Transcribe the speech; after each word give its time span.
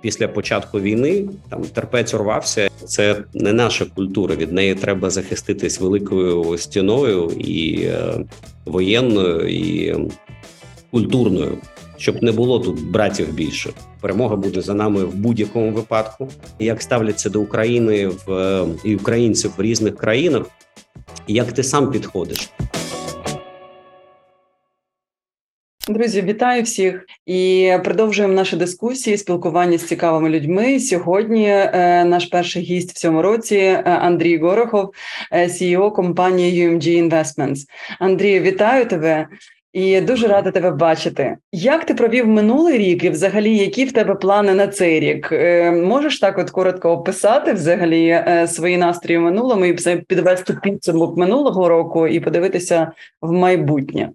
після 0.00 0.28
початку 0.28 0.80
війни 0.80 1.28
там 1.50 1.62
терпець 1.62 2.14
урвався. 2.14 2.70
Це 2.84 3.24
не 3.34 3.52
наша 3.52 3.84
культура. 3.84 4.34
Від 4.34 4.52
неї 4.52 4.74
треба 4.74 5.10
захиститись 5.10 5.80
великою 5.80 6.58
стіною 6.58 7.30
і 7.38 7.82
е, 7.82 8.24
воєнною 8.66 9.48
і 9.48 9.94
культурною, 10.90 11.58
щоб 11.96 12.22
не 12.22 12.32
було 12.32 12.58
тут 12.58 12.90
братів 12.90 13.34
більше. 13.34 13.70
Перемога 14.00 14.36
буде 14.36 14.60
за 14.60 14.74
нами 14.74 15.04
в 15.04 15.14
будь-якому 15.14 15.70
випадку. 15.70 16.28
Як 16.58 16.82
ставляться 16.82 17.30
до 17.30 17.40
України 17.40 18.06
в 18.26 18.32
е, 18.32 18.66
і 18.84 18.96
українців 18.96 19.52
в 19.56 19.62
різних 19.62 19.96
країнах, 19.96 20.46
як 21.26 21.52
ти 21.52 21.62
сам 21.62 21.90
підходиш? 21.90 22.50
Друзі, 25.88 26.22
вітаю 26.22 26.62
всіх 26.62 27.06
і 27.26 27.72
продовжуємо 27.84 28.34
наші 28.34 28.56
дискусії, 28.56 29.16
спілкування 29.16 29.78
з 29.78 29.86
цікавими 29.86 30.28
людьми. 30.30 30.80
Сьогодні 30.80 31.46
е, 31.48 32.04
наш 32.04 32.26
перший 32.26 32.62
гість 32.62 32.90
в 32.90 32.94
цьому 32.94 33.22
році 33.22 33.56
е, 33.56 33.82
Андрій 33.84 34.38
Горохов, 34.38 34.90
е, 35.32 35.46
CEO 35.46 35.92
компанії 35.92 36.68
UMG 36.68 37.10
Investments. 37.10 37.58
Андрій, 37.98 38.40
вітаю 38.40 38.86
тебе 38.86 39.26
і 39.72 40.00
дуже 40.00 40.28
рада 40.28 40.50
тебе 40.50 40.70
бачити. 40.70 41.36
Як 41.52 41.84
ти 41.84 41.94
провів 41.94 42.26
минулий 42.26 42.78
рік, 42.78 43.04
і 43.04 43.10
взагалі 43.10 43.56
які 43.56 43.84
в 43.84 43.92
тебе 43.92 44.14
плани 44.14 44.54
на 44.54 44.66
цей 44.66 45.00
рік? 45.00 45.32
Можеш 45.72 46.20
так 46.20 46.38
от 46.38 46.50
коротко 46.50 46.90
описати 46.90 47.52
взагалі 47.52 48.24
свої 48.46 48.76
настрої 48.76 49.18
в 49.18 49.22
минулому 49.22 49.64
і 49.64 49.72
підвести 50.08 50.58
підсумок 50.62 51.16
минулого 51.16 51.68
року 51.68 52.06
і 52.06 52.20
подивитися 52.20 52.92
в 53.22 53.32
майбутнє? 53.32 54.10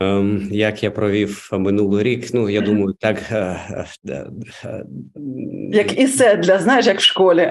Ем, 0.00 0.48
як 0.50 0.82
я 0.82 0.90
провів 0.90 1.48
минулий 1.52 2.02
рік? 2.02 2.34
Ну 2.34 2.50
я 2.50 2.60
думаю, 2.60 2.94
так 3.00 3.22
е, 3.32 3.60
е, 4.08 4.26
е, 4.64 4.84
як 5.72 5.98
і 5.98 6.06
седля, 6.06 6.58
знаєш, 6.58 6.86
як 6.86 6.98
в 6.98 7.02
школі 7.02 7.50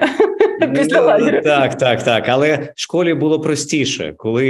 після 0.74 1.00
ну, 1.00 1.06
лагерю. 1.06 1.40
Так, 1.44 1.78
так, 1.78 2.02
так. 2.02 2.28
Але 2.28 2.56
в 2.56 2.80
школі 2.80 3.14
було 3.14 3.40
простіше, 3.40 4.14
коли 4.16 4.48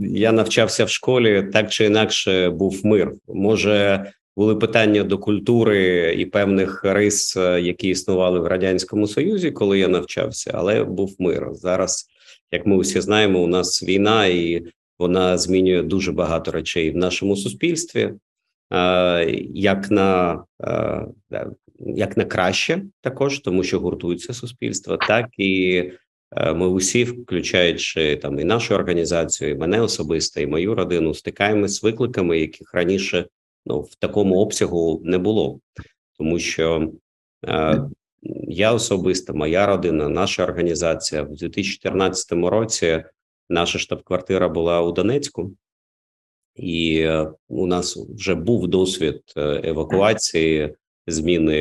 я 0.00 0.32
навчався 0.32 0.84
в 0.84 0.88
школі, 0.88 1.48
так 1.52 1.70
чи 1.70 1.84
інакше 1.84 2.50
був 2.50 2.80
мир. 2.86 3.12
Може, 3.28 4.06
були 4.36 4.56
питання 4.56 5.04
до 5.04 5.18
культури 5.18 6.14
і 6.18 6.26
певних 6.26 6.84
рис, 6.84 7.36
які 7.60 7.88
існували 7.88 8.40
в 8.40 8.46
радянському 8.46 9.06
союзі, 9.06 9.50
коли 9.50 9.78
я 9.78 9.88
навчався, 9.88 10.50
але 10.54 10.84
був 10.84 11.16
мир 11.18 11.48
зараз. 11.52 12.06
Як 12.52 12.66
ми 12.66 12.76
усі 12.76 13.00
знаємо, 13.00 13.38
у 13.38 13.46
нас 13.46 13.82
війна 13.82 14.26
і 14.26 14.62
вона 14.98 15.38
змінює 15.38 15.82
дуже 15.82 16.12
багато 16.12 16.50
речей 16.50 16.90
в 16.90 16.96
нашому 16.96 17.36
суспільстві, 17.36 18.12
як 19.54 19.90
на 19.90 20.44
як 21.78 22.16
на 22.16 22.24
краще, 22.24 22.82
також 23.00 23.38
тому, 23.38 23.62
що 23.62 23.80
гуртується 23.80 24.34
суспільство, 24.34 24.96
так 24.96 25.26
і 25.38 25.84
ми 26.54 26.68
усі, 26.68 27.04
включаючи 27.04 28.16
там 28.16 28.40
і 28.40 28.44
нашу 28.44 28.74
організацію, 28.74 29.50
і 29.50 29.54
мене 29.54 29.80
особисто, 29.80 30.40
і 30.40 30.46
мою 30.46 30.74
родину, 30.74 31.14
стикаємося 31.14 31.74
з 31.74 31.82
викликами, 31.82 32.38
яких 32.38 32.74
раніше 32.74 33.26
ну 33.66 33.80
в 33.80 33.94
такому 33.94 34.36
обсягу 34.36 35.02
не 35.04 35.18
було, 35.18 35.60
тому 36.18 36.38
що 36.38 36.92
я 38.48 38.72
особисто, 38.72 39.34
моя 39.34 39.66
родина, 39.66 40.08
наша 40.08 40.44
організація 40.44 41.22
в 41.22 41.34
2014 41.34 42.32
році. 42.32 43.04
Наша 43.48 43.78
штаб-квартира 43.78 44.48
була 44.48 44.82
у 44.82 44.92
Донецьку, 44.92 45.52
і 46.56 46.98
е, 46.98 47.32
у 47.48 47.66
нас 47.66 47.96
вже 47.96 48.34
був 48.34 48.68
досвід 48.68 49.22
е, 49.36 49.60
евакуації, 49.64 50.74
зміни 51.06 51.56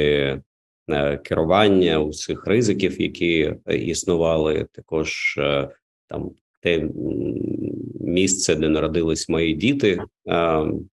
е, 0.89 1.17
керування 1.17 1.99
усіх 1.99 2.47
ризиків, 2.47 3.01
які 3.01 3.53
існували. 3.69 4.67
Також 4.71 5.39
там 6.07 6.31
те 6.61 6.89
місце, 7.99 8.55
де 8.55 8.69
народились 8.69 9.29
мої 9.29 9.53
діти, 9.53 9.99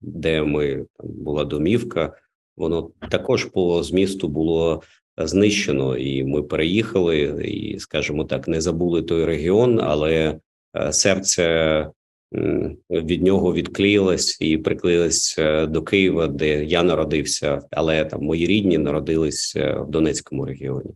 де 0.02 0.44
ми 0.44 0.86
там 0.98 1.10
була 1.10 1.46
домівка. 1.46 2.18
Воно 2.58 2.92
також 3.10 3.46
по 3.46 3.84
змісту 3.84 4.28
було 4.28 4.82
знищено, 5.18 5.98
і 5.98 6.24
ми 6.24 6.44
переїхали, 6.44 7.18
і 7.46 7.80
скажімо 7.80 8.24
так, 8.24 8.48
не 8.48 8.62
забули 8.62 9.02
той 9.02 9.26
регіон, 9.26 9.80
але 9.80 10.40
серце 10.92 11.86
від 12.90 13.24
нього 13.24 13.54
відклеїлось 13.54 14.38
і 14.42 14.58
приклеїлось 14.58 15.36
е, 15.40 15.66
до 15.66 15.82
Києва, 15.82 16.28
де 16.28 16.64
я 16.66 16.84
народився, 16.84 17.62
але 17.72 18.06
там 18.06 18.24
мої 18.24 18.48
рідні 18.48 18.78
народились 18.78 19.54
е, 19.56 19.74
в 19.80 19.90
Донецькому 19.90 20.46
регіоні. 20.46 20.92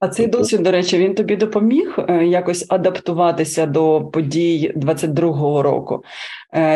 А 0.00 0.08
цей 0.08 0.26
досвід, 0.26 0.62
до 0.62 0.70
речі, 0.70 0.98
він 0.98 1.14
тобі 1.14 1.36
допоміг 1.36 1.98
якось 2.24 2.66
адаптуватися 2.68 3.66
до 3.66 4.10
подій 4.12 4.72
22-го 4.76 5.62
року? 5.62 6.04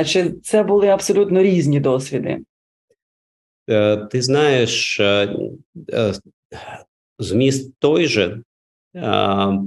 Чи 0.06 0.30
це 0.30 0.62
були 0.62 0.88
абсолютно 0.88 1.42
різні 1.42 1.80
досвіди? 1.80 2.38
Ти 4.10 4.22
знаєш, 4.22 5.00
зміст 7.18 7.74
той 7.78 8.06
же, 8.06 8.40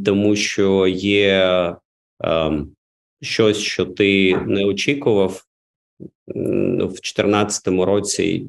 тому 0.05 0.35
що 0.35 0.87
є 0.87 1.75
щось, 3.21 3.57
що 3.57 3.85
ти 3.85 4.37
не 4.37 4.65
очікував. 4.65 5.41
В 6.27 6.77
2014 6.77 7.67
році 7.67 8.47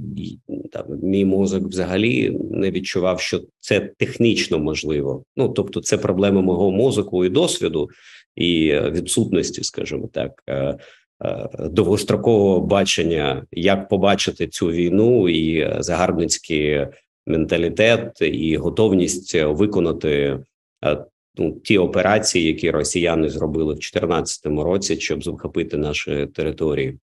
там 0.73 0.85
мій 1.03 1.25
мозок 1.25 1.65
взагалі 1.65 2.39
не 2.51 2.71
відчував, 2.71 3.21
що 3.21 3.41
це 3.59 3.81
технічно 3.81 4.59
можливо. 4.59 5.25
Ну 5.37 5.49
тобто, 5.49 5.81
це 5.81 5.99
проблема 5.99 6.41
мого 6.41 6.71
мозку 6.71 7.25
і 7.25 7.29
досвіду, 7.29 7.91
і 8.37 8.81
відсутності, 8.91 9.65
скажімо 9.65 10.09
так, 10.13 10.43
е, 10.47 10.79
е, 11.25 11.49
довгострокового 11.71 12.61
бачення, 12.61 13.47
як 13.53 13.89
побачити 13.89 14.47
цю 14.47 14.67
війну 14.67 15.29
і 15.29 15.75
загарбницький 15.79 16.87
менталітет, 17.27 18.19
і 18.21 18.57
готовність 18.57 19.35
виконати 19.35 20.39
е, 20.85 21.05
ну, 21.37 21.53
ті 21.53 21.79
операції, 21.79 22.47
які 22.47 22.71
росіяни 22.71 23.29
зробили 23.29 23.73
в 23.73 23.77
2014 23.77 24.47
році, 24.47 25.01
щоб 25.01 25.25
захопити 25.25 25.77
наші 25.77 26.27
території. 26.27 26.99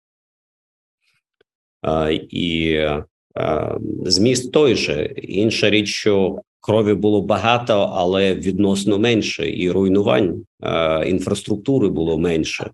І 2.30 2.78
зміст 4.04 4.52
той 4.52 4.74
же 4.74 5.04
інша 5.16 5.70
річ, 5.70 5.88
що 5.88 6.40
крові 6.60 6.94
було 6.94 7.22
багато, 7.22 7.92
але 7.94 8.34
відносно 8.34 8.98
менше, 8.98 9.50
і 9.50 9.70
руйнувань 9.70 10.44
інфраструктури 11.06 11.88
було 11.88 12.18
менше. 12.18 12.70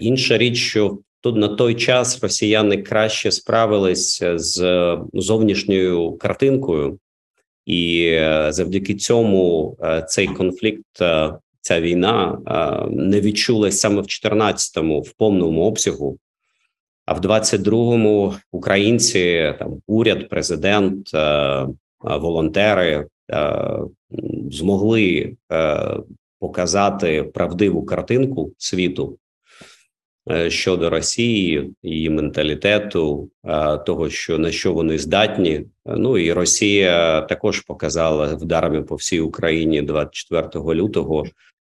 Інша 0.00 0.38
річ, 0.38 0.56
що 0.56 0.98
тут 1.20 1.36
на 1.36 1.48
той 1.48 1.74
час 1.74 2.22
росіяни 2.22 2.82
краще 2.82 3.30
справились 3.30 4.22
з 4.34 4.98
зовнішньою 5.12 6.12
картинкою 6.12 6.98
і 7.66 8.06
е, 8.06 8.52
завдяки 8.52 8.94
цьому 8.94 9.76
е, 9.82 10.02
цей 10.08 10.26
конфлікт, 10.26 11.00
е, 11.00 11.32
ця 11.60 11.80
війна 11.80 12.38
не 12.90 13.20
відчулась 13.20 13.80
саме 13.80 14.00
в 14.00 14.04
14-му 14.04 15.00
в 15.00 15.12
повному 15.12 15.62
обсягу. 15.64 16.18
А 17.06 17.14
в 17.14 17.20
22-му 17.20 18.34
українці, 18.52 19.54
там 19.58 19.80
уряд, 19.86 20.28
президент, 20.28 21.10
волонтери 22.00 23.06
змогли 24.50 25.36
показати 26.40 27.22
правдиву 27.22 27.84
картинку 27.84 28.52
світу 28.58 29.18
щодо 30.48 30.90
Росії, 30.90 31.70
її 31.82 32.10
менталітету, 32.10 33.30
е, 33.44 33.78
того, 33.78 34.10
що 34.10 34.38
на 34.38 34.52
що 34.52 34.72
вони 34.72 34.98
здатні. 34.98 35.64
Ну 35.86 36.18
і 36.18 36.32
Росія 36.32 37.20
також 37.20 37.60
показала 37.60 38.34
вдарами 38.34 38.82
по 38.82 38.94
всій 38.94 39.20
Україні 39.20 39.82
24 39.82 40.74
лютого. 40.74 41.24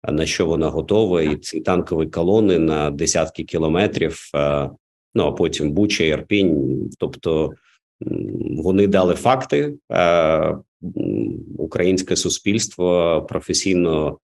На 0.09 0.25
що 0.25 0.45
вона 0.45 0.69
готова, 0.69 1.21
і 1.21 1.35
ці 1.35 1.62
танкові 1.62 2.07
колони 2.07 2.59
на 2.59 2.91
десятки 2.91 3.44
кілометрів. 3.44 4.31
Е, 4.35 4.69
ну 5.15 5.24
а 5.24 5.31
потім 5.31 5.71
Буча, 5.71 6.03
Ірпінь. 6.03 6.89
Тобто 7.00 7.53
вони 8.57 8.88
дали 8.88 9.15
факти. 9.15 9.74
Українське 11.57 12.15
суспільство 12.15 13.21
професійно 13.30 14.18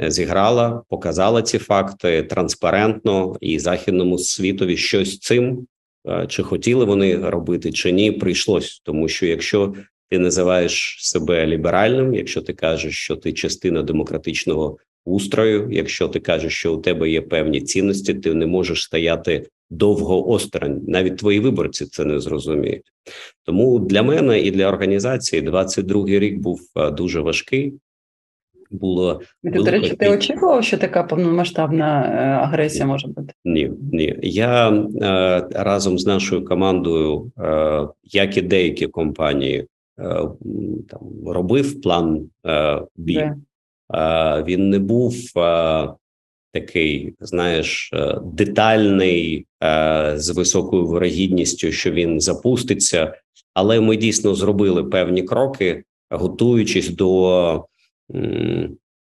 зіграла, 0.00 0.82
показала 0.88 1.42
ці 1.42 1.58
факти 1.58 2.22
транспарентно 2.22 3.36
і 3.40 3.58
західному 3.58 4.18
світові 4.18 4.76
щось 4.76 5.18
цим 5.18 5.66
е, 6.08 6.26
чи 6.28 6.42
хотіли 6.42 6.84
вони 6.84 7.16
робити, 7.16 7.72
чи 7.72 7.92
ні, 7.92 8.12
прийшлось, 8.12 8.80
тому 8.84 9.08
що 9.08 9.26
якщо 9.26 9.74
ти 10.10 10.18
називаєш 10.18 10.96
себе 11.00 11.46
ліберальним, 11.46 12.14
якщо 12.14 12.42
ти 12.42 12.52
кажеш, 12.52 12.96
що 12.98 13.16
ти 13.16 13.32
частина 13.32 13.82
демократичного 13.82 14.78
устрою, 15.04 15.68
якщо 15.70 16.08
ти 16.08 16.20
кажеш, 16.20 16.52
що 16.52 16.74
у 16.74 16.80
тебе 16.80 17.10
є 17.10 17.22
певні 17.22 17.60
цінності, 17.60 18.14
ти 18.14 18.34
не 18.34 18.46
можеш 18.46 18.82
стояти 18.82 19.46
довго 19.70 20.28
осторонь. 20.30 20.80
Навіть 20.88 21.16
твої 21.16 21.40
виборці 21.40 21.86
це 21.86 22.04
не 22.04 22.20
зрозуміють. 22.20 22.92
Тому 23.44 23.78
для 23.78 24.02
мене 24.02 24.40
і 24.40 24.50
для 24.50 24.68
організації 24.68 25.42
22-й 25.42 26.18
рік 26.18 26.38
був 26.38 26.60
е, 26.76 26.90
дуже 26.90 27.20
важкий. 27.20 27.72
Було 28.70 29.20
До 29.42 29.70
речі, 29.70 29.94
ти 29.94 30.10
очікував, 30.10 30.64
що 30.64 30.78
така 30.78 31.02
повномасштабна 31.02 32.02
е, 32.02 32.44
агресія 32.44 32.86
може 32.86 33.08
бути? 33.08 33.32
Ні, 33.44 33.70
ні. 33.92 34.16
Я 34.22 34.70
е, 34.70 35.48
разом 35.50 35.98
з 35.98 36.06
нашою 36.06 36.44
командою, 36.44 37.32
е, 37.38 37.88
як 38.04 38.36
і 38.36 38.42
деякі 38.42 38.86
компанії, 38.86 39.58
е, 39.58 39.66
там 40.88 41.00
робив 41.26 41.80
план 41.80 42.28
е, 42.46 42.80
бій. 42.96 43.30
Е, 43.94 44.44
він 44.46 44.70
не 44.70 44.78
був 44.78 45.14
е, 45.36 45.88
такий, 46.52 47.14
знаєш, 47.20 47.90
детальний 48.24 49.46
е, 49.64 50.12
з 50.16 50.30
високою 50.30 50.86
вирогідністю, 50.86 51.72
що 51.72 51.90
він 51.90 52.20
запуститься, 52.20 53.14
але 53.54 53.80
ми 53.80 53.96
дійсно 53.96 54.34
зробили 54.34 54.84
певні 54.84 55.22
кроки, 55.22 55.84
готуючись 56.10 56.88
до 56.88 57.64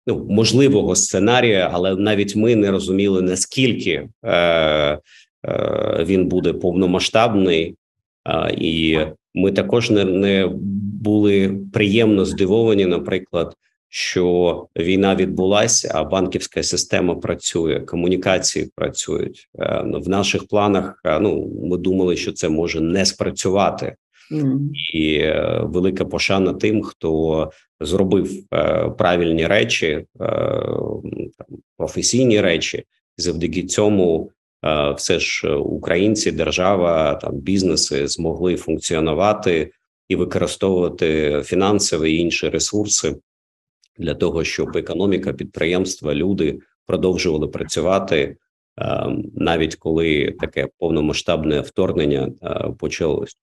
ну, 0.06 0.26
можливого 0.28 0.94
сценарія, 0.94 1.70
але 1.72 1.96
навіть 1.96 2.37
ми 2.37 2.56
не 2.56 2.70
розуміли 2.70 3.22
наскільки 3.22 4.08
е, 4.25 4.32
е, 4.32 4.99
він 6.06 6.26
буде 6.26 6.52
повномасштабний, 6.52 7.75
е, 8.28 8.54
і 8.58 8.99
ми 9.34 9.52
також 9.52 9.90
не, 9.90 10.04
не 10.04 10.50
були 11.02 11.58
приємно 11.72 12.25
здивовані, 12.25 12.87
наприклад. 12.87 13.56
Що 13.94 14.66
війна 14.76 15.14
відбулася, 15.14 15.93
а 15.94 16.05
банківська 16.05 16.62
система 16.62 17.14
працює, 17.14 17.81
комунікації 17.81 18.70
працюють 18.75 19.48
е, 19.58 19.82
в 19.84 20.08
наших 20.08 20.46
планах. 20.46 21.00
Е, 21.05 21.20
ну 21.20 21.50
ми 21.62 21.76
думали, 21.76 22.16
що 22.16 22.32
це 22.32 22.48
може 22.48 22.81
не 22.81 23.06
спрацювати, 23.06 23.96
mm. 24.32 24.58
і 24.94 25.14
е, 25.14 25.60
велика 25.64 26.05
пошана 26.05 26.52
тим, 26.52 26.82
хто 26.82 27.50
зробив 27.84 28.44
е, 28.55 28.88
правильні 28.99 29.46
речі, 29.46 29.87
е, 29.87 30.06
там, 31.38 31.46
професійні 31.76 32.40
речі, 32.40 32.84
завдяки 33.17 33.62
цьому 33.62 34.31
е, 34.64 34.93
все 34.93 35.19
ж 35.20 35.55
українці, 35.55 36.32
держава 36.32 37.14
там 37.14 37.34
бізнеси 37.34 38.06
змогли 38.08 38.56
функціонувати 38.56 39.73
і 40.08 40.17
використовувати 40.17 41.40
фінансові 41.44 42.12
і 42.12 42.17
інші 42.17 42.49
ресурси 42.49 43.17
для 43.99 44.14
того, 44.14 44.44
щоб 44.44 44.76
економіка, 44.76 45.32
підприємства, 45.32 46.14
люди 46.14 46.58
продовжували 46.87 47.49
працювати. 47.49 48.37
Навіть 49.34 49.75
коли 49.76 50.37
таке 50.40 50.69
повномасштабне 50.79 51.61
вторгнення 51.61 52.32
почалось, 52.79 53.37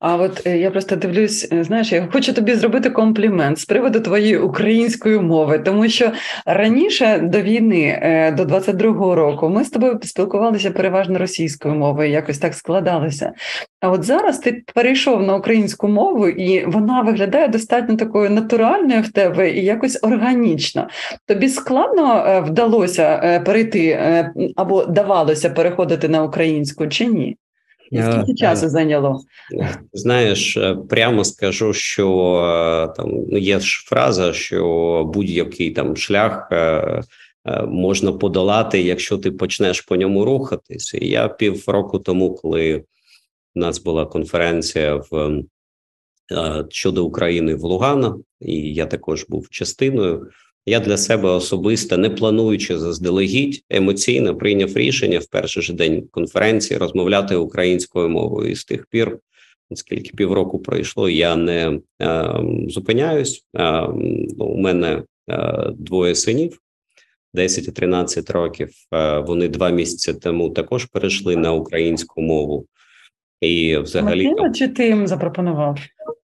а 0.00 0.16
от 0.16 0.46
е, 0.46 0.58
я 0.58 0.70
просто 0.70 0.96
дивлюсь, 0.96 1.48
е, 1.52 1.64
знаєш, 1.64 1.92
я 1.92 2.08
хочу 2.12 2.32
тобі 2.32 2.54
зробити 2.54 2.90
комплімент 2.90 3.58
з 3.58 3.64
приводу 3.64 4.00
твоєї 4.00 4.38
української 4.38 5.18
мови, 5.18 5.58
тому 5.58 5.88
що 5.88 6.12
раніше 6.46 7.18
до 7.18 7.40
війни, 7.40 7.98
е, 8.02 8.32
до 8.32 8.44
22-го 8.44 9.14
року, 9.14 9.48
ми 9.48 9.64
з 9.64 9.70
тобою 9.70 10.00
спілкувалися 10.02 10.70
переважно 10.70 11.18
російською 11.18 11.74
мовою, 11.74 12.10
якось 12.10 12.38
так 12.38 12.54
складалося. 12.54 13.32
А 13.80 13.90
от 13.90 14.04
зараз 14.04 14.38
ти 14.38 14.62
перейшов 14.74 15.22
на 15.22 15.36
українську 15.36 15.88
мову, 15.88 16.28
і 16.28 16.66
вона 16.66 17.00
виглядає 17.00 17.48
достатньо 17.48 17.96
такою 17.96 18.30
натуральною 18.30 19.02
в 19.02 19.12
тебе 19.12 19.50
і 19.50 19.64
якось 19.64 19.98
органічно. 20.02 20.88
Тобі 21.26 21.48
складно 21.48 22.44
вдалося 22.46 23.42
перейти 23.46 23.98
або 24.56 24.84
давалося 24.84 25.50
переходити 25.50 26.08
на 26.08 26.22
українську 26.22 26.86
чи 26.86 27.06
ні? 27.06 27.36
І 27.90 28.02
скільки 28.02 28.34
часу 28.34 28.68
зайняло? 28.68 29.20
Знаєш, 29.92 30.56
е, 30.56 30.76
прямо 30.88 31.24
скажу, 31.24 31.72
що 31.72 32.08
е, 32.34 32.94
там 32.96 33.10
ну, 33.28 33.38
є 33.38 33.60
ж 33.60 33.84
фраза, 33.86 34.32
що 34.32 35.10
будь-який 35.14 35.70
там 35.70 35.96
шлях 35.96 36.48
е, 36.52 37.02
можна 37.68 38.12
подолати, 38.12 38.82
якщо 38.82 39.18
ти 39.18 39.30
почнеш 39.30 39.80
по 39.80 39.96
ньому 39.96 40.24
рухатись. 40.24 40.94
І 40.94 41.08
я 41.08 41.28
півроку 41.28 41.98
тому, 41.98 42.34
коли 42.34 42.84
у 43.54 43.60
нас 43.60 43.82
була 43.82 44.06
конференція 44.06 45.02
в 45.10 45.42
щодо 46.68 47.04
України 47.04 47.54
в 47.54 47.62
Лугана, 47.62 48.16
і 48.40 48.74
я 48.74 48.86
також 48.86 49.26
був 49.28 49.48
частиною. 49.50 50.30
Я 50.66 50.80
для 50.80 50.96
себе 50.96 51.28
особисто, 51.28 51.96
не 51.96 52.10
плануючи 52.10 52.78
заздалегідь, 52.78 53.64
емоційно 53.70 54.36
прийняв 54.36 54.76
рішення 54.76 55.18
в 55.18 55.26
перший 55.26 55.62
же 55.62 55.72
день 55.72 56.08
конференції 56.10 56.78
розмовляти 56.78 57.36
українською 57.36 58.08
мовою. 58.08 58.50
І 58.50 58.54
з 58.54 58.64
тих 58.64 58.86
пір, 58.90 59.18
оскільки 59.70 60.10
півроку 60.16 60.58
пройшло, 60.58 61.08
я 61.08 61.36
не 61.36 61.80
е, 62.02 62.34
зупиняюсь. 62.68 63.44
Е, 63.54 63.80
у 64.38 64.56
мене 64.56 65.02
е, 65.30 65.72
двоє 65.78 66.14
синів. 66.14 66.60
10 67.34 67.68
і 67.68 67.72
13 67.72 68.30
років. 68.30 68.70
Е, 68.94 69.18
вони 69.18 69.48
два 69.48 69.70
місяці 69.70 70.14
тому 70.14 70.50
також 70.50 70.84
перейшли 70.84 71.36
на 71.36 71.52
українську 71.52 72.22
мову. 72.22 72.66
І 73.40 73.76
взагалі 73.76 74.28
Матіна, 74.28 74.52
чи 74.52 74.68
ти 74.68 74.86
їм 74.86 75.06
запропонував? 75.06 75.78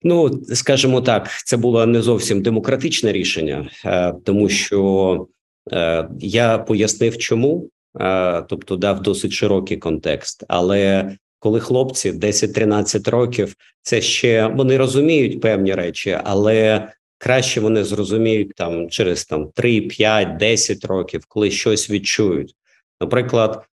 Ну 0.04 0.42
скажімо 0.54 1.02
так, 1.02 1.30
це 1.46 1.58
було 1.58 1.86
не 1.86 2.02
зовсім 2.02 2.42
демократичне 2.42 3.12
рішення, 3.12 3.70
е, 3.86 4.14
тому 4.24 4.50
що 4.50 5.28
е, 5.72 6.10
я 6.20 6.58
пояснив, 6.58 7.18
чому, 7.18 7.70
е, 8.00 8.42
тобто 8.42 8.76
дав 8.76 9.02
досить 9.02 9.32
широкий 9.32 9.78
контекст. 9.78 10.44
Але 10.48 11.12
коли 11.40 11.60
хлопці 11.60 12.12
10-13 12.12 13.10
років, 13.10 13.56
це 13.82 14.02
ще 14.02 14.48
вони 14.48 14.78
розуміють 14.78 15.42
певні 15.42 15.74
речі, 15.74 16.18
але 16.24 16.88
краще 17.18 17.62
вони 17.62 17.84
зрозуміють 17.84 18.54
там 18.56 18.90
через 18.90 19.26
там 19.26 19.50
3, 19.56 19.82
5, 19.82 20.38
10 20.38 20.86
років, 20.86 21.26
коли 21.28 21.52
щось 21.52 21.90
відчують. 21.90 22.56
Наприклад, 23.02 23.64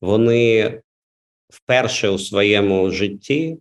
вони 0.00 0.80
вперше 1.48 2.08
у 2.08 2.18
своєму 2.18 2.90
житті 2.90 3.58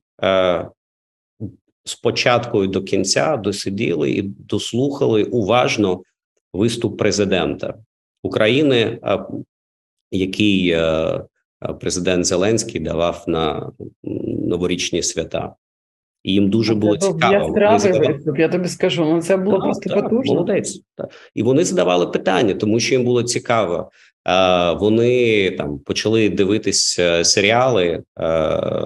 спочатку 1.86 2.64
і 2.64 2.68
до 2.68 2.84
кінця 2.84 3.38
досиділи 3.38 4.12
і 4.12 4.22
дослухали 4.22 5.24
уважно 5.24 6.04
виступ 6.54 6.98
президента 6.98 7.74
України, 8.24 9.00
який 10.12 10.70
е, 10.70 11.24
президент 11.80 12.26
Зеленський 12.26 12.82
давав 12.82 13.24
на 13.28 13.72
новорічні 14.48 15.04
свята. 15.04 15.56
І 16.25 16.33
їм 16.33 16.50
дуже 16.50 16.75
було 16.75 16.98
це 16.98 17.13
цікаво. 17.13 17.33
Яскравий 17.33 18.00
виступ, 18.00 18.39
я 18.39 18.50
тобі 18.50 18.68
скажу. 18.68 19.06
Ну 19.06 19.21
це 19.21 19.38
було 19.38 19.57
так, 19.57 19.64
просто 19.64 19.90
так, 19.90 20.04
потужно. 20.04 20.33
Молодець. 20.33 20.81
Так. 20.97 21.09
І 21.35 21.44
вони 21.44 21.64
задавали 21.64 22.07
питання, 22.07 22.54
тому 22.54 22.80
що 22.80 22.95
їм 22.95 23.04
було 23.04 23.23
цікаво. 23.23 23.90
Вони 24.80 25.52
там 25.52 25.80
почали 25.80 26.30
дивитись 26.30 27.00
серіали, 27.23 28.04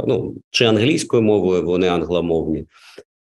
ну 0.07 0.35
чи 0.51 0.65
англійською 0.65 1.23
мовою, 1.23 1.65
вони 1.65 1.87
англомовні, 1.87 2.65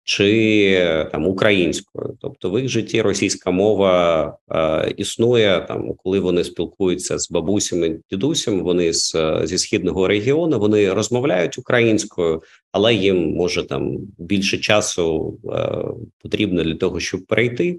чи 0.09 1.09
там 1.13 1.27
українською, 1.27 2.17
тобто 2.21 2.51
в 2.51 2.61
їх 2.61 2.69
житті 2.69 3.03
російська 3.03 3.51
мова 3.51 4.37
е, 4.51 4.95
існує 4.97 5.65
там, 5.69 5.95
коли 5.95 6.21
вони 6.21 6.45
спілкуються 6.45 7.19
з 7.19 7.31
бабусями, 7.31 8.01
дідусями. 8.11 8.63
Вони 8.63 8.93
з 8.93 9.17
зі 9.45 9.59
східного 9.59 10.09
регіону 10.09 10.59
вони 10.59 10.93
розмовляють 10.93 11.59
українською, 11.59 12.43
але 12.73 12.95
їм 12.95 13.31
може 13.31 13.63
там 13.63 13.99
більше 14.19 14.59
часу 14.59 15.39
е, 15.53 15.85
потрібно 16.23 16.63
для 16.63 16.75
того, 16.75 17.01
щоб 17.01 17.27
перейти. 17.27 17.79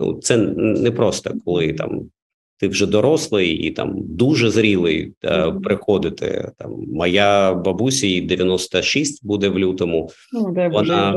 Ну 0.00 0.14
це 0.14 0.36
не 0.56 0.90
просто 0.90 1.34
коли 1.44 1.72
там 1.72 2.10
ти 2.62 2.68
вже 2.68 2.86
дорослий 2.86 3.50
і 3.50 3.70
там 3.70 3.94
дуже 3.96 4.50
зрілий 4.50 5.12
е, 5.24 5.52
приходити. 5.64 6.50
Там 6.58 6.70
моя 6.92 7.54
бабуся 7.54 8.06
їй 8.06 8.20
96 8.20 9.26
буде 9.26 9.48
в 9.48 9.58
лютому. 9.58 10.10
Ну, 10.32 10.52
дай 10.54 10.68
вона, 10.68 11.14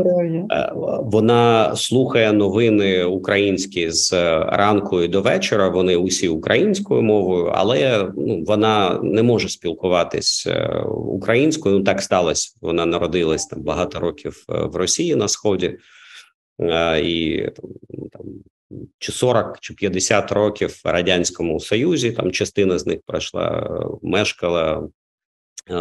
е, 0.51 0.71
вона 1.03 1.75
слухає 1.75 2.33
новини 2.33 3.03
українські 3.03 3.91
з 3.91 4.13
ранку 4.41 5.01
і 5.01 5.07
до 5.07 5.21
вечора. 5.21 5.69
Вони 5.69 5.95
усі 5.95 6.27
українською 6.27 7.01
мовою, 7.01 7.51
але 7.53 8.11
ну 8.17 8.43
вона 8.47 8.99
не 9.03 9.23
може 9.23 9.49
спілкуватись 9.49 10.47
е, 10.47 10.83
українською. 10.89 11.77
Ну 11.77 11.83
так 11.83 12.01
сталося. 12.01 12.55
Вона 12.61 12.85
народилась 12.85 13.45
там 13.45 13.61
багато 13.61 13.99
років 13.99 14.45
е, 14.49 14.53
в 14.53 14.75
Росії 14.75 15.15
на 15.15 15.27
сході. 15.27 15.77
Е, 16.59 17.01
і 17.01 17.49
там 18.11 18.25
чи 18.99 19.11
40, 19.11 19.59
чи 19.59 19.73
50 19.73 20.31
років 20.31 20.81
в 20.85 20.87
радянському 20.87 21.59
союзі. 21.59 22.11
Там 22.11 22.31
частина 22.31 22.79
з 22.79 22.85
них 22.85 22.99
пройшла, 23.05 23.79
мешкала 24.01 24.89
е, 25.69 25.75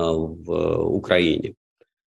в 0.47 0.77
Україні. 0.77 1.55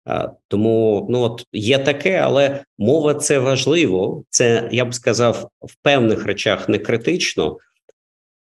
Е, 0.08 0.30
тому 0.48 1.08
ну 1.10 1.22
от 1.22 1.46
є 1.52 1.80
таке, 1.80 2.18
але 2.18 2.64
мова 2.78 3.14
це 3.14 3.40
важливо. 3.40 4.24
Це 4.30 4.70
я 4.72 4.86
б 4.86 4.94
сказав 4.94 5.50
в 5.62 5.76
певних 5.82 6.26
речах 6.26 6.70
не 6.70 6.78
критично, 6.78 7.58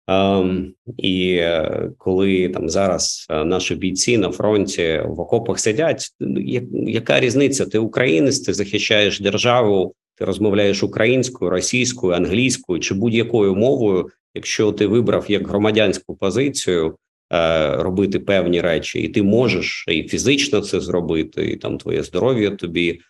Ем, 0.08 0.74
і 0.96 1.34
е, 1.34 1.90
коли 1.98 2.48
там 2.48 2.68
зараз 2.68 3.26
наші 3.30 3.74
бійці 3.74 4.18
на 4.18 4.30
фронті 4.30 5.02
в 5.06 5.20
окопах 5.20 5.60
сидять, 5.60 6.08
ну, 6.20 6.40
яка 6.88 7.20
різниця? 7.20 7.66
Ти 7.66 7.78
українець, 7.78 8.40
ти 8.40 8.54
захищаєш 8.54 9.20
державу, 9.20 9.94
ти 10.18 10.24
розмовляєш 10.24 10.82
українською, 10.82 11.50
російською, 11.50 12.12
англійською 12.12 12.80
чи 12.80 12.94
будь-якою 12.94 13.54
мовою, 13.54 14.08
якщо 14.34 14.72
ти 14.72 14.86
вибрав 14.86 15.24
як 15.28 15.48
громадянську 15.48 16.16
позицію 16.16 16.94
е, 17.32 17.76
робити 17.76 18.18
певні 18.18 18.60
речі, 18.60 19.00
і 19.00 19.08
ти 19.08 19.22
можеш 19.22 19.84
і 19.88 20.02
фізично 20.02 20.60
це 20.60 20.80
зробити, 20.80 21.46
і 21.46 21.56
там 21.56 21.78
твоє 21.78 22.02
здоров'я 22.02 22.50
тобі 22.50 23.00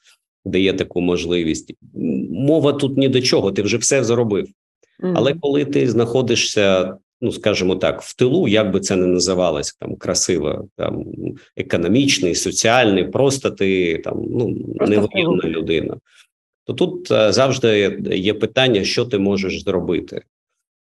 дає 0.44 0.72
таку 0.72 1.00
можливість. 1.00 1.74
Мова 2.30 2.72
тут 2.72 2.96
ні 2.96 3.08
до 3.08 3.20
чого, 3.20 3.52
ти 3.52 3.62
вже 3.62 3.76
все 3.76 4.04
зробив. 4.04 4.48
Але 5.14 5.34
коли 5.40 5.64
ти 5.64 5.88
знаходишся, 5.88 6.96
ну 7.20 7.32
скажімо 7.32 7.76
так, 7.76 8.02
в 8.02 8.16
тилу, 8.16 8.48
як 8.48 8.70
би 8.70 8.80
це 8.80 8.96
не 8.96 9.06
називалось, 9.06 9.76
там 9.80 9.96
красиво, 9.96 10.68
там 10.76 11.04
економічний, 11.56 12.34
соціальний, 12.34 13.04
просто 13.04 13.50
ти 13.50 13.98
там 13.98 14.24
ну 14.30 14.74
невоєнна 14.80 15.44
людина, 15.44 15.96
то 16.68 16.74
тут 16.74 17.10
е, 17.10 17.32
завжди 17.32 18.00
є 18.12 18.34
питання, 18.34 18.84
що 18.84 19.04
ти 19.04 19.18
можеш 19.18 19.64
зробити. 19.64 20.22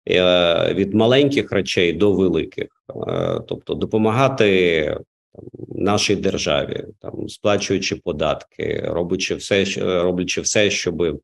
Е, 0.10 0.74
від 0.74 0.94
маленьких 0.94 1.52
речей 1.52 1.94
до 1.94 2.14
великих, 2.14 2.68
е, 3.08 3.40
тобто 3.48 3.74
допомагати 3.74 4.98
нашій 5.76 6.16
державі, 6.16 6.86
там 7.00 7.30
сплачуючи 7.30 7.96
податки, 7.96 8.84
робячи 8.86 9.36
все, 9.36 9.66
роблячи 10.04 10.42
все, 10.42 10.70
щоб 10.70 11.22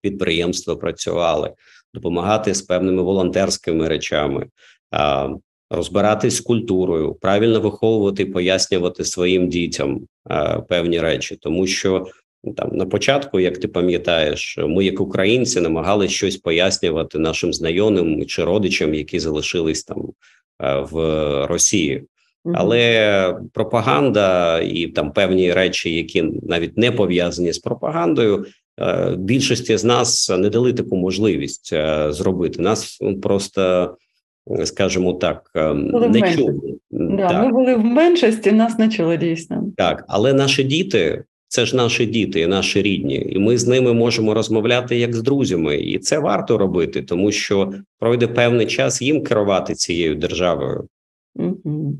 підприємства 0.00 0.76
працювали, 0.76 1.52
допомагати 1.94 2.54
з 2.54 2.62
певними 2.62 3.02
волонтерськими 3.02 3.88
речами, 3.88 4.46
розбиратись 5.70 6.36
з 6.36 6.40
культурою, 6.40 7.14
правильно 7.14 7.60
виховувати, 7.60 8.26
пояснювати 8.26 9.04
своїм 9.04 9.48
дітям 9.48 10.00
певні 10.68 11.00
речі, 11.00 11.36
тому 11.36 11.66
що. 11.66 12.06
Там 12.56 12.76
на 12.76 12.86
початку, 12.86 13.40
як 13.40 13.58
ти 13.58 13.68
пам'ятаєш, 13.68 14.58
ми, 14.58 14.84
як 14.84 15.00
українці, 15.00 15.60
намагалися 15.60 16.14
щось 16.14 16.36
пояснювати 16.36 17.18
нашим 17.18 17.52
знайомим 17.52 18.26
чи 18.26 18.44
родичам, 18.44 18.94
які 18.94 19.18
залишились 19.18 19.84
там 19.84 20.08
в 20.90 20.96
Росії. 21.46 22.04
Але 22.54 23.34
пропаганда 23.52 24.60
і 24.60 24.86
там 24.86 25.12
певні 25.12 25.52
речі, 25.52 25.94
які 25.94 26.22
навіть 26.42 26.78
не 26.78 26.92
пов'язані 26.92 27.52
з 27.52 27.58
пропагандою, 27.58 28.46
Е, 28.80 29.16
більшості 29.16 29.76
з 29.76 29.84
нас 29.84 30.30
не 30.38 30.50
дали 30.50 30.72
таку 30.72 30.96
можливість 30.96 31.70
е, 31.72 32.12
зробити. 32.12 32.62
Нас 32.62 32.98
просто, 33.22 33.94
скажімо 34.64 35.12
так, 35.12 35.50
е, 35.56 35.74
були 35.74 36.08
не 36.08 36.34
чули. 36.34 36.54
Да, 36.90 37.28
так. 37.28 37.44
Ми 37.44 37.52
були 37.52 37.74
в 37.74 37.84
меншості, 37.84 38.52
нас 38.52 38.78
не 38.78 38.88
чули 38.88 39.16
дійсно. 39.16 39.64
Так, 39.76 40.04
але 40.08 40.32
наші 40.32 40.64
діти. 40.64 41.24
Це 41.48 41.66
ж 41.66 41.76
наші 41.76 42.06
діти, 42.06 42.46
наші 42.46 42.82
рідні, 42.82 43.26
і 43.30 43.38
ми 43.38 43.58
з 43.58 43.66
ними 43.66 43.92
можемо 43.92 44.34
розмовляти 44.34 44.96
як 44.96 45.14
з 45.14 45.22
друзями, 45.22 45.76
і 45.76 45.98
це 45.98 46.18
варто 46.18 46.58
робити, 46.58 47.02
тому 47.02 47.32
що 47.32 47.72
пройде 47.98 48.26
певний 48.26 48.66
час 48.66 49.02
їм 49.02 49.24
керувати 49.24 49.74
цією 49.74 50.14
державою. 50.14 50.88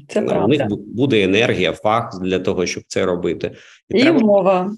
Це 0.08 0.22
правда. 0.22 0.44
У 0.44 0.48
них 0.48 0.62
буде 0.86 1.22
енергія, 1.22 1.72
фах 1.72 2.20
для 2.22 2.38
того, 2.38 2.66
щоб 2.66 2.82
це 2.86 3.04
робити, 3.04 3.50
і, 3.88 3.98
і 3.98 4.00
треба... 4.00 4.20
мова. 4.20 4.76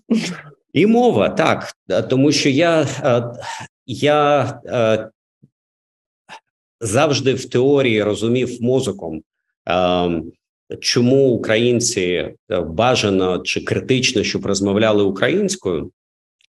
І 0.73 0.87
мова 0.87 1.29
так, 1.29 1.73
тому 2.11 2.33
що 2.33 2.49
я 2.49 2.87
я 3.87 4.61
завжди 6.81 7.35
в 7.35 7.49
теорії 7.49 8.03
розумів 8.03 8.63
мозоком, 8.63 9.23
чому 10.81 11.31
українці 11.31 12.29
бажано 12.67 13.39
чи 13.39 13.61
критично, 13.61 14.23
щоб 14.23 14.47
розмовляли 14.47 15.03
українською. 15.03 15.91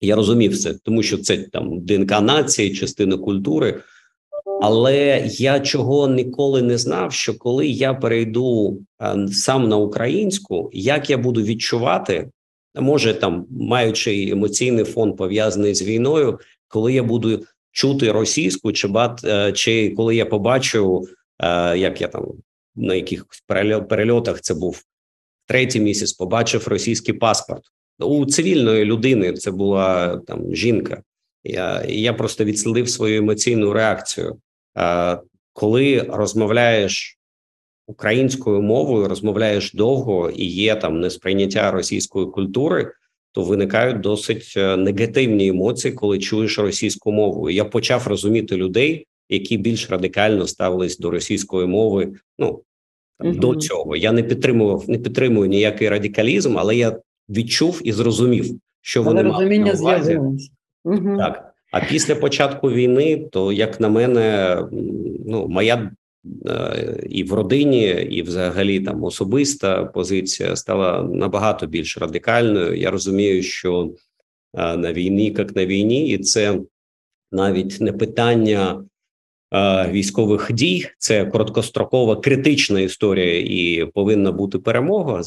Я 0.00 0.16
розумів 0.16 0.58
це, 0.58 0.74
тому 0.84 1.02
що 1.02 1.18
це 1.18 1.36
там 1.36 1.80
ДНК 1.80 2.10
нації, 2.10 2.74
частина 2.74 3.16
культури. 3.16 3.82
Але 4.62 5.24
я 5.26 5.60
чого 5.60 6.08
ніколи 6.08 6.62
не 6.62 6.78
знав, 6.78 7.12
що 7.12 7.38
коли 7.38 7.66
я 7.66 7.94
перейду 7.94 8.78
сам 9.32 9.68
на 9.68 9.76
українську, 9.76 10.70
як 10.72 11.10
я 11.10 11.18
буду 11.18 11.42
відчувати 11.42 12.30
може 12.80 13.14
там 13.14 13.46
маючи 13.50 14.28
емоційний 14.28 14.84
фон 14.84 15.16
пов'язаний 15.16 15.74
з 15.74 15.82
війною, 15.82 16.38
коли 16.68 16.92
я 16.92 17.02
буду 17.02 17.44
чути 17.72 18.12
російську, 18.12 18.72
чи 18.72 18.88
бат, 18.88 19.24
е, 19.24 19.52
чи 19.52 19.90
коли 19.90 20.16
я 20.16 20.26
побачу, 20.26 21.04
е, 21.38 21.78
як 21.78 22.00
я 22.00 22.08
там 22.08 22.26
на 22.76 22.94
якихось 22.94 23.44
перельотах 23.88 24.40
це 24.40 24.54
був 24.54 24.82
третій 25.46 25.80
місяць, 25.80 26.12
побачив 26.12 26.68
російський 26.68 27.14
паспорт 27.14 27.62
у 27.98 28.26
цивільної 28.26 28.84
людини. 28.84 29.32
Це 29.32 29.50
була 29.50 30.16
там 30.26 30.54
жінка. 30.54 31.02
Я 31.44 31.84
я 31.88 32.12
просто 32.12 32.44
відслідив 32.44 32.88
свою 32.88 33.18
емоційну 33.18 33.72
реакцію. 33.72 34.36
Коли 35.52 36.06
розмовляєш 36.08 37.18
українською 37.86 38.62
мовою 38.62 39.08
розмовляєш 39.08 39.72
довго 39.72 40.30
і 40.30 40.44
є 40.44 40.76
там 40.76 41.00
несприйняття 41.00 41.70
російської 41.70 42.26
культури, 42.26 42.92
то 43.32 43.42
виникають 43.42 44.00
досить 44.00 44.54
е, 44.56 44.76
негативні 44.76 45.48
емоції, 45.48 45.94
коли 45.94 46.18
чуєш 46.18 46.58
російську 46.58 47.12
мову. 47.12 47.50
Я 47.50 47.64
почав 47.64 48.06
розуміти 48.06 48.56
людей, 48.56 49.06
які 49.28 49.56
більш 49.56 49.90
радикально 49.90 50.46
ставились 50.46 50.98
до 50.98 51.10
російської 51.10 51.66
мови. 51.66 52.12
Ну 52.38 52.62
там, 53.18 53.28
угу. 53.28 53.38
до 53.38 53.56
цього 53.56 53.96
я 53.96 54.12
не 54.12 54.22
підтримував, 54.22 54.90
не 54.90 54.98
підтримую 54.98 55.48
ніякий 55.48 55.88
радикалізм, 55.88 56.58
але 56.58 56.76
я 56.76 56.98
відчув 57.28 57.80
і 57.84 57.92
зрозумів, 57.92 58.60
що 58.80 59.02
вони 59.02 59.22
мали 59.22 59.58
на 59.58 59.72
увазі. 59.72 60.20
Угу. 60.84 61.16
так. 61.18 61.52
А 61.72 61.80
після 61.80 62.14
початку 62.14 62.70
війни, 62.70 63.28
то 63.32 63.52
як 63.52 63.80
на 63.80 63.88
мене, 63.88 64.58
ну 65.26 65.48
моя 65.48 65.90
Е, 66.46 67.06
і 67.10 67.24
в 67.24 67.32
родині, 67.32 67.86
і 67.88 68.22
взагалі 68.22 68.80
там 68.80 69.04
особиста 69.04 69.84
позиція 69.84 70.56
стала 70.56 71.02
набагато 71.02 71.66
більш 71.66 71.98
радикальною. 71.98 72.74
Я 72.74 72.90
розумію, 72.90 73.42
що 73.42 73.90
е, 74.54 74.76
на 74.76 74.92
війні, 74.92 75.34
як 75.38 75.56
на 75.56 75.66
війні, 75.66 76.08
і 76.08 76.18
це 76.18 76.60
навіть 77.32 77.80
не 77.80 77.92
питання. 77.92 78.84
Е, 79.54 79.90
військових 79.90 80.52
дій 80.52 80.88
це 80.98 81.24
короткострокова 81.24 82.16
критична 82.16 82.80
історія, 82.80 83.40
і 83.40 83.86
повинна 83.94 84.32
бути 84.32 84.58
перемога. 84.58 85.22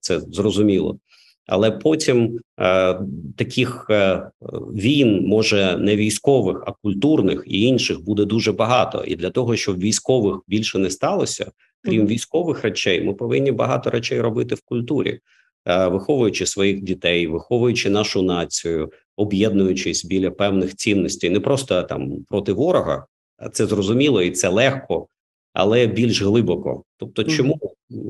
це 0.00 0.20
зрозуміло 0.20 0.98
але 1.46 1.70
потім 1.70 2.38
е, 2.60 2.98
таких 3.36 3.86
е, 3.90 4.30
війн, 4.74 5.26
може 5.26 5.76
не 5.76 5.96
військових, 5.96 6.62
а 6.66 6.72
культурних 6.72 7.42
і 7.46 7.62
інших 7.62 8.04
буде 8.04 8.24
дуже 8.24 8.52
багато. 8.52 9.04
І 9.06 9.16
для 9.16 9.30
того, 9.30 9.56
щоб 9.56 9.78
військових 9.78 10.40
більше 10.48 10.78
не 10.78 10.90
сталося, 10.90 11.50
крім 11.82 12.06
військових 12.06 12.62
речей, 12.62 13.04
ми 13.04 13.14
повинні 13.14 13.52
багато 13.52 13.90
речей 13.90 14.20
робити 14.20 14.54
в 14.54 14.60
культурі, 14.64 15.20
е, 15.68 15.86
виховуючи 15.86 16.46
своїх 16.46 16.80
дітей, 16.80 17.26
виховуючи 17.26 17.90
нашу 17.90 18.22
націю, 18.22 18.92
об'єднуючись 19.16 20.04
біля 20.04 20.30
певних 20.30 20.74
цінностей, 20.74 21.30
не 21.30 21.40
просто 21.40 21.82
там 21.82 22.24
проти 22.28 22.52
ворога, 22.52 23.06
це 23.52 23.66
зрозуміло 23.66 24.22
і 24.22 24.30
це 24.30 24.48
легко. 24.48 25.08
Але 25.52 25.86
більш 25.86 26.22
глибоко, 26.22 26.84
тобто, 26.96 27.24
чому 27.24 27.60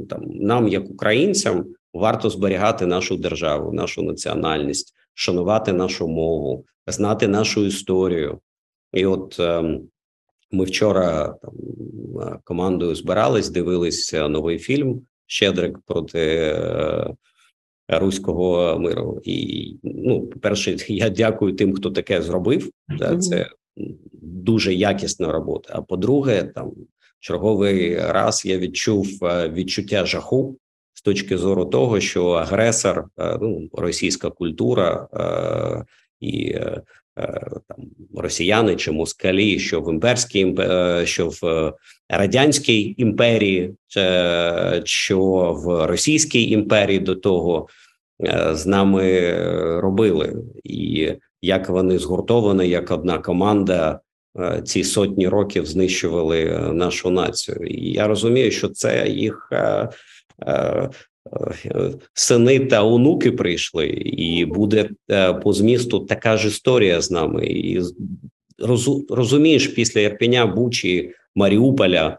там 0.09 0.25
нам, 0.27 0.69
як 0.69 0.91
українцям, 0.91 1.65
варто 1.95 2.31
зберігати 2.31 2.87
нашу 2.87 3.17
державу, 3.17 3.73
нашу 3.73 4.03
національність, 4.03 4.95
шанувати 5.15 5.73
нашу 5.73 6.09
мову, 6.09 6.65
знати 6.87 7.29
нашу 7.29 7.65
історію. 7.65 8.41
І 8.93 9.07
от 9.07 9.37
е, 9.41 9.81
ми 10.51 10.65
вчора 10.65 11.37
там 11.43 11.53
командою 12.45 12.95
збирались, 12.95 13.51
дивилися 13.51 14.29
новий 14.29 14.59
фільм 14.59 15.03
Щедрик 15.27 15.79
проти 15.87 16.21
е, 16.21 17.15
руського 17.89 18.79
миру. 18.79 19.21
І 19.25 19.77
ну, 19.83 20.27
по 20.27 20.41
перше, 20.41 20.77
я 20.89 21.11
дякую 21.11 21.57
тим, 21.57 21.75
хто 21.75 21.91
таке 21.91 22.23
зробив. 22.23 22.71
Да, 22.89 23.19
Це 23.19 23.49
дуже 24.27 24.75
якісна 24.75 25.33
робота. 25.33 25.73
А 25.73 25.83
по-друге, 25.83 26.43
там 26.43 26.73
черговий 27.21 27.99
раз 27.99 28.47
я 28.47 28.59
відчув 28.59 29.25
е, 29.25 29.49
відчуття 29.49 30.07
жаху 30.07 30.57
з 30.95 31.03
точки 31.03 31.39
зору 31.39 31.65
того, 31.65 32.01
що 32.01 32.29
агресор, 32.29 33.05
е, 33.19 33.39
ну 33.41 33.69
російська 33.73 34.31
культура 34.31 35.09
е, 35.15 35.85
і 36.21 36.57
там 37.69 37.79
росіяни 38.17 38.77
чи 38.77 38.93
москалі, 38.93 39.59
що 39.59 39.81
в 39.81 39.93
імперській 39.93 40.57
що 41.05 41.31
в 41.43 41.73
радянській 42.09 42.95
імперії, 42.99 43.75
що 44.85 45.21
в 45.65 45.87
Російській 45.87 46.51
імперії 46.51 46.99
до 46.99 47.15
того 47.15 47.69
з 48.53 48.67
нами 48.67 49.33
робили, 49.81 50.43
і 50.65 51.13
як 51.43 51.69
вони 51.69 51.99
згуртовані 51.99 52.69
як 52.69 52.91
одна 52.91 53.19
команда 53.19 54.01
ці 54.65 54.85
сотні 54.85 55.29
років 55.29 55.67
знищували 55.67 56.71
нашу 56.73 57.11
націю. 57.11 57.57
І 57.67 57.93
я 57.93 58.07
розумію, 58.07 58.51
що 58.51 58.69
це 58.69 59.09
їх 59.09 59.53
сини 62.15 62.61
та 62.61 62.85
онуки 62.85 63.33
прийшли, 63.33 63.87
і 64.05 64.45
буде 64.45 64.91
по 65.43 65.53
змісту 65.53 66.01
така 66.01 66.37
ж 66.37 66.49
історія 66.49 67.01
з 67.01 67.11
нами. 67.11 67.47
І 67.47 67.81
розумієш, 69.09 69.67
після 69.67 70.01
Ірпеня, 70.01 70.47
Бучі, 70.47 71.11
Маріуполя. 71.35 72.19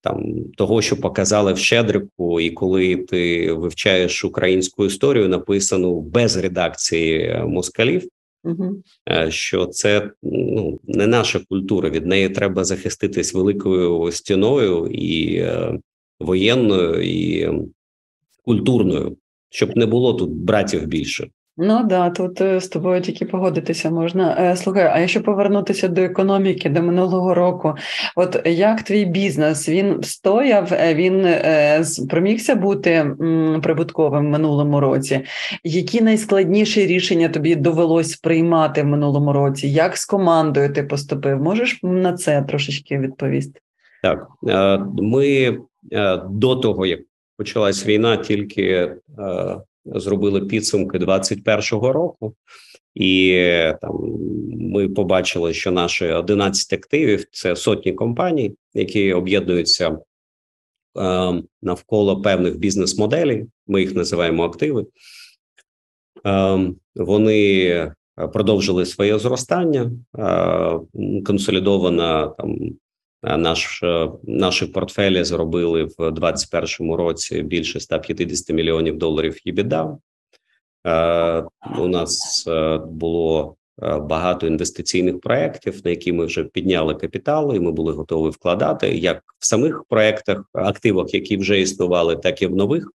Там 0.00 0.34
того, 0.56 0.82
що 0.82 0.96
показали 0.96 1.52
в 1.52 1.58
Щедрику, 1.58 2.40
і 2.40 2.50
коли 2.50 2.96
ти 2.96 3.52
вивчаєш 3.52 4.24
українську 4.24 4.86
історію, 4.86 5.28
написану 5.28 6.00
без 6.00 6.36
редакції 6.36 7.42
москалів, 7.46 8.08
угу. 8.44 8.82
що 9.28 9.66
це 9.66 10.10
ну 10.22 10.80
не 10.84 11.06
наша 11.06 11.40
культура. 11.48 11.90
Від 11.90 12.06
неї 12.06 12.28
треба 12.28 12.64
захиститись 12.64 13.34
великою 13.34 14.12
стіною 14.12 14.86
і 14.86 15.36
е, 15.36 15.78
воєнною 16.20 17.02
і 17.02 17.50
культурною, 18.44 19.16
щоб 19.50 19.76
не 19.76 19.86
було 19.86 20.14
тут 20.14 20.30
братів 20.30 20.86
більше. 20.86 21.30
Ну 21.62 21.84
да, 21.84 22.10
тут 22.10 22.40
е, 22.40 22.60
з 22.60 22.68
тобою 22.68 23.00
тільки 23.00 23.24
погодитися 23.24 23.90
можна. 23.90 24.36
Е, 24.40 24.56
слухай, 24.56 24.90
а 24.92 24.98
якщо 24.98 25.22
повернутися 25.22 25.88
до 25.88 26.02
економіки 26.02 26.68
до 26.68 26.82
минулого 26.82 27.34
року, 27.34 27.74
от 28.16 28.42
як 28.44 28.82
твій 28.82 29.04
бізнес 29.04 29.68
він 29.68 30.02
стояв, 30.02 30.72
е, 30.72 30.94
він 30.94 31.26
спромігся 31.84 32.54
бути 32.54 33.16
прибутковим 33.62 34.26
в 34.26 34.30
минулому 34.30 34.80
році? 34.80 35.20
Які 35.64 36.00
найскладніші 36.00 36.86
рішення 36.86 37.28
тобі 37.28 37.56
довелось 37.56 38.16
приймати 38.16 38.82
в 38.82 38.86
минулому 38.86 39.32
році? 39.32 39.68
Як 39.68 39.96
з 39.96 40.06
командою 40.06 40.72
ти 40.72 40.82
поступив? 40.82 41.42
Можеш 41.42 41.80
на 41.82 42.12
це 42.12 42.42
трошечки 42.42 42.98
відповісти? 42.98 43.60
Так, 44.02 44.26
ми 45.02 45.58
до 46.30 46.56
того 46.56 46.86
як 46.86 47.00
почалась 47.36 47.86
війна, 47.86 48.16
тільки 48.16 48.92
зробили 49.84 50.40
підсумки 50.40 50.98
21-го 50.98 51.92
року, 51.92 52.34
і 52.94 53.32
там 53.80 54.20
ми 54.52 54.88
побачили, 54.88 55.54
що 55.54 55.70
наші 55.70 56.06
11 56.06 56.72
активів 56.72 57.24
це 57.32 57.56
сотні 57.56 57.92
компаній, 57.92 58.54
які 58.74 59.12
об'єднуються 59.12 59.88
е, 59.88 59.98
навколо 61.62 62.22
певних 62.22 62.58
бізнес-моделей. 62.58 63.46
Ми 63.66 63.80
їх 63.80 63.94
називаємо 63.94 64.44
активи. 64.44 64.86
Е, 66.26 66.70
вони 66.96 67.92
продовжили 68.32 68.86
своє 68.86 69.18
зростання, 69.18 69.90
е, 70.18 71.22
консолідована 71.24 72.26
там 72.26 72.58
наш 73.22 73.82
е, 73.82 74.10
наші 74.22 74.66
портфелі 74.66 75.24
зробили 75.24 75.84
в 75.84 76.10
2021 76.10 76.94
році 76.94 77.42
більше 77.42 77.80
150 77.80 78.56
мільйонів 78.56 78.98
доларів. 78.98 79.36
ЄБІДА. 79.44 79.98
Е, 80.86 81.44
у 81.78 81.88
нас 81.88 82.44
е, 82.48 82.78
було 82.78 83.56
багато 84.00 84.46
інвестиційних 84.46 85.20
проєктів, 85.20 85.80
на 85.84 85.90
які 85.90 86.12
ми 86.12 86.24
вже 86.24 86.44
підняли 86.44 86.94
капітал, 86.94 87.54
і 87.56 87.60
ми 87.60 87.72
були 87.72 87.92
готові 87.92 88.30
вкладати 88.30 88.88
як 88.88 89.22
в 89.38 89.46
самих 89.46 89.84
проєктах, 89.88 90.44
активах, 90.52 91.14
які 91.14 91.36
вже 91.36 91.60
існували, 91.60 92.16
так 92.16 92.42
і 92.42 92.46
в 92.46 92.56
нових. 92.56 92.92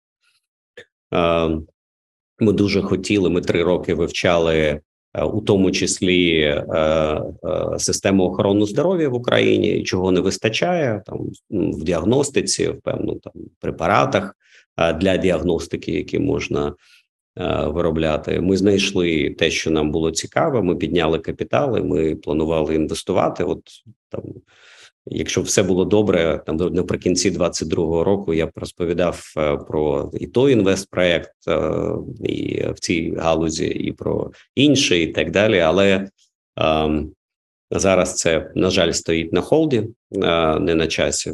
Ми 2.39 2.53
дуже 2.53 2.81
хотіли. 2.81 3.29
Ми 3.29 3.41
три 3.41 3.63
роки 3.63 3.93
вивчали 3.93 4.55
Е, 4.55 4.81
у 5.23 5.41
тому 5.41 5.71
числі 5.71 6.39
е, 6.39 6.65
е, 6.75 7.79
систему 7.79 8.23
охорони 8.23 8.65
здоров'я 8.65 9.09
в 9.09 9.13
Україні, 9.13 9.83
чого 9.83 10.11
не 10.11 10.19
вистачає 10.19 11.01
там 11.05 11.19
в 11.49 11.83
діагностиці, 11.83 12.67
в 12.67 12.81
певно 12.81 13.15
там 13.15 13.33
препаратах 13.59 14.35
для 14.99 15.17
діагностики, 15.17 15.91
які 15.91 16.19
можна 16.19 16.73
виробляти. 17.65 18.41
Ми 18.41 18.57
знайшли 18.57 19.35
те, 19.39 19.51
що 19.51 19.71
нам 19.71 19.91
було 19.91 20.11
цікаво. 20.11 20.63
Ми 20.63 20.75
підняли 20.75 21.19
капітали. 21.19 21.81
Ми 21.81 22.15
планували 22.15 22.75
інвестувати. 22.75 23.43
От 23.43 23.61
там 24.09 24.21
Якщо 25.07 25.41
все 25.41 25.63
було 25.63 25.85
добре, 25.85 26.41
там 26.45 26.57
наприкінці 26.57 27.31
22-го 27.31 28.03
року 28.03 28.33
я 28.33 28.49
розповідав 28.55 29.33
е, 29.37 29.57
про 29.57 30.11
і 30.13 30.27
той 30.27 30.53
інвестпроект 30.53 31.31
е, 31.47 31.71
і 32.23 32.63
в 32.69 32.79
цій 32.79 33.13
галузі, 33.17 33.67
і 33.67 33.91
про 33.91 34.31
інший, 34.55 35.03
і 35.03 35.07
так 35.07 35.31
далі. 35.31 35.59
Але 35.59 36.07
ем, 36.57 37.11
зараз 37.71 38.15
це 38.15 38.51
на 38.55 38.69
жаль 38.69 38.91
стоїть 38.91 39.33
на 39.33 39.41
холді, 39.41 39.87
е, 40.23 40.59
не 40.59 40.75
на 40.75 40.87
часі. 40.87 41.33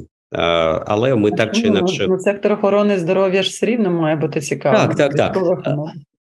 Але 0.86 1.16
ми 1.16 1.32
так 1.32 1.56
чи 1.56 1.62
інакше 1.62 2.08
ну, 2.10 2.20
сектор 2.20 2.52
охорони 2.52 3.00
здоров'я 3.00 3.44
ж 3.44 3.50
все 3.50 3.66
рівно 3.66 3.92
має 3.92 4.16
бути 4.16 4.42
цікавим. 4.42 4.96
Так, 4.96 5.16
так, 5.16 5.36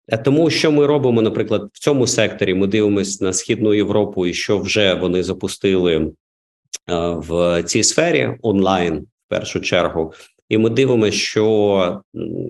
так. 0.08 0.24
Тому 0.24 0.50
що 0.50 0.72
ми 0.72 0.86
робимо, 0.86 1.22
наприклад, 1.22 1.68
в 1.72 1.78
цьому 1.78 2.06
секторі 2.06 2.54
ми 2.54 2.66
дивимося 2.66 3.24
на 3.24 3.32
східну 3.32 3.74
Європу, 3.74 4.26
і 4.26 4.34
що 4.34 4.58
вже 4.58 4.94
вони 4.94 5.22
запустили 5.22 6.12
Е, 6.27 6.27
в 6.96 7.62
цій 7.62 7.82
сфері 7.82 8.30
онлайн 8.42 8.98
в 8.98 9.28
першу 9.28 9.60
чергу, 9.60 10.12
і 10.48 10.58
ми 10.58 10.70
дивимося, 10.70 11.12
що 11.12 12.00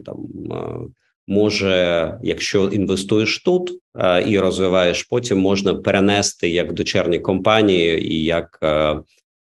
там 0.06 0.26
е, 0.52 0.56
може, 1.26 2.18
якщо 2.22 2.68
інвестуєш 2.68 3.42
тут 3.42 3.72
е, 3.98 4.30
і 4.30 4.38
розвиваєш, 4.38 5.02
потім 5.02 5.38
можна 5.38 5.74
перенести 5.74 6.48
як 6.48 6.72
дочерні 6.72 7.18
компанії 7.18 8.12
і 8.12 8.24
як 8.24 8.58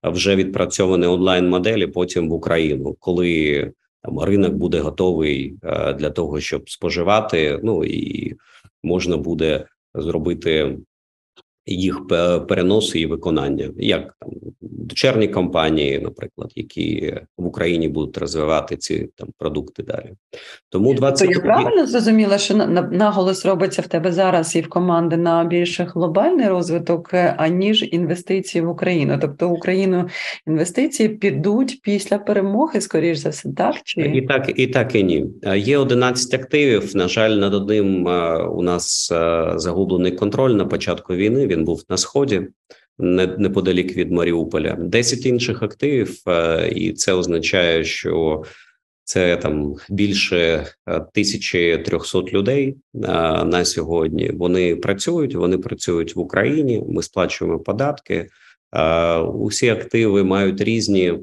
вже 0.03 0.35
відпрацьовані 0.35 1.05
онлайн 1.05 1.49
моделі 1.49 1.87
потім 1.87 2.29
в 2.29 2.33
Україну, 2.33 2.95
коли 2.99 3.71
там 4.03 4.19
ринок 4.19 4.53
буде 4.53 4.79
готовий 4.79 5.55
для 5.99 6.09
того, 6.09 6.39
щоб 6.39 6.69
споживати. 6.69 7.59
Ну 7.63 7.83
і 7.83 8.35
можна 8.83 9.17
буде 9.17 9.65
зробити 9.95 10.77
їх 11.65 12.07
переносу 12.47 12.99
і 12.99 13.05
виконання, 13.05 13.69
як 13.77 14.15
там 14.19 14.29
дочерні 14.61 15.27
компанії, 15.27 15.99
наприклад, 15.99 16.51
які 16.55 17.15
в 17.37 17.45
Україні 17.45 17.87
будуть 17.87 18.17
розвивати 18.17 18.77
ці 18.77 19.09
там 19.15 19.29
продукти 19.37 19.83
далі. 19.83 20.11
Тому 20.69 20.93
20... 20.93 21.27
То 21.27 21.33
я 21.33 21.39
правильно 21.39 21.87
зрозуміла, 21.87 22.37
що 22.37 22.55
наголос 22.91 23.45
робиться 23.45 23.81
в 23.81 23.87
тебе 23.87 24.11
зараз 24.11 24.55
і 24.55 24.61
в 24.61 24.69
команди 24.69 25.17
на 25.17 25.43
більше 25.43 25.83
глобальний 25.95 26.47
розвиток, 26.47 27.13
е, 27.13 27.35
аніж 27.37 27.87
інвестиції 27.91 28.61
в 28.61 28.69
Україну. 28.69 29.17
Тобто 29.21 29.49
в 29.49 29.53
Україну 29.53 30.07
інвестиції 30.47 31.09
підуть 31.09 31.79
після 31.83 32.17
перемоги, 32.17 32.81
скоріш 32.81 33.17
за 33.17 33.29
все, 33.29 33.49
так 33.57 33.75
чи 33.83 34.01
і 34.01 34.21
так, 34.21 34.51
і 34.55 34.67
так, 34.67 34.95
і 34.95 35.03
ні. 35.03 35.25
Е, 35.43 35.57
є 35.57 35.77
11 35.77 36.33
активів. 36.33 36.95
На 36.95 37.07
жаль, 37.07 37.31
над 37.31 37.53
одним 37.53 38.07
е, 38.07 38.43
у 38.43 38.61
нас 38.61 39.13
загублений 39.55 40.11
контроль 40.11 40.51
на 40.51 40.65
початку 40.65 41.13
війни. 41.13 41.47
Він 41.51 41.63
був 41.63 41.83
на 41.89 41.97
сході 41.97 42.47
неподалік 43.37 43.97
від 43.97 44.11
Маріуполя. 44.11 44.75
10 44.79 45.25
інших 45.25 45.63
активів, 45.63 46.21
е, 46.27 46.69
і 46.75 46.93
це 46.93 47.13
означає, 47.13 47.83
що 47.83 48.43
це 49.03 49.37
там 49.37 49.75
більше 49.89 50.65
1300 50.85 52.19
е, 52.19 52.21
людей 52.31 52.75
е, 52.95 52.99
на 53.43 53.65
сьогодні. 53.65 54.31
Вони 54.31 54.75
працюють, 54.75 55.35
вони 55.35 55.57
працюють 55.57 56.15
в 56.15 56.19
Україні. 56.19 56.83
Ми 56.89 57.03
сплачуємо 57.03 57.59
податки. 57.59 58.27
Усі 59.33 59.69
активи 59.69 60.23
мають 60.23 60.61
різні 60.61 61.19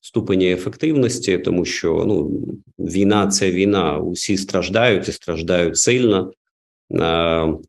ступені 0.00 0.52
ефективності, 0.52 1.38
тому 1.38 1.64
що 1.64 2.04
ну 2.06 2.40
війна 2.78 3.26
це 3.26 3.50
війна. 3.50 3.98
Усі 3.98 4.36
страждають 4.36 5.08
і 5.08 5.12
страждають 5.12 5.76
сильно, 5.76 6.32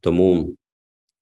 тому 0.01 0.55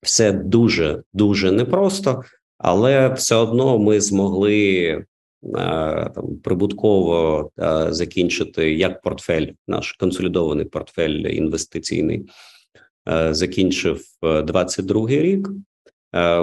все 0.06 0.32
дуже 0.32 1.04
дуже 1.13 1.52
непросто, 1.52 2.24
але 2.58 3.13
все 3.13 3.36
одно 3.36 3.80
ми 3.80 4.02
змогли 4.02 4.88
е, 4.88 5.04
там 6.15 6.38
прибутково 6.44 7.50
е, 7.60 7.88
закінчити 7.89 8.74
як 8.74 9.02
портфель, 9.02 9.48
наш 9.68 9.91
консолідований 9.91 10.65
портфель 10.65 11.10
інвестиційний 11.10 12.26
е, 13.10 13.34
закінчив 13.34 14.02
22-й 14.22 15.20
рік. 15.20 15.50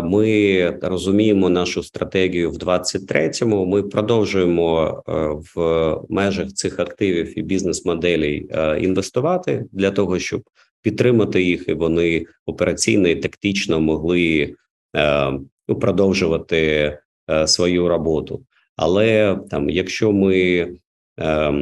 Ми 0.04 0.70
розуміємо 0.82 1.48
нашу 1.48 1.82
стратегію 1.82 2.50
в 2.50 2.54
23-му. 2.54 3.66
Ми 3.66 3.82
продовжуємо 3.82 5.02
в 5.54 5.96
межах 6.08 6.52
цих 6.52 6.78
активів 6.78 7.38
і 7.38 7.42
бізнес-моделей 7.42 8.48
інвестувати 8.80 9.64
для 9.72 9.90
того, 9.90 10.18
щоб 10.18 10.42
підтримати 10.82 11.42
їх, 11.42 11.68
і 11.68 11.74
вони 11.74 12.26
операційно 12.46 13.08
і 13.08 13.16
тактично 13.16 13.80
могли 13.80 14.54
е, 14.96 15.32
продовжувати 15.66 16.58
е, 17.30 17.46
свою 17.46 17.88
роботу. 17.88 18.42
Але 18.76 19.38
там, 19.50 19.70
якщо 19.70 20.12
ми 20.12 20.68
е, 21.20 21.52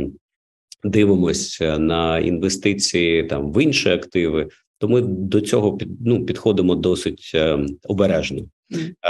дивимося 0.85 1.79
на 1.79 2.19
інвестиції 2.19 3.25
там 3.25 3.53
в 3.53 3.63
інші 3.63 3.89
активи, 3.89 4.49
то 4.79 4.89
ми 4.89 5.01
до 5.01 5.41
цього 5.41 5.77
під, 5.77 5.89
ну, 6.07 6.27
підходимо 6.27 6.75
досить 6.75 7.33
е, 7.35 7.59
обережно. 7.85 8.43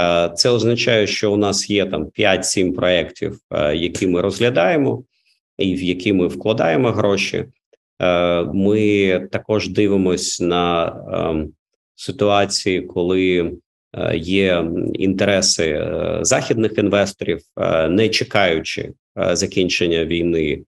Е, 0.01 0.31
Це 0.35 0.49
означає, 0.49 1.07
що 1.07 1.33
у 1.33 1.37
нас 1.37 1.69
є 1.69 1.85
там 1.85 2.05
5-7 2.05 2.73
проєктів, 2.73 3.39
е, 3.51 3.75
які 3.75 4.07
ми 4.07 4.21
розглядаємо, 4.21 5.03
і 5.57 5.75
в 5.75 5.83
які 5.83 6.13
ми 6.13 6.27
вкладаємо 6.27 6.91
гроші. 6.91 7.45
Е, 8.01 8.43
Ми 8.43 9.19
також 9.31 9.69
дивимось 9.69 10.41
на 10.41 10.87
е, 10.87 11.47
ситуації, 11.95 12.81
коли 12.81 13.51
е, 13.93 14.17
є 14.17 14.65
інтереси 14.93 15.63
е, 15.63 16.19
західних 16.21 16.77
інвесторів, 16.77 17.39
не 17.89 18.09
чекаючи 18.09 18.91
закінчення 19.31 20.05
війни, 20.05 20.63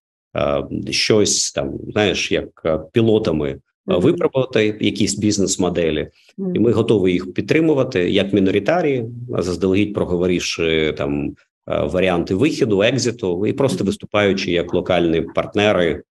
щось 0.90 1.52
там, 1.52 1.80
знаєш, 1.92 2.32
як 2.32 2.66
пілотами 2.92 3.60
випробувати 3.86 4.78
якісь 4.82 5.16
бізнес-моделі, 5.18 6.08
і 6.38 6.60
ми 6.60 6.72
готові 6.72 7.12
їх 7.12 7.34
підтримувати 7.34 8.10
як 8.10 8.34
міноритарії, 8.34 9.06
заздалегідь 9.38 9.94
проговоривши 9.94 10.94
там 10.98 11.36
варіанти 11.68 12.36
виходу, 12.36 12.84
екзиту, 12.84 13.48
і 13.48 13.54
просто 13.54 13.84
виступаючи 13.84 14.52
як 14.52 14.74
локальні 14.74 15.22
партнери, 15.22 16.04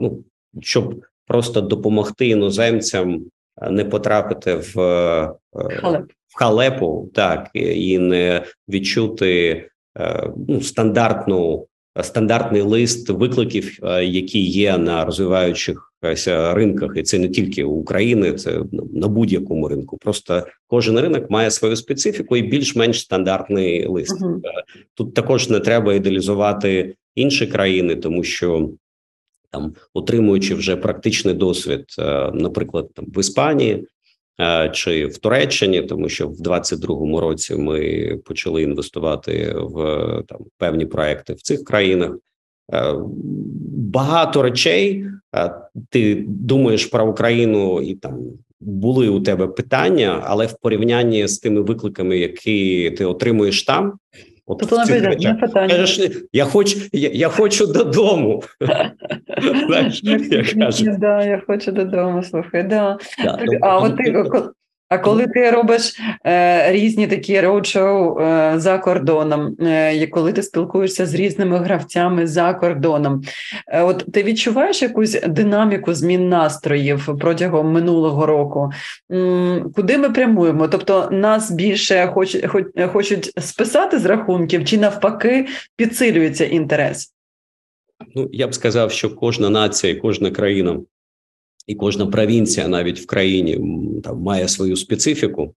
ну 0.00 0.24
щоб 0.60 1.02
просто 1.26 1.60
допомогти 1.60 2.28
іноземцям 2.28 3.26
е, 3.62 3.70
не 3.70 3.84
потрапити 3.84 4.54
в, 4.54 4.80
е, 4.80 5.80
Але 5.82 5.98
в 6.28 6.38
халепу, 6.38 7.10
так 7.14 7.50
і 7.54 7.98
не 7.98 8.44
відчути 8.68 9.64
е, 9.98 10.30
ну, 10.48 10.60
стандартну 10.60 11.66
стандартний 12.02 12.62
лист 12.62 13.10
викликів, 13.10 13.78
е, 13.82 14.04
які 14.04 14.40
є 14.40 14.78
на 14.78 15.04
розвиваючихся 15.04 16.54
ринках, 16.54 16.92
і 16.96 17.02
це 17.02 17.18
не 17.18 17.28
тільки 17.28 17.64
України, 17.64 18.32
це 18.32 18.62
на 18.92 19.08
будь-якому 19.08 19.68
ринку. 19.68 19.98
Просто 19.98 20.46
кожен 20.66 21.00
ринок 21.00 21.30
має 21.30 21.50
свою 21.50 21.76
специфіку 21.76 22.36
і 22.36 22.42
більш-менш 22.42 23.00
стандартний 23.00 23.86
лист. 23.86 24.20
Мгм. 24.20 24.42
Тут 24.94 25.14
також 25.14 25.48
не 25.48 25.60
треба 25.60 25.94
ідеалізувати 25.94 26.94
інші 27.14 27.46
країни, 27.46 27.96
тому 27.96 28.24
що 28.24 28.70
там, 29.50 29.74
отримуючи 29.94 30.54
вже 30.54 30.76
практичний 30.76 31.34
досвід, 31.34 31.84
е, 31.98 32.30
наприклад, 32.34 32.88
там 32.94 33.04
в 33.08 33.20
Іспанії 33.20 33.86
е, 34.40 34.70
чи 34.74 35.06
в 35.06 35.18
Туреччині, 35.18 35.82
тому 35.82 36.08
що 36.08 36.28
в 36.28 36.40
22-му 36.40 37.20
році 37.20 37.56
ми 37.56 38.18
почали 38.24 38.62
інвестувати 38.62 39.54
в 39.56 40.06
там 40.28 40.38
певні 40.58 40.86
проекти 40.86 41.32
в 41.32 41.42
цих 41.42 41.64
країнах. 41.64 42.16
Е, 42.72 42.94
Багато 43.92 44.42
речей 44.42 45.04
ти 45.90 46.24
думаєш 46.28 46.86
про 46.86 47.10
Україну, 47.10 47.82
і 47.82 47.94
там 47.94 48.18
були 48.60 49.08
у 49.08 49.20
тебе 49.20 49.46
питання, 49.46 50.22
але 50.26 50.46
в 50.46 50.58
порівнянні 50.62 51.28
з 51.28 51.38
тими 51.38 51.60
викликами, 51.60 52.18
які 52.18 52.90
ти 52.90 53.04
отримуєш 53.04 53.62
там, 53.62 53.92
от 54.50 54.58
тобто 54.58 54.76
наприклад, 54.76 55.40
питання. 55.40 55.68
Кажеш, 55.68 56.00
я 56.32 56.44
хочу, 56.44 56.78
я, 56.92 57.10
я 57.12 57.28
хочу 57.28 57.66
додому. 57.66 58.42
Знаєш, 59.66 60.00
я 60.02 60.44
кажу. 60.54 60.96
Да, 60.98 61.24
я 61.24 61.42
хочу 61.46 61.72
додому, 61.72 62.22
слухай, 62.22 62.62
да. 62.62 62.98
Да, 63.24 63.32
Так, 63.32 63.40
ну, 63.46 63.58
а 63.62 63.80
ну, 63.80 63.86
от 63.86 63.96
ти 63.96 64.12
а 64.90 64.98
коли 64.98 65.26
ти 65.26 65.50
робиш 65.50 66.00
е, 66.26 66.72
різні 66.72 67.06
такі 67.06 67.40
роудшоу 67.40 68.20
е, 68.20 68.52
за 68.56 68.78
кордоном, 68.78 69.56
е, 69.60 70.06
коли 70.06 70.32
ти 70.32 70.42
спілкуєшся 70.42 71.06
з 71.06 71.14
різними 71.14 71.58
гравцями 71.58 72.26
за 72.26 72.54
кордоном, 72.54 73.22
е, 73.68 73.82
от 73.82 74.04
ти 74.12 74.22
відчуваєш 74.22 74.82
якусь 74.82 75.20
динаміку 75.28 75.94
змін 75.94 76.28
настроїв 76.28 77.08
протягом 77.20 77.72
минулого 77.72 78.26
року? 78.26 78.70
М, 79.12 79.72
Куди 79.76 79.98
ми 79.98 80.10
прямуємо? 80.10 80.68
Тобто 80.68 81.08
нас 81.12 81.50
більше 81.50 82.10
хоч, 82.14 82.36
хоч, 82.46 82.64
хочуть 82.92 83.32
списати 83.38 83.98
з 83.98 84.04
рахунків, 84.04 84.64
чи 84.64 84.78
навпаки 84.78 85.46
підсилюється 85.76 86.44
інтерес? 86.44 87.14
Ну, 88.14 88.28
я 88.32 88.48
б 88.48 88.54
сказав, 88.54 88.92
що 88.92 89.14
кожна 89.14 89.50
нація, 89.50 89.94
кожна 89.94 90.30
країна 90.30 90.80
і 91.66 91.74
кожна 91.74 92.06
провінція 92.06 92.68
навіть 92.68 93.00
в 93.00 93.06
країні 93.06 93.60
там 94.04 94.18
має 94.18 94.48
свою 94.48 94.76
специфіку. 94.76 95.54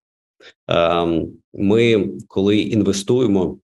Ем, 0.68 1.28
Ми, 1.54 2.10
коли 2.28 2.58
інвестуємо 2.58 3.58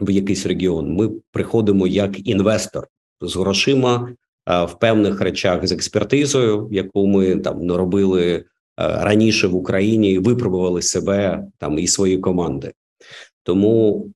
в 0.00 0.10
якийсь 0.10 0.46
регіон, 0.46 0.94
ми 0.94 1.10
приходимо 1.32 1.86
як 1.86 2.28
інвестор 2.28 2.86
з 3.20 3.36
грошима 3.36 4.08
е, 4.48 4.64
в 4.64 4.78
певних 4.78 5.20
речах 5.20 5.66
з 5.66 5.72
експертизою, 5.72 6.68
яку 6.72 7.06
ми 7.06 7.36
там 7.36 7.66
наробили 7.66 8.32
е, 8.32 8.44
раніше 8.76 9.46
в 9.46 9.54
Україні, 9.54 10.12
і 10.12 10.18
випробували 10.18 10.82
себе 10.82 11.44
там 11.58 11.78
і 11.78 11.86
свої 11.86 12.18
команди. 12.18 12.72
Тому 13.42 14.06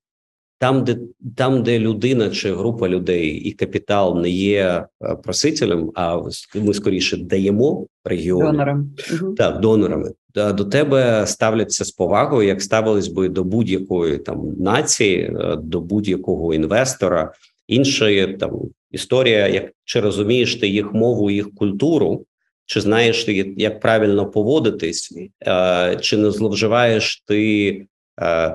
там, 0.60 0.84
де 0.84 0.96
там, 1.36 1.62
де 1.62 1.78
людина 1.78 2.30
чи 2.30 2.54
група 2.54 2.88
людей 2.88 3.28
і 3.28 3.52
капітал 3.52 4.20
не 4.20 4.30
є 4.30 4.84
е, 5.02 5.16
просителем, 5.16 5.92
а 5.94 6.20
ми 6.54 6.74
скоріше 6.74 7.16
даємо 7.16 7.86
регіону 8.04 8.50
Донором? 8.50 8.94
Мгм. 9.12 9.34
так, 9.34 9.60
донорами. 9.60 10.10
Та 10.34 10.52
До 10.52 10.64
тебе 10.64 11.26
ставляться 11.26 11.84
з 11.84 11.90
повагою, 11.90 12.48
як 12.48 12.62
ставились 12.62 13.08
би 13.08 13.28
до 13.28 13.44
будь-якої 13.44 14.18
там 14.18 14.54
нації, 14.58 15.18
е, 15.20 15.56
до 15.56 15.80
будь-якого 15.80 16.54
інвестора. 16.54 17.32
Інша 17.68 18.26
там 18.26 18.60
історія, 18.90 19.48
як 19.48 19.70
чи 19.84 20.00
розумієш 20.00 20.56
ти 20.56 20.68
їх 20.68 20.92
мову, 20.92 21.30
їх 21.30 21.54
культуру, 21.54 22.24
чи 22.66 22.80
знаєш 22.80 23.24
ти, 23.24 23.54
як 23.56 23.80
правильно 23.80 24.30
поводитись, 24.30 25.14
е, 25.46 25.96
чи 26.00 26.16
не 26.16 26.30
зловживаєш 26.30 27.22
ти 27.26 27.86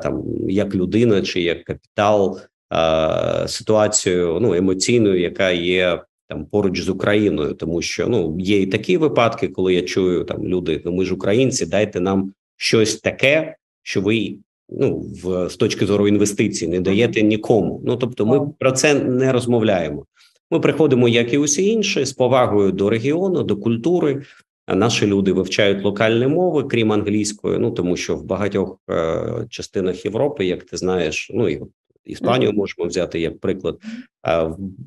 там 0.03 0.23
як 0.49 0.75
людина, 0.75 1.21
чи 1.21 1.41
як 1.41 1.63
капітал 1.63 2.39
е, 2.73 3.47
ситуацією 3.47 4.37
ну 4.41 4.53
емоційною, 4.53 5.19
яка 5.19 5.51
є 5.51 6.01
там 6.27 6.45
поруч 6.45 6.81
з 6.81 6.89
Україною, 6.89 7.53
тому 7.53 7.81
що 7.81 8.07
ну 8.07 8.37
є 8.39 8.61
і 8.61 8.65
такі 8.65 8.97
випадки, 8.97 9.47
коли 9.47 9.73
я 9.73 9.81
чую 9.81 10.23
там 10.23 10.47
люди, 10.47 10.81
ну 10.85 10.91
ми 10.91 11.05
ж 11.05 11.13
українці, 11.13 11.65
дайте 11.65 11.99
нам 11.99 12.33
щось 12.57 12.95
таке, 12.95 13.55
що 13.83 14.01
ви 14.01 14.35
ну 14.69 15.05
в 15.23 15.49
з 15.49 15.55
точки 15.55 15.85
зору 15.85 16.07
інвестицій 16.07 16.67
не 16.67 16.79
даєте 16.79 17.21
нікому. 17.21 17.81
Ну 17.85 17.95
тобто, 17.95 18.25
ми 18.25 18.49
про 18.59 18.71
це 18.71 18.93
не 18.93 19.31
розмовляємо. 19.31 20.05
Ми 20.51 20.59
приходимо, 20.59 21.07
як 21.07 21.33
і 21.33 21.37
усі 21.37 21.67
інші, 21.67 22.05
з 22.05 22.13
повагою 22.13 22.71
до 22.71 22.89
регіону, 22.89 23.43
до 23.43 23.57
культури. 23.57 24.21
Наші 24.67 25.07
люди 25.07 25.31
вивчають 25.33 25.83
локальні 25.83 26.27
мови, 26.27 26.63
крім 26.63 26.91
англійської. 26.91 27.59
Ну 27.59 27.71
тому 27.71 27.97
що 27.97 28.15
в 28.15 28.23
багатьох 28.25 28.77
е, 28.89 29.23
частинах 29.49 30.05
Європи, 30.05 30.45
як 30.45 30.63
ти 30.63 30.77
знаєш, 30.77 31.31
ну 31.33 31.49
і 31.49 31.61
Іспанію 32.05 32.51
можемо 32.53 32.87
взяти 32.87 33.19
як 33.19 33.39
приклад. 33.39 33.79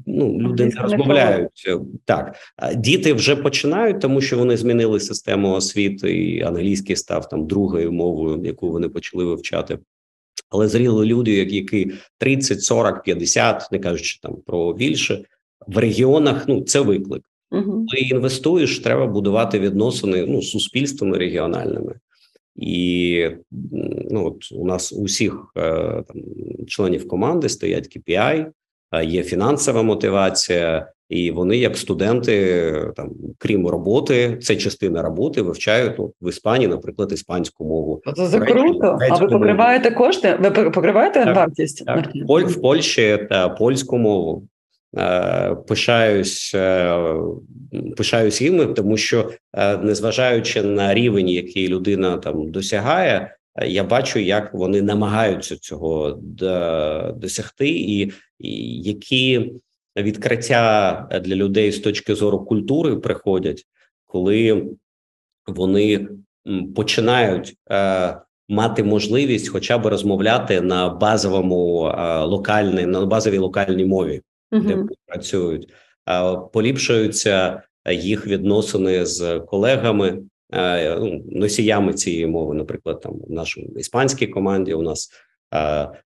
Ну 0.07 0.39
люди 0.41 0.65
не 0.65 0.71
розмовляють 0.83 1.51
так. 2.05 2.37
Діти 2.77 3.13
вже 3.13 3.37
починають, 3.37 4.01
тому 4.01 4.21
що 4.21 4.39
вони 4.39 4.57
змінили 4.57 5.01
систему 5.01 5.51
освіти, 5.53 6.17
і 6.25 6.43
англійський 6.43 6.97
став 6.97 7.29
там 7.29 7.47
другою 7.47 7.93
мовою, 7.93 8.41
яку 8.45 8.71
вони 8.71 8.89
почали 8.89 9.25
вивчати. 9.25 9.79
Але 10.51 10.69
зріли 10.69 11.07
люди, 11.07 11.33
як- 11.33 11.53
які 11.53 11.93
30, 12.19 12.63
40, 12.63 13.03
50, 13.03 13.69
не 13.73 13.79
кажучи 13.79 14.19
там 14.23 14.37
про 14.47 14.73
більше 14.75 15.25
в 15.67 15.79
регіонах. 15.79 16.49
Ну 16.49 16.61
це 16.63 16.81
виклик. 16.81 17.23
Мгм. 17.51 17.87
Коли 17.91 18.03
інвестуєш, 18.03 18.79
треба 18.79 19.07
будувати 19.07 19.59
відносини 19.59 20.27
ну 20.29 20.43
з 20.43 20.51
суспільствами 20.51 21.19
регіональними. 21.19 21.95
І 22.57 23.27
ну 24.11 24.27
от 24.27 24.53
у 24.53 24.67
нас 24.67 24.93
у 24.93 25.05
всіх 25.05 25.53
е, 25.57 25.61
там 26.09 26.23
членів 26.67 27.09
команди 27.09 27.49
стоять 27.49 27.97
KPI, 27.97 28.47
е, 28.93 29.05
є 29.05 29.23
фінансова 29.23 29.83
мотивація, 29.83 30.93
і 31.09 31.31
вони, 31.31 31.57
як 31.57 31.77
студенти, 31.77 32.73
там 32.97 33.11
крім 33.39 33.67
роботи, 33.67 34.39
це 34.43 34.57
частина 34.57 35.03
роботи, 35.03 35.43
вивчають 35.43 35.99
ну, 35.99 36.13
в 36.21 36.29
Іспанії, 36.29 36.69
наприклад, 36.69 37.13
іспанську 37.13 37.65
мову. 37.65 38.03
Це 38.17 38.27
за 38.27 38.41
круто. 38.41 38.99
А 39.01 39.15
ви 39.15 39.27
мову. 39.27 39.39
покриваєте 39.39 39.91
кошти? 39.91 40.39
Ви 40.41 40.51
покриваєте 40.51 41.25
Так, 41.25 41.37
вартість? 41.37 41.85
Так, 41.87 42.09
в 42.29 42.61
Польщі 42.61 43.27
та 43.31 43.49
польську 43.49 43.99
мову. 43.99 44.49
Е, 44.97 45.55
Пишаюсь, 45.55 46.53
е, 46.55 47.15
пишаюсь 47.97 48.43
їми, 48.43 48.67
тому 48.67 48.97
що 48.97 49.31
е, 49.53 49.77
незважаючи 49.77 50.63
на 50.63 50.95
рівень, 50.95 51.29
який 51.29 51.69
людина 51.69 52.17
там 52.17 52.51
досягає, 52.51 53.37
я 53.67 53.85
бачу, 53.85 54.19
як 54.19 54.55
вони 54.55 54.83
намагаються 54.83 55.57
цього 55.57 56.11
досягти, 57.17 57.69
і, 57.69 58.13
які 58.83 59.53
відкриття 59.97 61.09
для 61.25 61.35
людей 61.35 61.73
з 61.73 61.79
точки 61.79 62.15
зору 62.15 62.45
культури 62.45 62.97
приходять, 62.97 63.65
коли 64.07 64.67
вони 65.47 66.09
починають 66.77 67.55
мати 68.49 68.85
можливість 68.85 69.49
хоча 69.49 69.79
б 69.79 69.87
розмовляти 69.87 70.61
на 70.61 70.89
базовому 70.89 71.93
локальній, 72.25 72.87
на 72.87 73.07
базовій 73.07 73.39
локальній 73.39 73.85
мові, 73.85 74.23
де 74.53 74.75
вони 74.75 74.89
працюють, 75.07 75.73
Е, 76.09 76.37
поліпшуються 76.53 77.63
їх 77.91 78.27
відносини 78.27 79.07
з 79.07 79.39
колегами, 79.39 80.23
ну, 81.01 81.25
носіями 81.33 81.95
цієї 81.95 82.27
мови. 82.27 82.55
Наприклад, 82.55 83.01
там 83.01 83.13
в 83.29 83.33
нашій 83.33 83.71
іспанській 83.77 84.27
команді 84.27 84.75
у 84.75 84.83
нас 84.83 85.11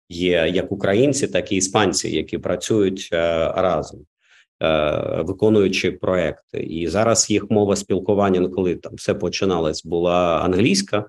є 0.10 0.52
як 0.54 0.72
українці, 0.72 1.28
так 1.28 1.52
і 1.52 1.56
іспанці, 1.56 2.10
які 2.10 2.38
працюють 2.38 3.10
разом. 3.56 4.00
Виконуючи 5.18 5.92
проекти, 5.92 6.60
і 6.60 6.88
зараз 6.88 7.30
їх 7.30 7.52
мова 7.52 7.76
спілкування, 7.76 8.40
ну, 8.40 8.52
коли 8.52 8.76
там 8.76 8.96
все 8.96 9.14
починалось, 9.14 9.86
була 9.86 10.42
англійська, 10.44 11.06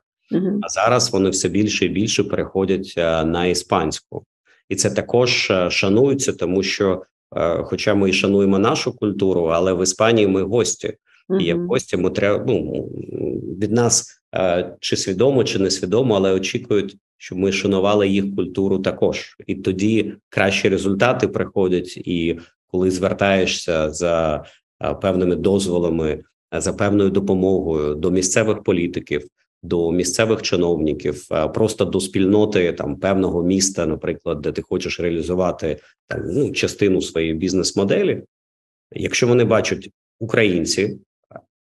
а 0.62 0.68
зараз 0.68 1.12
вони 1.12 1.30
все 1.30 1.48
більше 1.48 1.86
і 1.86 1.88
більше 1.88 2.24
переходять 2.24 2.94
на 3.26 3.46
іспанську, 3.46 4.24
і 4.68 4.76
це 4.76 4.90
також 4.90 5.52
шанується, 5.68 6.32
тому 6.32 6.62
що, 6.62 7.02
хоча 7.62 7.94
ми 7.94 8.10
і 8.10 8.12
шануємо 8.12 8.58
нашу 8.58 8.96
культуру, 8.96 9.44
але 9.44 9.72
в 9.72 9.82
Іспанії 9.82 10.26
ми 10.26 10.42
гості. 10.42 10.94
І 11.40 11.44
як 11.44 11.66
гості 11.66 11.96
ми 11.96 12.10
треба 12.10 12.44
ну, 12.46 12.84
від 13.60 13.72
нас 13.72 14.22
чи 14.80 14.96
свідомо, 14.96 15.44
чи 15.44 15.58
несвідомо, 15.58 16.14
але 16.14 16.32
очікують, 16.32 16.96
щоб 17.18 17.38
ми 17.38 17.52
шанували 17.52 18.08
їх 18.08 18.36
культуру 18.36 18.78
також, 18.78 19.36
і 19.46 19.54
тоді 19.54 20.14
кращі 20.28 20.68
результати 20.68 21.28
приходять. 21.28 21.96
І 21.96 22.38
коли 22.66 22.90
звертаєшся 22.90 23.90
за 23.90 24.44
певними 25.02 25.36
дозволами, 25.36 26.22
за 26.52 26.72
певною 26.72 27.10
допомогою 27.10 27.94
до 27.94 28.10
місцевих 28.10 28.62
політиків, 28.62 29.22
до 29.62 29.92
місцевих 29.92 30.42
чиновників, 30.42 31.28
просто 31.54 31.84
до 31.84 32.00
спільноти 32.00 32.72
там 32.72 32.96
певного 32.96 33.42
міста, 33.42 33.86
наприклад, 33.86 34.40
де 34.40 34.52
ти 34.52 34.62
хочеш 34.62 35.00
реалізувати 35.00 35.78
там 36.06 36.20
ну, 36.26 36.52
частину 36.52 37.02
своєї 37.02 37.34
бізнес-моделі, 37.34 38.22
якщо 38.92 39.26
вони 39.26 39.44
бачать 39.44 39.90
українці 40.20 40.98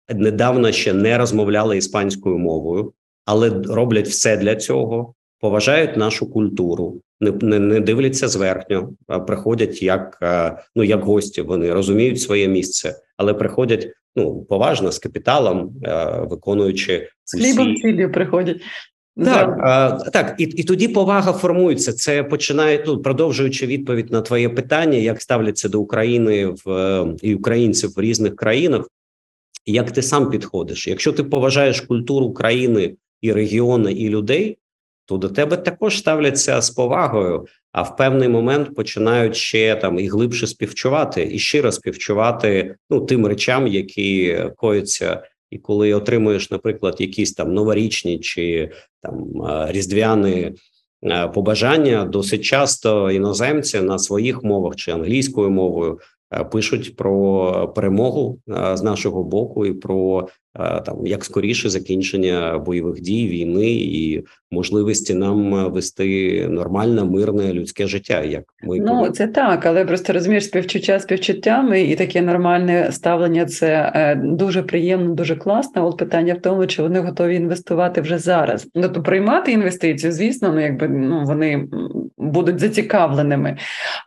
недавно 0.09 0.71
ще 0.71 0.93
не 0.93 1.17
розмовляли 1.17 1.77
іспанською 1.77 2.37
мовою, 2.37 2.93
але 3.25 3.49
роблять 3.49 4.07
все 4.07 4.37
для 4.37 4.55
цього, 4.55 5.13
поважають 5.45 5.97
нашу 5.97 6.31
культуру, 6.31 7.01
не 7.19 7.31
не, 7.31 7.59
не 7.59 7.79
дивляться 7.79 8.27
зверхньо, 8.27 8.89
а 9.07 9.19
приходять 9.19 9.83
як 9.83 10.17
ну 10.75 10.83
як 10.83 11.03
гості. 11.03 11.41
Вони 11.41 11.73
розуміють 11.73 12.21
своє 12.21 12.47
місце, 12.47 12.95
але 13.17 13.33
приходять 13.33 13.87
ну 14.15 14.41
поважно 14.41 14.91
з 14.91 14.99
капіталом, 14.99 15.73
виконуючи 16.29 17.09
з 17.23 17.37
хлібом 17.37 17.75
ціллю 17.75 18.11
приходять. 18.11 18.57
Так, 19.23 19.57
а, 19.61 19.91
так, 19.91 20.35
і 20.37 20.43
і 20.43 20.63
тоді 20.63 20.87
повага 20.87 21.33
формується. 21.33 21.93
Це 21.93 22.23
починає 22.23 22.83
ну, 22.87 23.01
продовжуючи 23.01 23.65
відповідь 23.65 24.11
на 24.11 24.21
твоє 24.21 24.49
питання, 24.49 24.97
як 24.97 25.21
ставляться 25.21 25.69
до 25.69 25.81
України 25.81 26.55
в 26.65 27.05
і 27.21 27.35
українців 27.35 27.89
в 27.95 28.01
різних 28.01 28.35
країнах 28.35 28.87
як 29.65 29.91
ти 29.91 30.01
сам 30.01 30.29
підходиш. 30.29 30.87
Якщо 30.87 31.13
ти 31.13 31.23
поважаєш 31.23 31.81
культуру 31.81 32.33
країни 32.33 32.95
і 33.21 33.31
регіону, 33.31 33.89
і 33.89 34.09
людей, 34.09 34.57
то 35.05 35.17
до 35.17 35.29
тебе 35.29 35.57
також 35.57 35.97
ставляться 35.97 36.61
з 36.61 36.69
повагою, 36.69 37.45
а 37.71 37.81
в 37.81 37.97
певний 37.97 38.29
момент 38.29 38.75
починають 38.75 39.35
ще 39.35 39.75
там 39.75 39.99
і 39.99 40.07
глибше 40.07 40.47
співчувати, 40.47 41.29
і 41.31 41.39
щиро 41.39 41.71
співчувати 41.71 42.75
ну 42.89 43.01
тим 43.01 43.25
речам, 43.25 43.67
які 43.67 44.39
кояться. 44.55 45.23
І 45.51 45.57
коли 45.57 45.93
отримуєш, 45.93 46.51
наприклад, 46.51 46.95
якісь 46.99 47.33
там 47.33 47.53
новорічні 47.53 48.19
чи 48.19 48.71
там 49.01 49.31
різдвяні 49.69 50.53
побажання, 51.33 52.05
досить 52.05 52.41
часто 52.41 53.11
іноземці 53.11 53.81
на 53.81 53.99
своїх 53.99 54.43
мовах 54.43 54.75
чи 54.75 54.91
англійською 54.91 55.49
мовою 55.49 55.99
пишуть 56.51 56.95
про 56.95 57.73
перемогу 57.75 58.39
з 58.73 58.81
нашого 58.81 59.23
боку 59.23 59.65
і 59.65 59.73
про 59.73 60.27
там 60.85 61.07
як 61.07 61.25
скоріше 61.25 61.69
закінчення 61.69 62.57
бойових 62.57 63.01
дій, 63.01 63.27
війни 63.27 63.71
і 63.71 64.23
можливості 64.55 65.13
нам 65.13 65.71
вести 65.71 66.47
нормальне, 66.49 67.03
мирне 67.03 67.53
людське 67.53 67.87
життя. 67.87 68.23
Як 68.23 68.43
ми 68.63 68.79
ну 68.79 68.85
повинні. 68.85 69.11
це 69.11 69.27
так, 69.27 69.65
але 69.65 69.85
просто 69.85 70.13
розумієш 70.13 70.45
співчуття 70.45 70.99
співчуттями 70.99 71.81
і 71.81 71.95
таке 71.95 72.21
нормальне 72.21 72.87
ставлення. 72.91 73.45
Це 73.45 74.21
дуже 74.23 74.63
приємно, 74.63 75.13
дуже 75.13 75.35
класно. 75.35 75.87
От 75.87 75.97
питання 75.97 76.33
в 76.33 76.41
тому, 76.41 76.67
чи 76.67 76.81
вони 76.81 76.99
готові 76.99 77.35
інвестувати 77.35 78.01
вже 78.01 78.17
зараз. 78.17 78.67
Ну 78.75 78.89
то 78.89 79.03
приймати 79.03 79.51
інвестиції, 79.51 80.11
звісно, 80.11 80.51
ну 80.53 80.59
якби 80.59 80.87
ну 80.87 81.23
вони 81.25 81.67
будуть 82.17 82.59
зацікавленими, 82.59 83.57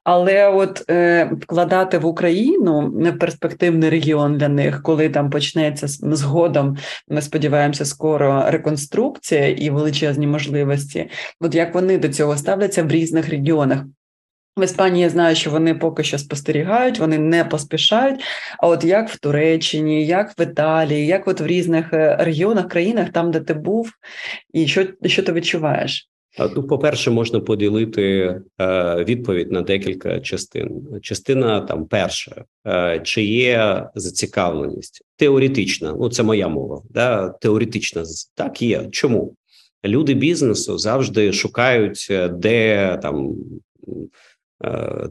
але 0.05 0.49
от 0.49 0.85
е, 0.91 1.31
вкладати 1.41 1.99
в 1.99 2.07
Україну 2.07 2.93
перспективний 3.21 3.91
регіон 3.91 4.39
для 4.39 4.49
них, 4.49 4.83
коли 4.83 5.09
там 5.09 5.31
почнеться 5.31 5.87
згодом, 5.89 6.77
ми 7.09 7.23
сподіваємося, 7.23 7.85
скоро 7.85 8.45
реконструкція 8.49 9.49
і 9.49 9.71
величезні 9.71 10.27
можливості. 10.27 10.38
От 11.40 11.55
як 11.55 11.74
вони 11.74 11.98
до 11.98 12.09
цього 12.09 12.37
ставляться 12.37 12.83
в 12.83 12.90
різних 12.90 13.29
регіонах? 13.29 13.85
В 14.59 14.64
Іспанії 14.64 15.03
я 15.03 15.11
знаю, 15.11 15.37
що 15.37 15.51
вони 15.51 15.74
поки 15.74 16.05
що 16.05 16.18
спостерігають, 16.18 16.98
вони 16.98 17.18
не 17.18 17.44
поспішають. 17.44 18.20
А 18.59 18.68
от 18.68 18.85
як 18.85 19.09
в 19.09 19.18
Туреччині, 19.18 20.07
як 20.07 20.38
в 20.38 20.42
Італії, 20.42 21.07
як 21.07 21.29
от 21.29 21.40
в 21.40 21.46
різних 21.46 21.92
е, 21.92 22.16
регіонах, 22.20 22.68
країнах, 22.68 23.09
там, 23.12 23.31
де 23.31 23.40
ти 23.40 23.55
був, 23.55 23.90
і 24.53 24.66
що 24.66 24.87
що 25.05 25.22
ти 25.22 25.33
відчуваєш? 25.33 26.09
Ну, 26.57 26.66
по 26.66 26.79
перше, 26.79 27.11
можна 27.11 27.40
поділити 27.40 28.03
е, 28.61 29.05
відповідь 29.05 29.53
на 29.53 29.62
декілька 29.62 30.20
частин. 30.20 30.87
Частина 31.03 31.61
там 31.61 31.87
перша, 31.87 32.44
е, 32.66 33.01
чи 33.05 33.22
є 33.22 33.87
зацікавленість 33.94 35.03
теоретична, 35.16 35.94
ну 35.98 36.09
це 36.09 36.22
моя 36.22 36.48
мова. 36.48 36.83
Да, 36.90 37.29
теоретична 37.29 38.05
так 38.35 38.62
є. 38.62 38.88
Чому 38.90 39.35
люди 39.85 40.14
бізнесу 40.14 40.79
завжди 40.79 41.33
шукають, 41.33 42.09
е, 42.11 42.29
де 42.29 42.99
там. 43.03 43.35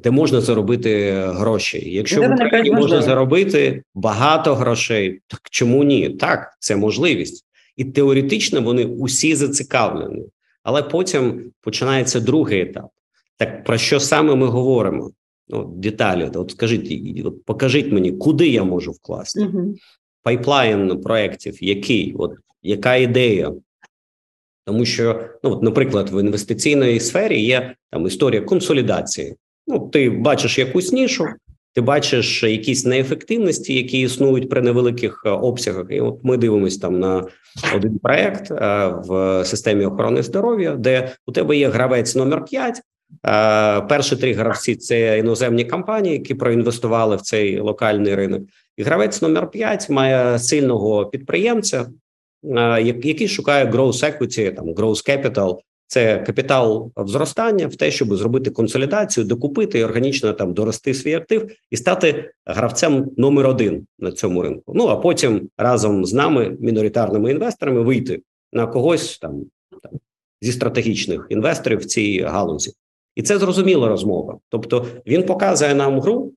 Де 0.03 0.11
можна 0.11 0.41
заробити 0.41 1.11
гроші, 1.27 1.89
якщо 1.91 2.21
в 2.21 2.33
Україні 2.33 2.71
можна 2.71 3.01
заробити 3.01 3.83
багато 3.95 4.55
грошей, 4.55 5.21
так 5.27 5.41
чому 5.51 5.83
ні? 5.83 6.09
Так, 6.09 6.57
це 6.59 6.75
можливість, 6.75 7.45
і 7.77 7.85
теоретично 7.85 8.61
вони 8.61 8.85
усі 8.85 9.35
зацікавлені. 9.35 10.25
Але 10.63 10.83
потім 10.83 11.51
починається 11.61 12.19
другий 12.19 12.61
етап. 12.61 12.89
Так 13.37 13.63
про 13.63 13.77
що 13.77 13.99
саме 13.99 14.35
ми 14.35 14.47
говоримо? 14.47 15.11
Ну, 15.49 15.73
деталі, 15.77 16.31
от 16.35 16.51
скажіть, 16.51 17.25
от 17.25 17.45
покажіть 17.45 17.91
мені, 17.91 18.11
куди 18.11 18.47
я 18.47 18.63
можу 18.63 18.91
вкласти 18.91 19.39
uh 19.41 19.75
пайплайн 20.23 21.01
проєктів, 21.01 21.63
який, 21.63 22.13
от 22.17 22.31
яка 22.61 22.95
ідея? 22.95 23.53
Тому 24.67 24.85
що, 24.85 25.19
ну 25.43 25.51
от, 25.51 25.63
наприклад, 25.63 26.09
в 26.09 26.19
інвестиційній 26.19 26.99
сфері 26.99 27.41
є 27.41 27.75
там 27.91 28.07
історія 28.07 28.41
консолідації. 28.41 29.35
Ну, 29.67 29.79
ти 29.79 30.09
бачиш 30.09 30.59
якусь 30.59 30.91
нішу, 30.91 31.25
ти 31.73 31.81
бачиш 31.81 32.43
якісь 32.43 32.85
неефективності, 32.85 33.73
які 33.73 33.99
існують 33.99 34.49
при 34.49 34.61
невеликих 34.61 35.23
е, 35.25 35.29
обсягах. 35.29 35.85
І 35.89 36.01
от 36.01 36.19
ми 36.23 36.37
дивимося 36.37 36.79
там 36.79 36.99
на 36.99 37.23
один 37.75 37.99
проект 37.99 38.51
е, 38.51 38.87
в 39.07 39.43
системі 39.45 39.85
охорони 39.85 40.23
здоров'я, 40.23 40.75
де 40.75 41.11
у 41.27 41.31
тебе 41.31 41.57
є 41.57 41.69
гравець 41.69 42.15
номер 42.15 42.45
5, 42.45 42.81
е, 43.27 43.81
Перші 43.81 44.15
три 44.15 44.33
гравці 44.33 44.75
це 44.75 45.19
іноземні 45.19 45.65
компанії, 45.65 46.13
які 46.13 46.33
проінвестували 46.33 47.15
в 47.15 47.21
цей 47.21 47.59
локальний 47.59 48.15
ринок. 48.15 48.41
І 48.77 48.83
гравець 48.83 49.21
номер 49.21 49.51
5 49.51 49.89
має 49.89 50.39
сильного 50.39 51.05
підприємця, 51.05 51.85
який 52.81 53.27
шукає 53.27 53.65
growth 53.65 54.03
equity, 54.03 54.55
там 54.55 54.73
growth 54.73 55.09
capital, 55.09 55.57
це 55.87 56.17
капітал 56.19 56.91
зростання 56.97 57.67
в 57.67 57.75
те, 57.75 57.91
щоб 57.91 58.15
зробити 58.15 58.49
консолідацію, 58.49 59.25
докупити 59.25 59.79
і 59.79 59.83
органічно 59.83 60.33
там 60.33 60.53
дорости 60.53 60.93
свій 60.93 61.13
актив 61.13 61.51
і 61.71 61.77
стати 61.77 62.31
гравцем 62.45 63.11
номер 63.17 63.47
один 63.47 63.87
на 63.99 64.11
цьому 64.11 64.41
ринку. 64.41 64.73
Ну 64.75 64.87
а 64.87 64.95
потім 64.95 65.49
разом 65.57 66.05
з 66.05 66.13
нами, 66.13 66.57
міноритарними 66.59 67.31
інвесторами, 67.31 67.81
вийти 67.81 68.21
на 68.53 68.67
когось 68.67 69.19
там, 69.19 69.45
там 69.83 69.91
зі 70.41 70.51
стратегічних 70.51 71.27
інвесторів 71.29 71.79
в 71.79 71.85
цій 71.85 72.21
галузі, 72.21 72.73
і 73.15 73.21
це 73.21 73.37
зрозуміла 73.37 73.87
розмова. 73.87 74.37
Тобто 74.49 74.85
він 75.07 75.23
показує 75.23 75.75
нам 75.75 75.99
гру, 75.99 76.33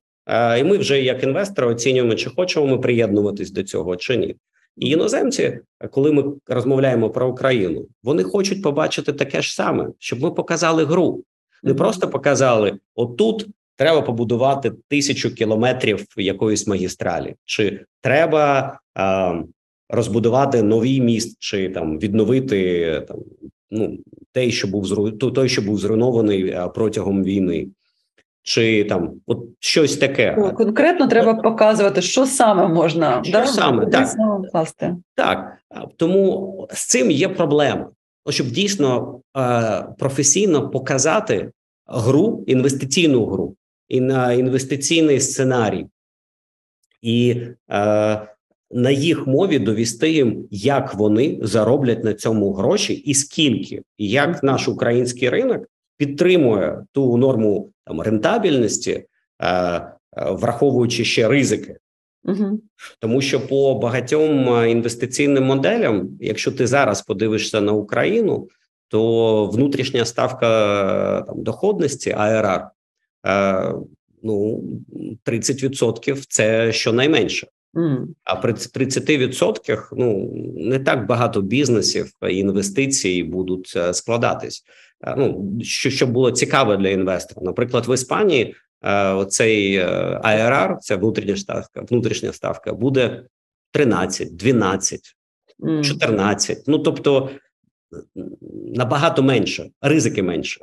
і 0.59 0.63
ми 0.63 0.77
вже 0.77 1.01
як 1.01 1.23
інвестори 1.23 1.67
оцінюємо, 1.67 2.15
чи 2.15 2.29
хочемо 2.29 2.67
ми 2.67 2.77
приєднуватись 2.77 3.51
до 3.51 3.63
цього, 3.63 3.95
чи 3.95 4.17
ні. 4.17 4.35
І 4.77 4.89
іноземці, 4.89 5.59
коли 5.91 6.11
ми 6.11 6.23
розмовляємо 6.47 7.09
про 7.09 7.29
Україну, 7.29 7.87
вони 8.03 8.23
хочуть 8.23 8.63
побачити 8.63 9.13
таке 9.13 9.41
ж 9.41 9.55
саме, 9.55 9.89
щоб 9.99 10.21
ми 10.21 10.31
показали 10.31 10.85
гру, 10.85 11.23
не 11.63 11.73
просто 11.73 12.09
показали 12.09 12.79
отут. 12.95 13.47
Треба 13.75 14.01
побудувати 14.01 14.71
тисячу 14.87 15.35
кілометрів 15.35 16.05
якоїсь 16.17 16.67
магістралі, 16.67 17.35
чи 17.45 17.85
треба 18.01 18.79
а, 18.93 19.35
розбудувати 19.89 20.63
новий 20.63 21.01
міст, 21.01 21.37
чи 21.39 21.69
там 21.69 21.99
відновити 21.99 23.05
там 23.07 23.17
ну 23.71 23.97
той, 24.31 24.51
що 24.51 24.67
був 24.67 25.17
той, 25.17 25.49
що 25.49 25.61
був 25.61 25.79
зруйнований 25.79 26.57
протягом 26.75 27.23
війни. 27.23 27.67
Чи 28.43 28.83
там 28.83 29.11
от 29.27 29.39
щось 29.59 29.97
таке. 29.97 30.51
Конкретно 30.57 31.07
треба 31.07 31.33
показувати, 31.33 32.01
що 32.01 32.25
саме 32.25 32.67
можна 32.67 33.23
Що 33.23 33.31
да? 33.31 33.45
саме, 33.45 33.85
так. 33.85 34.07
саме 34.07 34.47
вкласти. 34.47 34.95
Так 35.15 35.57
тому 35.97 36.67
з 36.71 36.87
цим 36.87 37.11
є 37.11 37.29
проблема. 37.29 37.89
Щоб 38.29 38.47
дійсно 38.47 39.19
е, 39.37 39.85
професійно 39.99 40.69
показати 40.69 41.51
гру, 41.85 42.43
інвестиційну 42.47 43.25
гру 43.25 43.55
і 43.87 44.01
на 44.01 44.33
інвестиційний 44.33 45.19
сценарій, 45.19 45.85
і 47.01 47.35
е, 47.71 48.21
на 48.71 48.91
їх 48.91 49.27
мові 49.27 49.59
довести 49.59 50.11
їм, 50.11 50.47
як 50.51 50.93
вони 50.93 51.39
зароблять 51.41 52.03
на 52.03 52.13
цьому 52.13 52.53
гроші, 52.53 52.93
і 52.93 53.13
скільки, 53.13 53.81
і 53.97 54.09
як 54.09 54.43
наш 54.43 54.67
український 54.67 55.29
ринок 55.29 55.67
підтримує 56.01 56.85
ту 56.91 57.17
норму 57.17 57.71
там 57.85 58.01
рентабельності, 58.01 58.91
е, 58.91 59.05
е, 59.39 59.95
враховуючи 60.17 61.05
ще 61.05 61.27
ризики. 61.27 61.77
Угу. 62.23 62.59
Тому 62.99 63.21
що 63.21 63.47
по 63.47 63.75
багатьом 63.75 64.53
е, 64.53 64.71
інвестиційним 64.71 65.43
моделям, 65.43 66.09
якщо 66.19 66.51
ти 66.51 66.67
зараз 66.67 67.01
подивишся 67.01 67.61
на 67.61 67.71
Україну, 67.71 68.47
то 68.87 69.45
внутрішня 69.45 70.05
ставка 70.05 71.21
там 71.27 71.43
доходності 71.43 72.11
АРР 72.11 72.67
е, 73.27 73.73
ну 74.23 74.63
30%– 75.25 76.25
це 76.29 76.71
щонайменше. 76.71 77.47
А 78.23 78.35
при 78.35 78.53
30% 78.53 79.87
ну 79.97 80.31
не 80.55 80.79
так 80.79 81.07
багато 81.07 81.41
бізнесів 81.41 82.11
і 82.29 82.37
інвестицій 82.37 83.23
будуть 83.23 83.77
складатись. 83.91 84.63
Е, 85.03 85.15
Ну 85.17 85.57
що 85.61 85.89
щоб 85.89 86.11
було 86.11 86.31
цікаве 86.31 86.77
для 86.77 86.89
інвестора. 86.89 87.41
Наприклад, 87.45 87.87
в 87.87 87.93
Іспанії 87.93 88.55
е, 88.81 89.13
оцей 89.13 89.75
е, 89.75 89.85
АРР, 90.23 90.77
ця 90.79 90.97
внутрішня 90.97 91.35
ставка, 91.35 91.81
внутрішня 91.89 92.33
ставка 92.33 92.73
буде 92.73 93.23
13, 93.71 94.35
12, 94.35 94.99
14. 95.83 96.63
Ну 96.67 96.79
тобто 96.79 97.29
набагато 98.75 99.23
менше, 99.23 99.69
ризики 99.81 100.23
менше. 100.23 100.61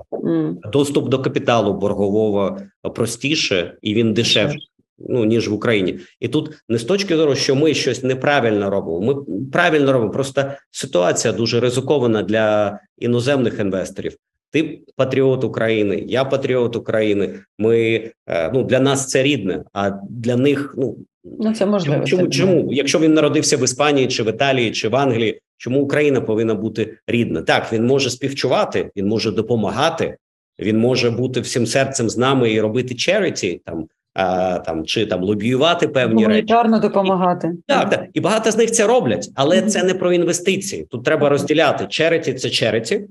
Доступ 0.73 1.09
до 1.09 1.19
капіталу 1.19 1.75
боргового 1.75 2.59
простіше 2.95 3.79
і 3.83 3.95
він 3.95 4.15
дешевше. 4.15 4.59
Ну 4.99 5.25
ніж 5.25 5.49
в 5.49 5.53
Україні, 5.53 5.99
і 6.21 6.29
тут 6.29 6.51
не 6.69 6.79
з 6.79 6.85
точки 6.85 7.17
зору, 7.17 7.35
що 7.35 7.55
ми 7.55 7.75
щось 7.75 8.03
неправильно 8.03 8.71
робимо. 8.71 9.01
Ми 9.01 9.41
правильно 9.53 9.93
робимо. 9.93 10.13
Просто 10.13 10.53
ситуація 10.71 11.33
дуже 11.33 11.61
ризикована 11.61 12.23
для 12.23 12.79
іноземних 12.99 13.59
інвесторів. 13.59 14.17
Ти 14.51 14.81
патріот 14.97 15.45
України, 15.45 16.05
я 16.07 16.25
патріот 16.25 16.77
України. 16.77 17.35
Ми 17.59 18.11
ну 18.55 18.63
для 18.63 18.81
нас 18.81 19.07
це 19.07 19.23
рідне, 19.23 19.65
а 19.73 19.91
для 20.11 20.37
них 20.37 20.75
ну 20.79 20.97
ну 21.25 21.55
це 21.55 21.67
можливо. 21.67 22.05
Чому 22.05 22.29
чому, 22.29 22.73
якщо 22.73 22.99
він 22.99 23.15
народився 23.15 23.57
в 23.57 23.65
Іспанії, 23.65 24.09
чи 24.09 24.23
в 24.23 24.29
Італії, 24.29 24.71
чи 24.71 24.89
в 24.89 24.97
Англії, 24.97 25.41
чому 25.57 25.81
Україна 25.81 26.21
повинна 26.21 26.55
бути 26.55 26.99
рідна? 27.07 27.43
Так 27.43 27.73
він 27.73 27.87
може 27.87 28.11
співчувати, 28.11 28.91
він 28.97 29.07
може 29.07 29.31
допомагати, 29.31 30.17
він 30.61 30.79
може 30.79 31.11
бути 31.11 31.41
всім 31.41 31.67
серцем 31.67 32.11
з 32.11 32.17
нами 32.17 32.53
і 32.53 32.61
робити 32.61 32.95
черіті 32.95 33.61
там. 33.65 33.87
А, 34.15 34.59
там 34.59 34.85
чи 34.85 35.07
там 35.07 35.23
лобіювати 35.25 35.89
певні 35.89 36.25
Гуманітарно 36.25 36.77
речі. 36.77 36.89
допомагати, 36.89 37.53
так 37.67 37.91
так 37.91 38.07
і 38.15 38.21
багато 38.21 38.51
з 38.51 38.57
них 38.57 38.71
це 38.71 38.87
роблять, 38.87 39.31
але 39.35 39.57
mm 39.57 39.65
-hmm. 39.65 39.67
це 39.67 39.83
не 39.83 39.95
про 39.95 40.13
інвестиції. 40.13 40.87
Тут 40.91 41.05
треба 41.05 41.29
розділяти 41.29 41.87
череті 41.89 42.35
це 42.35 42.51
череті, 42.51 43.07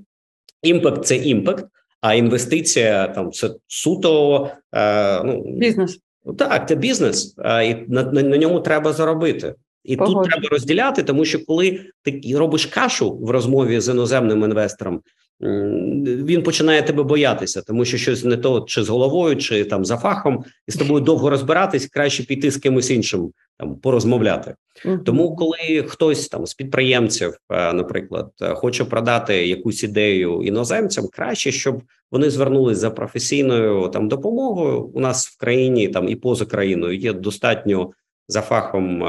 impact 0.62 1.04
це 1.04 1.16
impact, 1.16 1.66
а 2.00 2.14
інвестиція 2.14 3.08
там 3.08 3.32
це 3.32 3.50
суто 3.66 4.50
е, 4.74 5.22
ну 5.24 5.44
бізнес. 5.58 5.98
Так, 6.38 6.68
це 6.68 6.74
бізнес, 6.74 7.34
а, 7.38 7.62
і 7.62 7.84
на, 7.88 8.02
на, 8.02 8.22
на 8.22 8.36
ньому 8.36 8.60
треба 8.60 8.92
заробити. 8.92 9.54
І 9.84 9.96
Погоди. 9.96 10.14
тут 10.14 10.30
треба 10.30 10.48
розділяти, 10.48 11.02
тому 11.02 11.24
що 11.24 11.46
коли 11.46 11.80
ти 12.02 12.20
робиш 12.34 12.66
кашу 12.66 13.18
в 13.18 13.30
розмові 13.30 13.80
з 13.80 13.88
іноземним 13.88 14.42
інвестором, 14.42 15.00
він 15.40 16.42
починає 16.42 16.82
тебе 16.82 17.02
боятися, 17.02 17.62
тому 17.62 17.84
що 17.84 17.96
щось 17.96 18.24
не 18.24 18.36
то, 18.36 18.60
чи 18.60 18.82
з 18.82 18.88
головою, 18.88 19.36
чи 19.36 19.64
там 19.64 19.84
за 19.84 19.96
фахом, 19.96 20.44
і 20.68 20.72
з 20.72 20.76
тобою 20.76 21.00
довго 21.00 21.30
розбиратись, 21.30 21.86
краще 21.86 22.22
піти 22.22 22.50
з 22.50 22.56
кимось 22.56 22.90
іншим 22.90 23.32
там 23.58 23.76
порозмовляти. 23.76 24.54
Uh-huh. 24.84 25.04
Тому, 25.04 25.36
коли 25.36 25.84
хтось 25.86 26.28
там 26.28 26.46
з 26.46 26.54
підприємців, 26.54 27.34
наприклад, 27.50 28.30
хоче 28.40 28.84
продати 28.84 29.46
якусь 29.46 29.82
ідею 29.82 30.42
іноземцям, 30.42 31.08
краще, 31.12 31.52
щоб 31.52 31.82
вони 32.10 32.30
звернулись 32.30 32.78
за 32.78 32.90
професійною 32.90 33.88
там 33.88 34.08
допомогою. 34.08 34.82
У 34.82 35.00
нас 35.00 35.28
в 35.28 35.38
країні 35.38 35.88
там 35.88 36.08
і 36.08 36.16
поза 36.16 36.44
країною 36.44 36.98
є 36.98 37.12
достатньо 37.12 37.90
за 38.28 38.40
фахом 38.40 39.02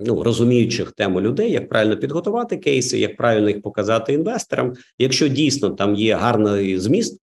ну 0.00 0.22
розуміючих 0.22 0.92
тему 0.92 1.20
людей, 1.20 1.52
як 1.52 1.68
правильно 1.68 1.96
підготувати 1.96 2.56
кейси, 2.56 2.98
як 2.98 3.16
правильно 3.16 3.48
їх 3.48 3.62
показати 3.62 4.12
інвесторам. 4.12 4.74
Якщо 4.98 5.28
дійсно 5.28 5.70
там 5.70 5.94
є 5.94 6.14
гарний 6.14 6.78
зміст, 6.78 7.20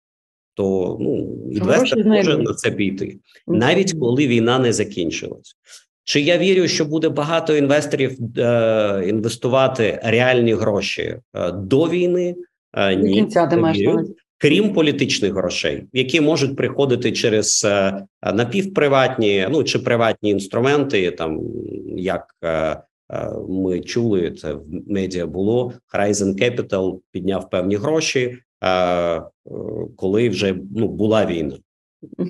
то 0.54 0.96
ну 1.00 1.38
інвестор 1.52 2.06
може 2.06 2.38
на 2.38 2.54
це 2.54 2.70
піти, 2.70 3.18
навіть 3.46 3.92
коли 4.00 4.26
війна 4.26 4.58
не 4.58 4.72
закінчилась. 4.72 5.56
Чи 6.04 6.20
я 6.20 6.38
вірю, 6.38 6.68
що 6.68 6.84
буде 6.84 7.08
багато 7.08 7.56
інвесторів 7.56 8.18
е, 8.38 9.04
інвестувати 9.06 10.00
реальні 10.04 10.52
гроші 10.52 11.02
е, 11.02 11.52
до 11.52 11.88
війни? 11.88 12.36
Е, 12.74 12.96
ні, 12.96 13.14
кінця 13.14 13.46
ти 13.46 13.56
маєш 13.56 13.78
крім 14.38 14.72
політичних 14.72 15.32
грошей, 15.32 15.84
які 15.92 16.20
можуть 16.20 16.56
приходити 16.56 17.12
через 17.12 17.64
е, 17.64 18.06
напівприватні, 18.34 19.46
ну 19.50 19.64
чи 19.64 19.78
приватні 19.78 20.30
інструменти, 20.30 21.10
там 21.10 21.40
як 21.96 22.34
е, 22.44 22.48
е, 22.48 22.82
ми 23.48 23.80
чули, 23.80 24.30
це 24.30 24.52
в 24.52 24.62
медіа 24.86 25.26
було 25.26 25.72
Horizon 25.94 26.42
Capital 26.42 26.98
підняв 27.12 27.50
певні 27.50 27.76
гроші, 27.76 28.38
коли 29.96 30.28
вже 30.28 30.56
ну 30.76 30.88
була 30.88 31.26
війна, 31.26 31.56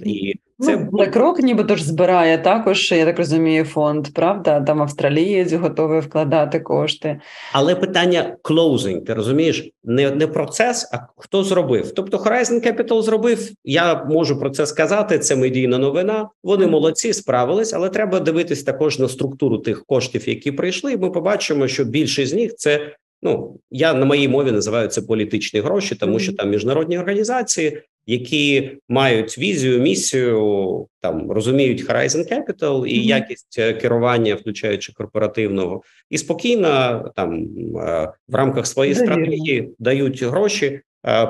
і 0.05 0.35
це 0.59 0.77
ну, 0.77 0.99
BlackRock 0.99 1.43
нібито 1.43 1.77
ж 1.77 1.85
збирає 1.85 2.39
також, 2.39 2.93
я 2.93 3.05
так 3.05 3.19
розумію, 3.19 3.65
фонд, 3.65 4.09
правда? 4.15 4.61
Там 4.61 4.83
австралієць 4.83 5.53
готовий 5.53 6.01
вкладати 6.01 6.61
кошти. 6.61 7.21
Але 7.53 7.75
питання 7.75 8.37
closing, 8.45 9.05
ти 9.05 9.15
розумієш, 9.15 9.71
не 9.85 10.11
не 10.11 10.27
процес, 10.27 10.91
а 10.93 10.99
хто 11.17 11.45
зробив. 11.45 11.95
Тобто 11.95 12.17
Horizon 12.17 12.67
Capital 12.67 13.03
зробив. 13.03 13.51
Я 13.65 14.05
можу 14.05 14.41
про 14.41 14.51
це 14.51 14.67
сказати. 14.67 15.19
Це 15.19 15.37
медійна 15.37 15.79
новина. 15.79 16.29
Вони 16.43 16.67
молодці, 16.67 17.13
справились, 17.13 17.73
але 17.73 17.89
треба 17.89 18.21
дивитись 18.21 18.63
також 18.63 18.99
на 18.99 19.09
структуру 19.09 19.59
тих 19.59 19.85
коштів, 19.87 20.29
які 20.29 20.53
прийшли. 20.53 20.93
І 20.93 20.97
ми 20.97 21.11
побачимо, 21.11 21.69
що 21.69 21.85
більшість 21.85 22.33
з 22.33 22.35
них 22.35 22.57
це. 22.57 22.93
Ну 23.23 23.59
я 23.71 23.95
на 23.95 24.07
моїй 24.07 24.29
мові 24.29 24.53
називаю 24.53 24.89
це 24.89 25.03
політичні 25.03 25.61
гроші, 25.61 25.95
тому 25.95 26.19
що 26.19 26.33
там 26.37 26.51
міжнародні 26.51 26.99
організації, 26.99 27.83
які 28.07 28.79
мають 28.89 29.39
візію, 29.39 29.81
місію, 29.81 30.87
там 31.01 31.31
розуміють 31.31 31.91
Horizon 31.91 32.33
Capital 32.33 32.87
і 32.87 32.99
mm 32.99 33.03
-hmm. 33.03 33.07
якість 33.07 33.57
керування, 33.81 34.35
включаючи 34.35 34.93
корпоративного, 34.93 35.83
і 36.11 36.19
спокійно 36.19 37.05
там 37.17 37.49
в 38.29 38.35
рамках 38.35 38.67
своєї 38.67 38.95
Довірно. 38.95 39.15
стратегії 39.15 39.71
дають 39.79 40.23
гроші 40.23 40.81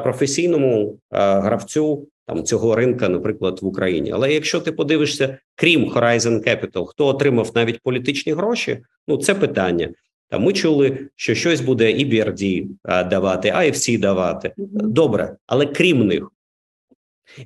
професійному 0.03 0.99
гравцю 1.11 2.09
там 2.27 2.45
цього 2.45 2.77
ринка, 2.77 3.09
наприклад, 3.09 3.59
в 3.63 3.67
Україні. 3.67 4.11
Але 4.13 4.33
якщо 4.33 4.61
ти 4.61 4.73
подивишся, 4.73 5.39
крім 5.55 5.85
Horizon 5.85 6.49
Capital, 6.49 6.87
хто 6.87 7.07
отримав 7.07 7.51
навіть 7.55 7.81
політичні 7.83 8.33
гроші, 8.33 8.79
ну 9.09 9.17
це 9.17 9.35
питання. 9.35 9.89
Там 10.29 10.43
ми 10.43 10.53
чули, 10.53 10.99
що 11.17 11.35
щось 11.35 11.61
буде 11.61 11.85
EBRD 11.85 12.67
давати, 12.85 13.49
IFC 13.51 14.01
давати. 14.01 14.53
Добре, 14.57 15.37
але 15.47 15.67
крім 15.67 16.07
них, 16.07 16.33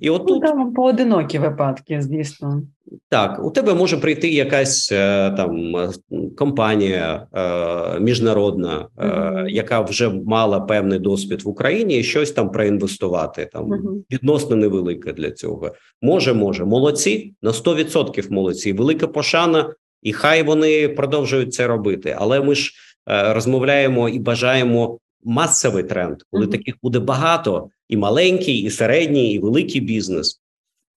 і 0.00 0.10
от 0.10 0.28
ну, 0.28 0.40
там 0.40 0.72
поодинокі 0.72 1.38
випадки, 1.38 2.02
звісно. 2.02 2.62
Так, 3.08 3.44
у 3.44 3.50
тебе 3.50 3.74
може 3.74 3.96
прийти 3.96 4.28
якась 4.28 4.92
е, 4.92 5.30
там 5.36 5.74
компанія 6.36 7.26
е, 7.34 8.00
міжнародна, 8.00 8.88
е, 8.98 9.06
uh-huh. 9.06 9.48
яка 9.48 9.80
вже 9.80 10.08
мала 10.08 10.60
певний 10.60 10.98
досвід 10.98 11.42
в 11.42 11.48
Україні, 11.48 11.98
і 11.98 12.02
щось 12.02 12.32
там 12.32 12.50
проінвестувати. 12.50 13.48
Там 13.52 13.64
uh-huh. 13.64 14.02
відносно 14.10 14.56
невелике 14.56 15.12
для 15.12 15.30
цього. 15.30 15.72
Може, 16.02 16.34
може, 16.34 16.64
молодці 16.64 17.34
на 17.42 17.50
100% 17.50 18.32
молодці. 18.32 18.72
Велика 18.72 19.06
пошана, 19.06 19.74
і 20.02 20.12
хай 20.12 20.42
вони 20.42 20.88
продовжують 20.88 21.54
це 21.54 21.66
робити. 21.66 22.16
Але 22.18 22.40
ми 22.40 22.54
ж 22.54 22.72
розмовляємо 23.06 24.08
і 24.08 24.18
бажаємо 24.18 24.98
масовий 25.24 25.82
тренд, 25.82 26.16
коли 26.30 26.46
uh-huh. 26.46 26.50
таких 26.50 26.74
буде 26.82 26.98
багато 26.98 27.70
і 27.88 27.96
маленький, 27.96 28.58
і 28.58 28.70
середній, 28.70 29.32
і 29.32 29.38
великий 29.38 29.80
бізнес. 29.80 30.40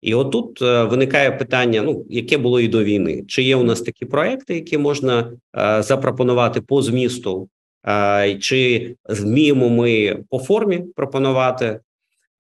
І 0.01 0.13
отут 0.13 0.61
е, 0.61 0.83
виникає 0.83 1.31
питання: 1.31 1.81
ну 1.81 2.05
яке 2.09 2.37
було 2.37 2.59
і 2.59 2.67
до 2.67 2.83
війни? 2.83 3.23
Чи 3.27 3.43
є 3.43 3.55
у 3.55 3.63
нас 3.63 3.81
такі 3.81 4.05
проекти, 4.05 4.55
які 4.55 4.77
можна 4.77 5.31
е, 5.57 5.83
запропонувати 5.83 6.61
по 6.61 6.81
змісту, 6.81 7.49
е, 7.87 8.37
чи 8.39 8.95
вміємо 9.09 9.69
ми 9.69 10.23
по 10.29 10.39
формі 10.39 10.83
пропонувати? 10.95 11.79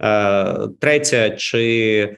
Е, 0.01 0.67
третє, 0.79 1.35
чи 1.37 2.17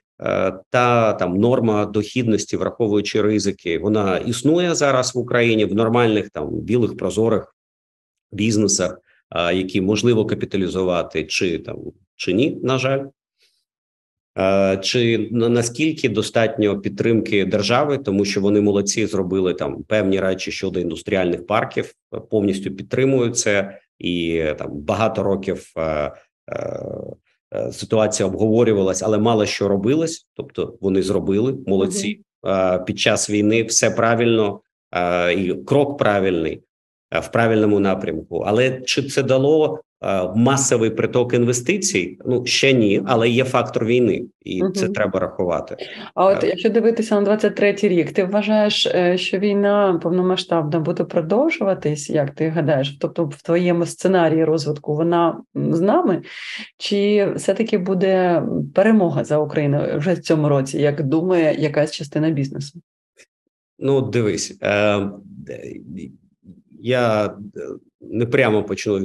та 0.70 1.14
там 1.14 1.38
норма 1.38 1.86
дохідності, 1.86 2.58
враховуючи 2.58 3.22
ризики, 3.22 3.80
вона 3.80 4.18
існує 4.18 4.76
зараз 4.76 5.16
в 5.16 5.18
Україні 5.18 5.66
в 5.66 5.76
нормальних 5.76 6.30
там 6.30 6.50
білих 6.50 6.98
прозорих 6.98 7.56
бізнесах, 8.32 8.98
які 9.54 9.82
можливо 9.82 10.26
капіталізувати, 10.26 11.24
чи 11.24 11.60
там 11.60 11.78
чи 12.16 12.34
ні, 12.34 12.58
на 12.64 12.78
жаль. 12.78 13.06
Чи 14.82 15.30
наскільки 15.32 16.10
достатньо 16.10 16.80
підтримки 16.82 17.46
держави, 17.46 17.98
тому 17.98 18.26
що 18.26 18.42
вони 18.42 18.62
молодці 18.62 19.06
зробили 19.06 19.54
там 19.54 19.84
певні 19.84 20.20
речі 20.20 20.52
щодо 20.52 20.80
індустріальних 20.80 21.48
парків, 21.48 21.94
повністю 22.30 22.72
підтримують 22.72 23.38
це, 23.38 23.80
і 24.00 24.44
там 24.58 24.72
багато 24.72 25.24
років 25.24 25.74
е, 25.78 26.12
е, 27.54 27.72
ситуація 27.72 28.28
обговорювалась, 28.28 29.04
але 29.04 29.18
мало 29.18 29.46
що 29.46 29.68
робилось. 29.68 30.28
Тобто 30.34 30.78
вони 30.82 31.04
зробили 31.04 31.58
молодці 31.68 32.22
е, 32.48 32.80
під 32.80 33.00
час 33.00 33.30
війни. 33.30 33.64
Все 33.64 33.92
правильно 33.92 34.62
е, 34.92 35.34
і 35.34 35.64
крок 35.64 35.98
правильний 35.98 36.62
в 37.12 37.32
правильному 37.32 37.80
напрямку. 37.80 38.44
Але 38.48 38.82
чи 38.82 39.04
це 39.04 39.24
дало 39.24 39.82
Е, 40.06 40.32
масовий 40.36 40.90
приток 40.90 41.34
інвестицій. 41.34 42.18
Ну 42.26 42.46
ще 42.46 42.74
ні, 42.74 43.02
але 43.06 43.30
є 43.30 43.44
фактор 43.44 43.86
війни, 43.86 44.26
і 44.42 44.62
угу. 44.62 44.72
це 44.72 44.90
треба 44.90 45.20
рахувати. 45.20 45.76
А 46.16 46.26
от 46.26 46.44
е. 46.44 46.48
якщо 46.48 46.70
дивитися 46.70 47.22
на 47.22 47.36
23-й 47.36 47.88
рік, 47.88 48.12
ти 48.12 48.24
вважаєш, 48.24 48.88
е, 48.88 49.18
що 49.18 49.40
війна 49.40 50.00
повномасштабна 50.04 50.80
буде 50.80 51.04
продовжуватись? 51.04 52.10
Як 52.10 52.32
ти 52.32 52.50
гадаєш? 52.50 52.98
Тобто, 53.00 53.26
в 53.26 53.42
твоєму 53.42 53.86
сценарії 53.86 54.44
розвитку 54.44 54.96
вона 54.96 55.42
з 55.56 55.82
нами, 55.82 56.22
чи 56.78 57.32
все-таки 57.36 57.78
буде 57.78 58.44
перемога 58.76 59.24
за 59.24 59.38
Україною 59.38 59.98
вже 59.98 60.14
в 60.14 60.20
цьому 60.20 60.50
році, 60.50 60.78
як 60.78 61.04
думає 61.04 61.56
якась 61.60 61.92
частина 61.92 62.30
бізнесу? 62.30 62.82
Ну, 63.80 64.02
дивись, 64.02 64.58
е, 64.64 65.10
я 66.80 67.36
не 68.02 68.26
прямо 68.26 68.64
почну 68.64 68.98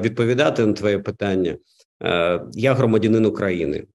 відповідати 0.00 0.66
на 0.66 0.72
твоє 0.72 0.98
питання. 0.98 1.56
Е, 2.02 2.40
я 2.52 2.74
громадянин 2.74 3.26
України. 3.26 3.76
Е, 3.76 3.86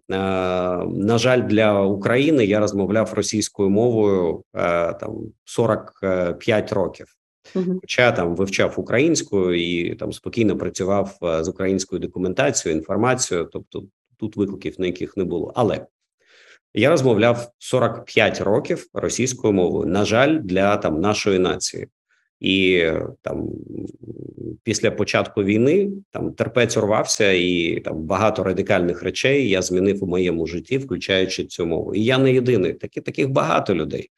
на 0.88 1.18
жаль, 1.18 1.42
для 1.42 1.82
України 1.82 2.46
я 2.46 2.60
розмовляв 2.60 3.14
російською 3.14 3.70
мовою 3.70 4.44
е, 4.56 4.94
там 4.94 5.18
45 5.46 6.74
років. 6.74 7.08
Хоча 7.82 8.12
там 8.12 8.36
вивчав 8.36 8.74
українську 8.78 9.54
і 9.54 9.96
там 9.96 10.14
спокійно 10.14 10.58
працював 10.58 11.18
з 11.22 11.48
українською 11.48 12.00
документацією, 12.00 12.80
інформацією, 12.80 13.50
тобто 13.54 13.84
тут 14.18 14.38
викликів 14.38 14.76
на 14.80 14.86
яких 14.86 15.18
не 15.18 15.24
було. 15.24 15.54
Але 15.56 15.86
я 16.74 16.90
розмовляв 16.90 17.52
45 17.58 18.42
років 18.42 18.88
російською 18.94 19.54
мовою. 19.54 19.90
На 19.90 20.06
жаль, 20.06 20.40
для 20.40 20.78
там 20.78 21.02
нашої 21.02 21.40
нації 21.40 21.88
і 22.44 22.92
там 23.22 23.50
після 24.64 24.92
початку 24.92 25.44
війни 25.44 25.92
там 26.12 26.34
терпець 26.34 26.78
урвався, 26.78 27.32
і 27.32 27.80
там 27.86 28.04
багато 28.04 28.44
радикальних 28.44 29.04
речей 29.04 29.50
я 29.50 29.62
змінив 29.62 30.04
у 30.04 30.08
моєму 30.08 30.48
житті, 30.48 30.78
включаючи 30.78 31.46
цю 31.46 31.66
мову. 31.66 31.96
І 31.96 32.04
я 32.04 32.18
не 32.18 32.34
єдиний. 32.34 32.74
Такі 32.74 33.02
таких 33.02 33.30
багато 33.30 33.76
людей, 33.76 34.10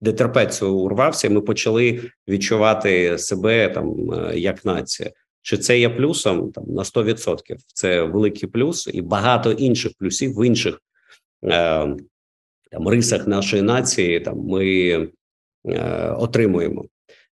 де 0.00 0.12
терпець 0.12 0.62
урвався. 0.62 1.30
Ми 1.30 1.40
почали 1.40 2.00
відчувати 2.28 3.18
себе 3.18 3.68
там 3.68 4.12
е, 4.12 4.38
як 4.38 4.64
нація. 4.64 5.10
Чи 5.42 5.58
це 5.58 5.78
є 5.78 5.90
плюсом 5.90 6.52
там 6.52 6.64
на 6.68 6.82
100%. 6.82 7.56
Це 7.66 8.02
великий 8.02 8.48
плюс, 8.48 8.90
і 8.92 9.02
багато 9.02 9.52
інших 9.52 9.92
плюсів 9.98 10.34
в 10.34 10.46
інших 10.46 10.80
е, 11.44 11.96
там 12.70 12.88
рисах 12.88 13.26
нашої 13.26 13.62
нації. 13.62 14.20
Там 14.20 14.38
ми 14.38 14.90
е, 15.66 16.10
отримуємо. 16.10 16.84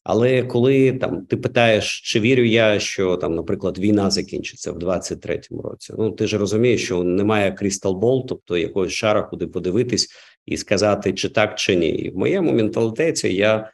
Але 0.04 0.44
коли 0.44 0.92
там 0.94 1.26
ти 1.26 1.38
питаєш, 1.38 2.02
чи 2.02 2.20
вірю 2.20 2.44
я, 2.44 2.80
що 2.80 3.18
там, 3.18 3.36
наприклад, 3.36 3.80
війна 3.80 4.12
закінчиться 4.12 4.72
в 4.72 4.78
23-му 4.78 5.62
році? 5.62 5.94
Ну 5.98 6.12
ти 6.12 6.28
ж 6.28 6.38
розумієш, 6.38 6.84
що 6.84 7.04
немає 7.04 7.52
крісталбол, 7.52 8.28
тобто 8.28 8.58
якогось 8.58 8.92
шара, 8.92 9.24
куди 9.24 9.48
подивитись 9.48 10.10
і 10.46 10.58
сказати, 10.58 11.14
чи 11.14 11.30
так, 11.30 11.56
чи 11.60 11.76
ні. 11.76 11.90
І 11.90 12.10
в 12.10 12.18
моєму 12.18 12.54
менталітеті 12.54 13.36
я 13.36 13.72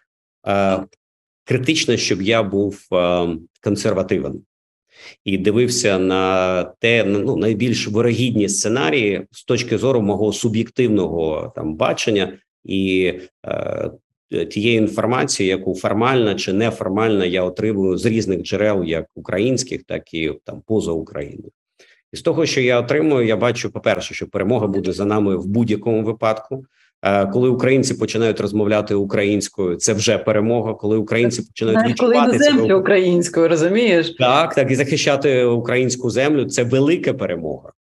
е, 0.48 0.80
критично, 1.44 1.98
щоб 1.98 2.22
я 2.22 2.44
був 2.44 2.88
е, 2.94 3.28
консервативен 3.64 4.42
і 5.24 5.38
дивився 5.38 6.00
на 6.00 6.64
те, 6.64 7.04
ну 7.04 7.38
найбільш 7.38 7.88
вирогідні 7.88 8.50
сценарії 8.50 9.28
з 9.32 9.44
точки 9.44 9.78
зору 9.78 10.02
мого 10.02 10.34
суб'єктивного 10.34 11.54
там 11.56 11.76
бачення 11.76 12.38
і 12.64 13.14
е, 13.46 13.92
тієї 14.50 14.78
інформації, 14.78 15.50
яку 15.50 15.76
формально 15.76 16.36
чи 16.36 16.54
неформально 16.54 17.26
я 17.26 17.44
отримую 17.44 17.98
з 17.98 18.06
різних 18.06 18.42
джерел, 18.42 18.84
як 18.84 19.06
українських, 19.16 19.84
так 19.84 20.14
і 20.14 20.32
там 20.46 20.62
поза 20.66 20.92
Україною. 20.92 21.52
І 22.14 22.18
з 22.18 22.22
того, 22.22 22.46
що 22.46 22.62
я 22.62 22.80
отримую, 22.80 23.28
я 23.28 23.38
бачу, 23.38 23.72
по 23.72 23.80
перше, 23.80 24.14
що 24.14 24.28
перемога 24.28 24.68
буде 24.68 24.92
за 24.92 25.06
нами 25.06 25.38
в 25.38 25.46
будь-якому 25.46 26.04
випадку. 26.04 26.66
Е, 27.02 27.26
коли 27.26 27.50
українці 27.50 27.94
починають 27.94 28.40
розмовляти 28.40 28.96
українською, 28.96 29.76
це 29.76 29.94
вже 29.94 30.18
перемога. 30.18 30.74
Коли 30.74 30.98
українці 30.98 31.42
починають 31.42 31.80
Знаєш, 31.80 31.92
відчувати 31.92 32.32
коли 32.32 32.44
землю 32.44 32.62
себе... 32.62 32.76
українською, 32.76 33.48
розумієш, 33.48 34.16
так 34.20 34.56
так 34.56 34.72
і 34.72 34.76
захищати 34.76 35.46
українську 35.46 36.10
землю. 36.10 36.46
Це 36.46 36.64
велика 36.64 37.14
перемога. 37.14 37.72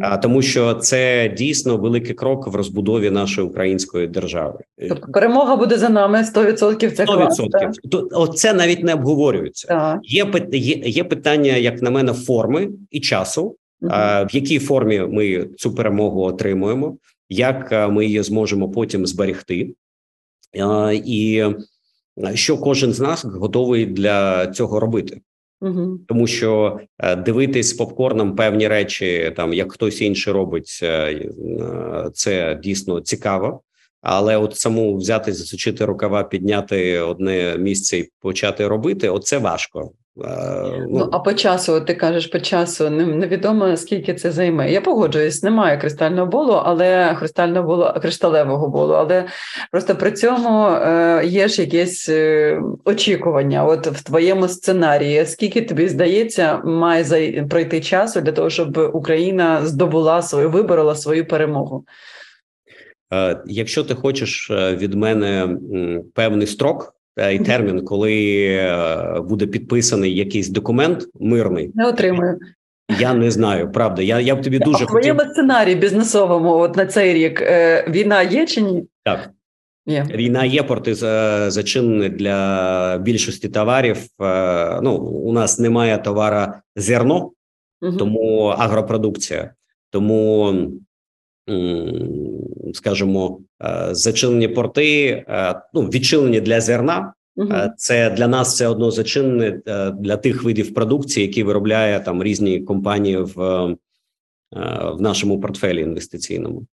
А 0.00 0.16
тому, 0.16 0.42
що 0.42 0.74
це 0.74 1.28
дійсно 1.28 1.76
великий 1.76 2.14
крок 2.14 2.46
в 2.46 2.54
розбудові 2.54 3.10
нашої 3.10 3.46
української 3.46 4.06
держави. 4.06 4.58
Тобто 4.88 5.12
перемога 5.12 5.56
буде 5.56 5.78
за 5.78 5.88
нами 5.88 6.18
100%. 6.18 6.90
Це 6.90 7.04
100%. 7.04 7.06
Клас, 7.06 7.40
Оце 8.12 8.52
навіть 8.52 8.84
не 8.84 8.94
обговорюється. 8.94 9.68
Так. 9.68 10.00
Є 10.02 10.32
є, 10.52 10.74
є 10.74 11.04
питання, 11.04 11.52
як 11.52 11.82
на 11.82 11.90
мене, 11.90 12.12
форми 12.12 12.68
і 12.90 13.00
часу, 13.00 13.56
а, 13.90 14.22
в 14.24 14.34
якій 14.34 14.58
формі 14.58 15.00
ми 15.00 15.48
цю 15.56 15.74
перемогу 15.74 16.22
отримуємо, 16.22 16.96
як 17.28 17.88
ми 17.90 18.06
її 18.06 18.22
зможемо 18.22 18.68
потім 18.68 19.06
зберегти, 19.06 19.74
а, 20.60 20.92
і 21.04 21.44
що 22.34 22.58
кожен 22.58 22.92
з 22.92 23.00
нас 23.00 23.24
готовий 23.24 23.86
для 23.86 24.46
цього 24.46 24.80
робити. 24.80 25.20
Угу. 25.60 25.98
Тому 26.08 26.26
що 26.26 26.80
е, 26.98 27.16
дивитись 27.16 27.72
попкорном 27.72 28.36
певні 28.36 28.68
речі, 28.68 29.32
там 29.36 29.52
як 29.52 29.72
хтось 29.72 30.00
інший 30.00 30.32
робить, 30.32 30.80
е, 30.82 30.86
е, 30.86 32.10
це 32.14 32.60
дійсно 32.62 33.00
цікаво. 33.00 33.60
Але 34.02 34.36
от 34.36 34.56
саму 34.56 34.96
взяти, 34.96 35.32
засучити 35.32 35.84
рукава, 35.84 36.24
підняти 36.24 36.98
одне 36.98 37.58
місце 37.58 37.98
і 37.98 38.10
почати 38.20 38.68
робити 38.68 39.08
оце 39.08 39.38
важко. 39.38 39.90
Ну, 40.20 40.86
ну 40.90 41.08
а 41.12 41.18
по 41.18 41.34
часу, 41.34 41.80
ти 41.80 41.94
кажеш, 41.94 42.26
по 42.26 42.40
часу 42.40 42.90
невідомо 42.90 43.76
скільки 43.76 44.14
це 44.14 44.30
займе. 44.30 44.72
Я 44.72 44.80
погоджуюсь, 44.80 45.42
немає 45.42 45.78
кристального 45.78 46.26
болу, 46.26 46.52
але 46.52 47.16
кристального 47.18 47.66
болу, 47.66 47.92
кришталевого 48.02 48.68
болу. 48.68 48.94
Але 48.94 49.24
просто 49.70 49.94
при 49.94 50.12
цьому 50.12 50.66
е, 50.66 51.22
є 51.26 51.48
ж 51.48 51.62
якесь 51.62 52.08
е, 52.08 52.60
очікування. 52.84 53.64
От 53.64 53.86
в 53.86 54.04
твоєму 54.04 54.48
сценарії, 54.48 55.26
скільки 55.26 55.62
тобі 55.62 55.88
здається, 55.88 56.60
має 56.64 57.04
зай... 57.04 57.46
пройти 57.50 57.80
часу 57.80 58.20
для 58.20 58.32
того, 58.32 58.50
щоб 58.50 58.90
Україна 58.92 59.66
здобула 59.66 60.22
свою 60.22 60.50
виборола 60.50 60.94
свою 60.94 61.26
перемогу. 61.26 61.84
Е, 63.12 63.42
якщо 63.46 63.84
ти 63.84 63.94
хочеш 63.94 64.50
е, 64.50 64.76
від 64.76 64.94
мене 64.94 65.56
певний 66.14 66.46
строк. 66.46 66.97
Е, 67.18 67.34
і 67.34 67.38
термін, 67.38 67.84
коли 67.84 68.44
е, 68.50 69.20
буде 69.20 69.46
підписаний 69.46 70.16
якийсь 70.16 70.48
документ 70.48 71.08
мирний, 71.20 71.70
не 71.74 71.88
отримую. 71.88 72.38
Я 73.00 73.14
не 73.14 73.30
знаю, 73.30 73.72
правда. 73.72 74.02
Я 74.02 74.20
я 74.20 74.36
б 74.36 74.42
тобі 74.42 74.58
дуже 74.58 74.84
а 74.84 74.86
в 74.86 74.88
твоєму 74.88 75.20
сценарії 75.20 75.76
бізнесовому, 75.76 76.50
от 76.50 76.76
на 76.76 76.86
цей 76.86 77.14
рік 77.14 77.42
е, 77.42 77.84
війна 77.88 78.22
є 78.22 78.46
чи 78.46 78.60
ні? 78.60 78.84
Так. 79.04 79.30
Є. 79.86 80.06
Війна 80.14 80.44
є 80.44 80.62
порти 80.62 80.94
зачинені 81.50 82.08
для 82.08 82.98
більшості 82.98 83.48
товарів. 83.48 83.96
Ну 84.82 84.96
у 85.24 85.32
нас 85.32 85.58
немає 85.58 85.98
товара 85.98 86.62
зерно, 86.76 87.30
угу. 87.82 87.96
тому 87.96 88.44
агропродукція, 88.44 89.50
тому 89.90 90.54
скажімо, 92.74 93.40
е, 93.64 93.88
зачинені 93.94 94.48
порти, 94.48 95.08
е, 95.28 95.62
ну 95.74 95.82
відчинені 95.82 96.40
для 96.40 96.60
зерна. 96.60 97.12
Угу. 97.36 97.54
Це 97.76 98.10
для 98.10 98.28
нас 98.28 98.54
все 98.54 98.68
одно 98.68 98.90
зачинене 98.90 99.60
для 99.98 100.16
тих 100.16 100.42
видів 100.42 100.74
продукції, 100.74 101.26
які 101.26 101.42
виробляє 101.42 102.00
там 102.00 102.22
різні 102.22 102.60
компанії 102.60 103.16
в 103.16 103.34
в 104.96 105.00
нашому 105.00 105.40
портфелі 105.40 105.80
інвестиційному. 105.80 106.66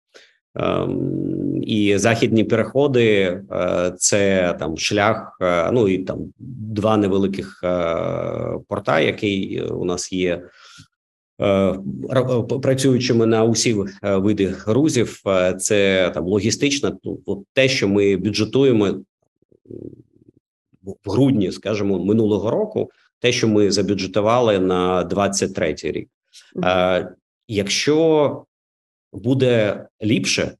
Ем, 0.56 1.62
і 1.62 1.98
західні 1.98 2.44
переходи 2.44 3.40
це 3.98 4.54
там 4.58 4.78
шлях. 4.78 5.38
Ну 5.72 5.88
і 5.88 5.98
там 5.98 6.18
два 6.38 6.96
невеликих 6.96 7.60
порта, 8.68 9.00
який 9.00 9.62
у 9.62 9.84
нас 9.84 10.12
є 10.12 10.42
працюючими 12.62 13.26
на 13.26 13.44
усі 13.44 13.76
види 14.02 14.46
грузів, 14.46 15.22
це 15.58 16.10
там 16.14 16.24
логістична, 16.24 16.96
ну, 17.04 17.44
те, 17.52 17.68
що 17.68 17.88
ми 17.88 18.16
бюджетуємо 18.16 19.00
в 21.04 21.10
грудні, 21.10 21.52
скажімо, 21.52 22.04
минулого 22.04 22.50
року, 22.50 22.90
те, 23.18 23.32
що 23.32 23.48
ми 23.48 23.70
забюджетували 23.70 24.58
на 24.58 25.04
23-й 25.04 25.90
рік. 25.90 26.08
Якщо 27.48 28.44
буде 29.12 29.86
ліпше, 30.02 30.56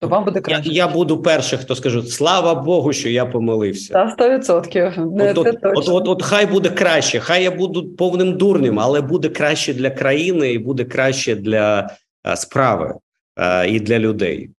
то 0.00 0.08
вам 0.08 0.24
буде 0.24 0.40
краще. 0.40 0.70
Я, 0.70 0.74
я 0.86 0.88
буду 0.88 1.22
перший, 1.22 1.58
хто 1.58 1.74
скаже, 1.74 2.02
слава 2.02 2.54
Богу, 2.54 2.92
що 2.92 3.08
я 3.08 3.26
помилився. 3.26 3.92
Та 3.92 4.10
сто 4.10 4.30
відсотків. 4.30 4.92
От, 5.20 5.38
от, 5.38 5.56
от, 5.62 5.88
от, 5.88 6.08
от 6.08 6.22
хай 6.22 6.46
буде 6.46 6.70
краще, 6.70 7.20
хай 7.20 7.42
я 7.42 7.50
буду 7.50 7.88
повним 7.88 8.36
дурнем, 8.36 8.80
але 8.80 9.00
буде 9.00 9.28
краще 9.28 9.74
для 9.74 9.90
країни 9.90 10.52
і 10.52 10.58
буде 10.58 10.84
краще 10.84 11.34
для 11.34 11.90
а, 12.22 12.36
справи 12.36 12.94
і 13.68 13.80
для 13.80 13.98
людей. 13.98 14.50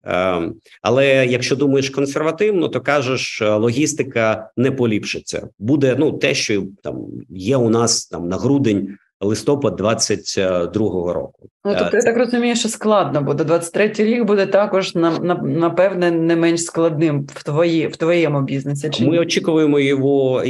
Але 0.83 1.27
якщо 1.27 1.57
думаєш 1.57 1.91
консервативно, 1.91 2.69
то 2.69 2.81
кажеш, 2.81 3.43
логістика 3.43 4.51
не 4.57 4.71
поліпшиться. 4.71 5.49
Буде 5.59 5.97
ну 5.99 6.13
те, 6.13 6.35
що 6.35 6.63
там 6.83 7.07
є 7.29 7.57
у 7.57 7.71
нас 7.71 8.07
там 8.07 8.29
на 8.29 8.37
грудень 8.37 8.97
листопад 9.21 9.81
22-го 9.81 11.13
року. 11.13 11.49
Ну 11.65 11.75
тобто 11.79 11.97
я 11.97 12.03
так 12.03 12.17
розумію, 12.17 12.57
що 12.57 12.69
складно 12.69 13.23
буде. 13.23 13.45
23-й 13.45 14.05
рік 14.05 14.25
буде 14.25 14.47
також 14.47 14.95
на, 14.95 15.19
на 15.19 15.35
напевне 15.35 16.11
не 16.11 16.37
менш 16.37 16.65
складним 16.65 17.27
в 17.35 17.43
твої 17.43 17.89
в 17.89 17.97
твоєму 17.97 18.43
бізнесі. 18.43 18.91
Чи 18.91 19.07
ми 19.07 19.19
очікуємо 19.19 19.81
його 19.81 20.43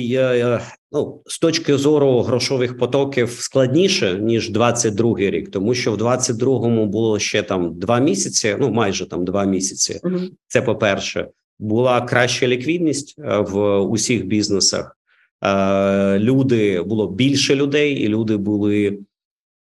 ну 0.93 1.23
з 1.27 1.39
точки 1.39 1.77
зору 1.77 2.23
грошових 2.23 2.79
потоків 2.79 3.31
складніше 3.31 4.19
ніж 4.21 4.53
22-й 4.53 5.31
рік, 5.31 5.51
тому 5.51 5.75
що 5.75 5.93
в 5.93 5.97
22-му 5.97 6.87
було 6.87 7.19
ще 7.19 7.43
там 7.43 7.79
два 7.79 7.99
місяці. 7.99 8.57
Ну 8.61 8.71
майже 8.71 9.09
там 9.09 9.25
два 9.25 9.45
місяці. 9.45 10.01
Угу. 10.05 10.19
Це 10.49 10.63
по 10.63 10.77
перше, 10.77 11.29
була 11.59 12.01
краща 12.01 12.47
ліквідність 12.47 13.15
в 13.39 13.79
усіх 13.79 14.27
бізнесах. 14.27 14.96
Е, 15.45 16.19
люди 16.19 16.83
було 16.83 17.09
більше 17.09 17.55
людей, 17.55 17.95
і 17.95 18.09
люди 18.09 18.37
були 18.37 18.99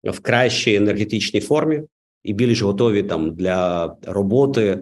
в 0.04 0.20
кращій 0.20 0.74
енергетичній 0.74 1.40
формі 1.40 1.82
і 2.24 2.32
більш 2.32 2.62
готові 2.62 3.02
там 3.02 3.34
для 3.34 3.92
роботи. 4.06 4.78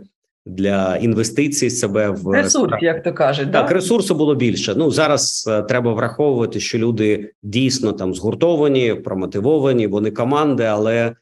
Для 0.46 0.96
інвестицій 0.96 1.70
себе 1.70 2.10
в 2.10 2.30
ресурс, 2.30 2.74
як 2.82 3.02
то 3.02 3.12
кажуть, 3.12 3.52
так 3.52 3.68
да? 3.68 3.74
ресурсу 3.74 4.14
було 4.14 4.34
більше. 4.34 4.74
Ну 4.76 4.90
зараз 4.90 5.48
е, 5.50 5.62
треба 5.62 5.92
враховувати, 5.92 6.60
що 6.60 6.78
люди 6.78 7.32
дійсно 7.42 7.92
там 7.92 8.14
згуртовані, 8.14 8.94
промотивовані, 8.94 9.86
вони 9.86 10.10
команди, 10.10 10.64
але 10.64 11.14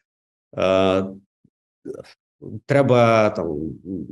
е, 0.58 1.04
треба 2.66 3.30
там 3.30 3.58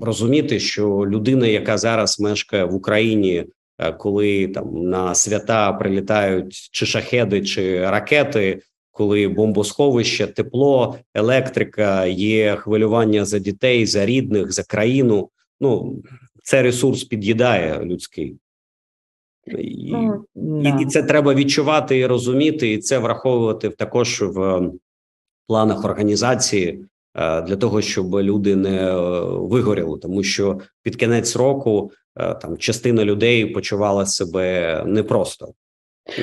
розуміти, 0.01 0.61
що 0.61 0.87
людина, 0.89 1.47
яка 1.47 1.79
зараз 1.79 2.21
мешкає 2.21 2.65
в 2.65 2.75
Україні 2.75 3.47
коли 3.99 4.49
там 4.49 4.89
на 4.89 5.14
свята 5.14 5.72
прилітають 5.72 6.68
чи 6.72 6.87
шахеди, 6.87 7.43
чи 7.43 7.91
ракети, 7.91 8.62
коли 8.91 9.28
бомбосховище, 9.28 10.26
тепло, 10.26 10.97
електрика, 11.14 12.07
є 12.07 12.57
хвилювання 12.57 13.24
за 13.24 13.39
дітей, 13.39 13.87
за 13.87 14.07
рідних, 14.07 14.53
за 14.53 14.62
країну. 14.62 15.31
Ну 15.61 16.03
це 16.43 16.62
ресурс 16.62 17.05
під'їдає 17.05 17.85
людський. 17.85 18.37
І, 19.59 19.95
ну, 20.35 20.62
і, 20.62 20.83
і 20.83 20.87
це 20.87 21.03
треба 21.03 21.35
відчувати 21.35 21.99
і 21.99 22.07
розуміти, 22.07 22.72
і 22.72 22.78
це 22.78 22.99
враховувати 22.99 23.68
також 23.68 24.22
в 24.22 24.70
планах 25.47 25.85
організації 25.85 26.85
е, 27.14 27.43
для 27.43 27.57
того, 27.57 27.83
щоб 27.83 28.14
люди 28.14 28.57
не 28.57 28.91
е, 28.91 28.95
вигоріли, 29.24 29.99
тому 29.99 30.22
що 30.22 30.61
під 30.83 30.97
кінець 30.97 31.37
року 31.37 31.93
Е, 32.10 32.10
там 32.43 32.57
частина 32.57 33.05
людей 33.05 33.47
почувала 33.47 34.07
себе 34.07 34.83
непросто. 34.87 35.55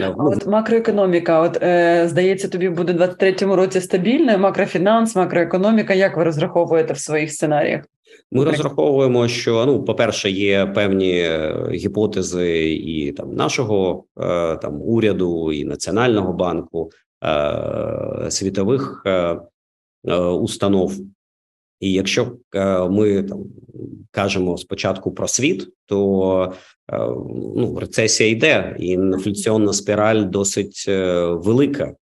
А 0.04 0.10
от 0.10 0.48
макроекономіка, 0.48 1.42
от 1.42 1.64
е, 1.64 2.08
здається, 2.08 2.48
тобі 2.48 2.70
буде 2.70 2.94
в 2.94 3.02
23-му 3.02 3.56
році 3.56 3.82
стабільна 3.82 4.38
макрофінанс, 4.38 5.16
макроекономіка. 5.16 5.94
Як 5.94 6.18
ви 6.18 6.24
розраховуєте 6.24 6.94
в 6.94 7.00
своїх 7.00 7.32
сценаріях? 7.32 7.84
Ми 8.32 8.46
розраховуємо, 8.46 9.28
що 9.28 9.66
ну, 9.66 9.84
по 9.84 9.96
перше, 9.96 10.30
є 10.30 10.66
певні 10.66 11.20
е, 11.20 11.56
гіпотези 11.72 12.70
і 12.74 13.12
там 13.12 13.34
нашого 13.34 14.04
е, 14.20 14.56
там 14.56 14.82
уряду, 14.82 15.52
і 15.52 15.66
національного 15.66 16.34
банку 16.34 16.90
е, 17.24 18.32
світових 18.32 19.04
е, 19.06 19.38
установ. 20.16 20.94
І 21.80 21.92
якщо 21.92 22.38
ми 22.90 23.24
там 23.24 23.44
кажемо 24.12 24.58
спочатку 24.58 25.12
про 25.12 25.28
світ, 25.28 25.70
то 25.86 26.54
е, 26.92 26.98
ну 27.56 27.78
рецесія 27.80 28.30
йде, 28.30 28.76
і 28.80 28.88
інфляційна 28.88 29.74
спіраль 29.74 30.24
досить 30.26 30.86
е, 30.88 31.26
велика. 31.26 31.94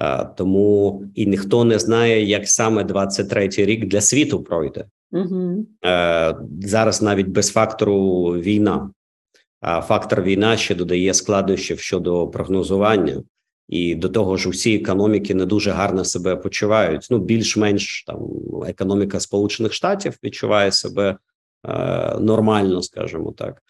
Е, 0.00 0.28
тому 0.36 1.02
і 1.14 1.26
ніхто 1.26 1.64
не 1.64 1.78
знає, 1.78 2.24
як 2.24 2.48
саме 2.48 2.84
23-й 2.84 3.64
рік 3.64 3.86
для 3.86 4.00
світу 4.00 4.42
пройде 4.42 4.84
угу. 5.12 5.66
зараз. 6.60 7.02
Навіть 7.02 7.28
без 7.28 7.50
фактору 7.50 8.24
війна, 8.24 8.90
а 9.60 9.80
фактор 9.80 10.22
війна 10.22 10.56
ще 10.56 10.74
додає 10.74 11.14
складнощів 11.14 11.80
щодо 11.80 12.28
прогнозування. 12.28 13.22
І 13.68 13.94
до 13.94 14.08
того 14.08 14.36
ж, 14.36 14.48
усі 14.48 14.74
економіки 14.74 15.34
не 15.34 15.46
дуже 15.46 15.70
гарно 15.70 16.04
себе 16.04 16.36
почувають. 16.36 17.06
Ну 17.10 17.18
більш-менш 17.18 18.04
там 18.06 18.18
економіка 18.66 19.20
Сполучених 19.20 19.72
Штатів 19.72 20.18
відчуває 20.24 20.72
себе 20.72 21.16
е, 21.68 22.18
нормально, 22.20 22.82
скажімо 22.82 23.32
так, 23.32 23.62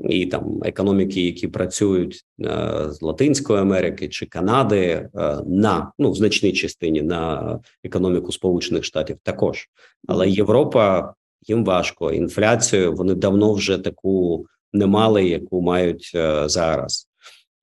і 0.00 0.26
там 0.26 0.60
економіки, 0.64 1.22
які 1.22 1.48
працюють 1.48 2.24
е, 2.40 2.86
з 2.90 3.02
Латинської 3.02 3.60
Америки 3.60 4.08
чи 4.08 4.26
Канади, 4.26 4.78
е, 4.78 5.10
на 5.46 5.92
ну 5.98 6.10
в 6.10 6.14
значній 6.14 6.52
частині 6.52 7.02
на 7.02 7.58
економіку 7.84 8.32
Сполучених 8.32 8.84
Штатів 8.84 9.16
також, 9.22 9.68
але 10.08 10.28
Європа 10.30 11.14
їм 11.42 11.64
важко. 11.64 12.12
Інфляцію 12.12 12.92
вони 12.92 13.14
давно 13.14 13.52
вже 13.52 13.78
таку 13.78 14.46
не 14.72 14.86
мали, 14.86 15.28
яку 15.28 15.62
мають 15.62 16.12
е, 16.14 16.48
зараз. 16.48 17.08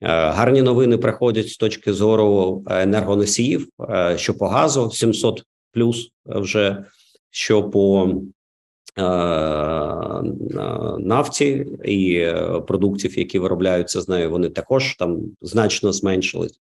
Е, 0.02 0.06
гарні 0.08 0.62
новини 0.62 0.98
приходять 0.98 1.48
з 1.48 1.56
точки 1.56 1.92
зору 1.92 2.62
енергоносіїв, 2.70 3.68
е, 3.90 4.18
що 4.18 4.34
по 4.34 4.48
газу 4.48 4.90
700 4.90 5.44
плюс 5.72 6.10
вже 6.26 6.84
що 7.30 7.70
по 7.70 8.14
е, 8.98 9.02
нафті 10.98 11.66
і 11.84 12.32
продуктів, 12.66 13.18
які 13.18 13.38
виробляються 13.38 14.00
з 14.00 14.08
нею, 14.08 14.30
вони 14.30 14.48
також 14.48 14.96
там 14.96 15.20
значно 15.40 15.92
зменшились. 15.92 16.60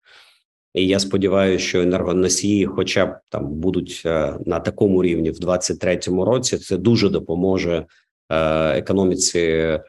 І 0.73 0.87
я 0.87 0.99
сподіваюся, 0.99 1.65
що 1.65 1.81
енергоносії, 1.81 2.65
хоча 2.65 3.05
б 3.05 3.15
там 3.29 3.47
будуть 3.47 4.01
на 4.45 4.59
такому 4.59 5.03
рівні 5.03 5.31
в 5.31 5.39
2023 5.39 6.23
році, 6.25 6.57
це 6.57 6.77
дуже 6.77 7.09
допоможе 7.09 7.85
економіці 8.73 9.79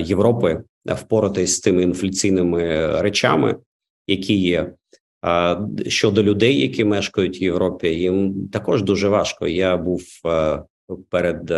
Європи 0.00 0.62
впоратись 0.86 1.56
з 1.56 1.60
тими 1.60 1.82
інфляційними 1.82 2.90
речами, 3.00 3.56
які 4.06 4.34
є. 4.34 4.72
А 5.22 5.60
щодо 5.86 6.22
людей, 6.22 6.60
які 6.60 6.84
мешкають 6.84 7.40
в 7.40 7.42
Європі, 7.42 7.88
їм 7.88 8.48
також 8.48 8.82
дуже 8.82 9.08
важко. 9.08 9.48
Я 9.48 9.76
був 9.76 10.02
перед 11.10 11.52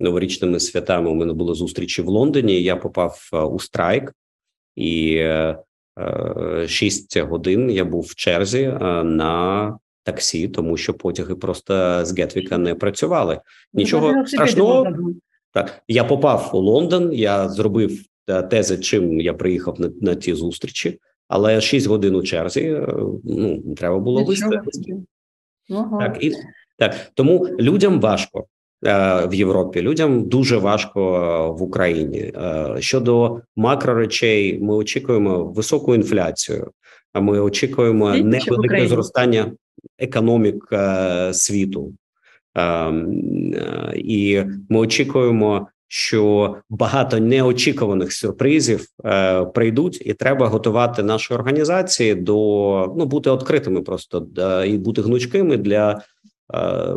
новорічними 0.00 0.60
святами. 0.60 1.10
У 1.10 1.14
мене 1.14 1.32
були 1.32 1.54
зустрічі 1.54 2.02
в 2.02 2.08
Лондоні. 2.08 2.62
Я 2.62 2.76
попав 2.76 3.30
у 3.52 3.58
страйк, 3.58 4.12
і 4.76 5.24
шість 6.66 7.18
годин 7.18 7.70
я 7.70 7.84
був 7.84 8.02
в 8.02 8.14
черзі 8.14 8.66
на 9.04 9.78
таксі, 10.02 10.48
тому 10.48 10.76
що 10.76 10.94
потяги 10.94 11.34
просто 11.34 12.04
з 12.04 12.18
Гетвіка 12.18 12.58
не 12.58 12.74
працювали. 12.74 13.40
Нічого 13.72 14.26
страшного. 14.26 14.86
Так, 15.52 15.82
я 15.88 16.04
попав 16.04 16.50
у 16.52 16.58
Лондон. 16.58 17.12
Я 17.12 17.48
зробив 17.48 18.00
тези, 18.50 18.78
чим 18.78 19.20
я 19.20 19.34
приїхав 19.34 19.80
на 19.80 19.90
на 20.00 20.14
ті 20.14 20.34
зустрічі, 20.34 20.98
але 21.28 21.60
6 21.60 21.86
годин 21.86 22.14
у 22.14 22.22
черзі 22.22 22.60
е, 22.60 22.86
ну 23.24 23.74
треба 23.76 23.98
було 23.98 24.24
виставити. 24.24 24.96
Ага. 25.70 25.98
Так 25.98 26.24
і 26.24 26.32
так 26.78 27.10
тому 27.14 27.48
людям 27.60 28.00
важко 28.00 28.46
е, 28.86 29.26
в 29.26 29.34
Європі. 29.34 29.82
Людям 29.82 30.28
дуже 30.28 30.56
важко 30.56 31.00
е, 31.16 31.58
в 31.58 31.62
Україні. 31.62 32.18
Е, 32.18 32.76
щодо 32.78 33.40
макроречей, 33.56 34.58
ми 34.58 34.74
очікуємо 34.74 35.44
високу 35.44 35.94
інфляцію. 35.94 36.70
А 37.12 37.20
ми 37.20 37.40
очікуємо 37.40 38.14
невелике 38.14 38.88
зростання 38.88 39.52
економік 39.98 40.68
е, 40.72 41.34
світу. 41.34 41.92
Ем, 42.54 43.12
е, 43.54 43.92
і 43.96 44.42
ми 44.68 44.78
очікуємо 44.78 45.68
що 45.92 46.56
багато 46.68 47.18
неочікуваних 47.18 48.12
сюрпризів 48.12 48.86
е, 49.04 49.44
прийдуть, 49.44 50.02
і 50.06 50.14
треба 50.14 50.48
готувати 50.48 51.02
наші 51.02 51.34
організації 51.34 52.14
до 52.14 52.94
ну 52.98 53.06
бути 53.06 53.32
відкритими, 53.32 53.82
просто 53.82 54.26
і 54.66 54.78
бути 54.78 55.02
гнучкими 55.02 55.56
для 55.56 56.02
е, 56.54 56.94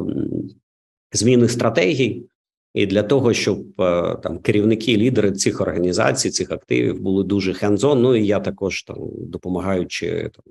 зміни 1.12 1.48
стратегій. 1.48 2.26
І 2.74 2.86
для 2.86 3.04
того, 3.04 3.34
щоб 3.34 3.82
е, 3.82 4.16
там 4.24 4.40
керівники, 4.40 4.98
лідери 4.98 5.32
цих 5.32 5.62
організацій, 5.62 6.30
цих 6.30 6.52
активів 6.52 7.02
були 7.02 7.24
дуже 7.24 7.54
хендзон. 7.54 8.02
Ну 8.02 8.16
і 8.16 8.26
я 8.26 8.40
також 8.40 8.84
там 8.84 8.98
допомагаючи 9.18 10.30
там 10.34 10.44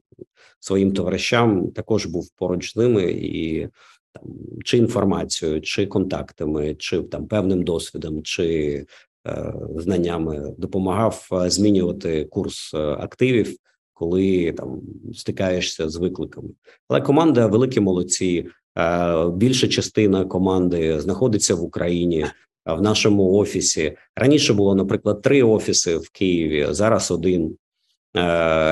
своїм 0.61 0.93
товаришам, 0.93 1.71
також 1.71 2.07
був 2.07 2.31
поруч 2.37 2.73
з 2.73 2.77
ними 2.77 3.03
і 3.13 3.69
там 4.13 4.25
чи 4.65 4.79
інформацією, 4.79 5.61
чи 5.61 5.87
контактами, 5.87 6.75
чи 6.75 7.03
там 7.03 7.27
певним 7.27 7.63
досвідом, 7.63 8.23
чи 8.23 8.87
е, 9.27 9.55
знаннями 9.77 10.55
допомагав 10.59 11.29
е, 11.33 11.51
змінювати 11.51 12.25
курс 12.25 12.75
е, 12.75 12.79
активів, 12.79 13.57
коли 13.93 14.53
там 14.53 14.81
стикаєшся 15.15 15.89
з 15.89 15.97
викликами. 15.97 16.49
Але 16.89 17.01
команда 17.01 17.47
великі 17.47 17.81
молодці. 17.81 18.47
Е, 18.79 19.31
більша 19.31 19.69
частина 19.69 20.25
команди 20.25 21.01
знаходиться 21.01 21.55
в 21.55 21.63
Україні 21.63 22.27
в 22.67 22.83
нашому 22.83 23.33
офісі. 23.33 23.97
Раніше 24.17 24.53
було, 24.55 24.75
наприклад, 24.75 25.23
три 25.23 25.43
офіси 25.43 25.97
в 25.97 26.11
Києві. 26.11 26.67
Зараз 26.71 27.11
один 27.11 27.57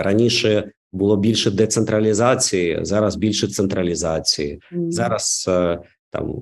раніше 0.03 0.73
було 0.93 1.17
більше 1.17 1.51
децентралізації, 1.51 2.79
зараз 2.83 3.17
більше 3.17 3.49
централізації. 3.49 4.61
Mm. 4.73 4.91
Зараз 4.91 5.47
е, 5.49 5.79
там 6.11 6.35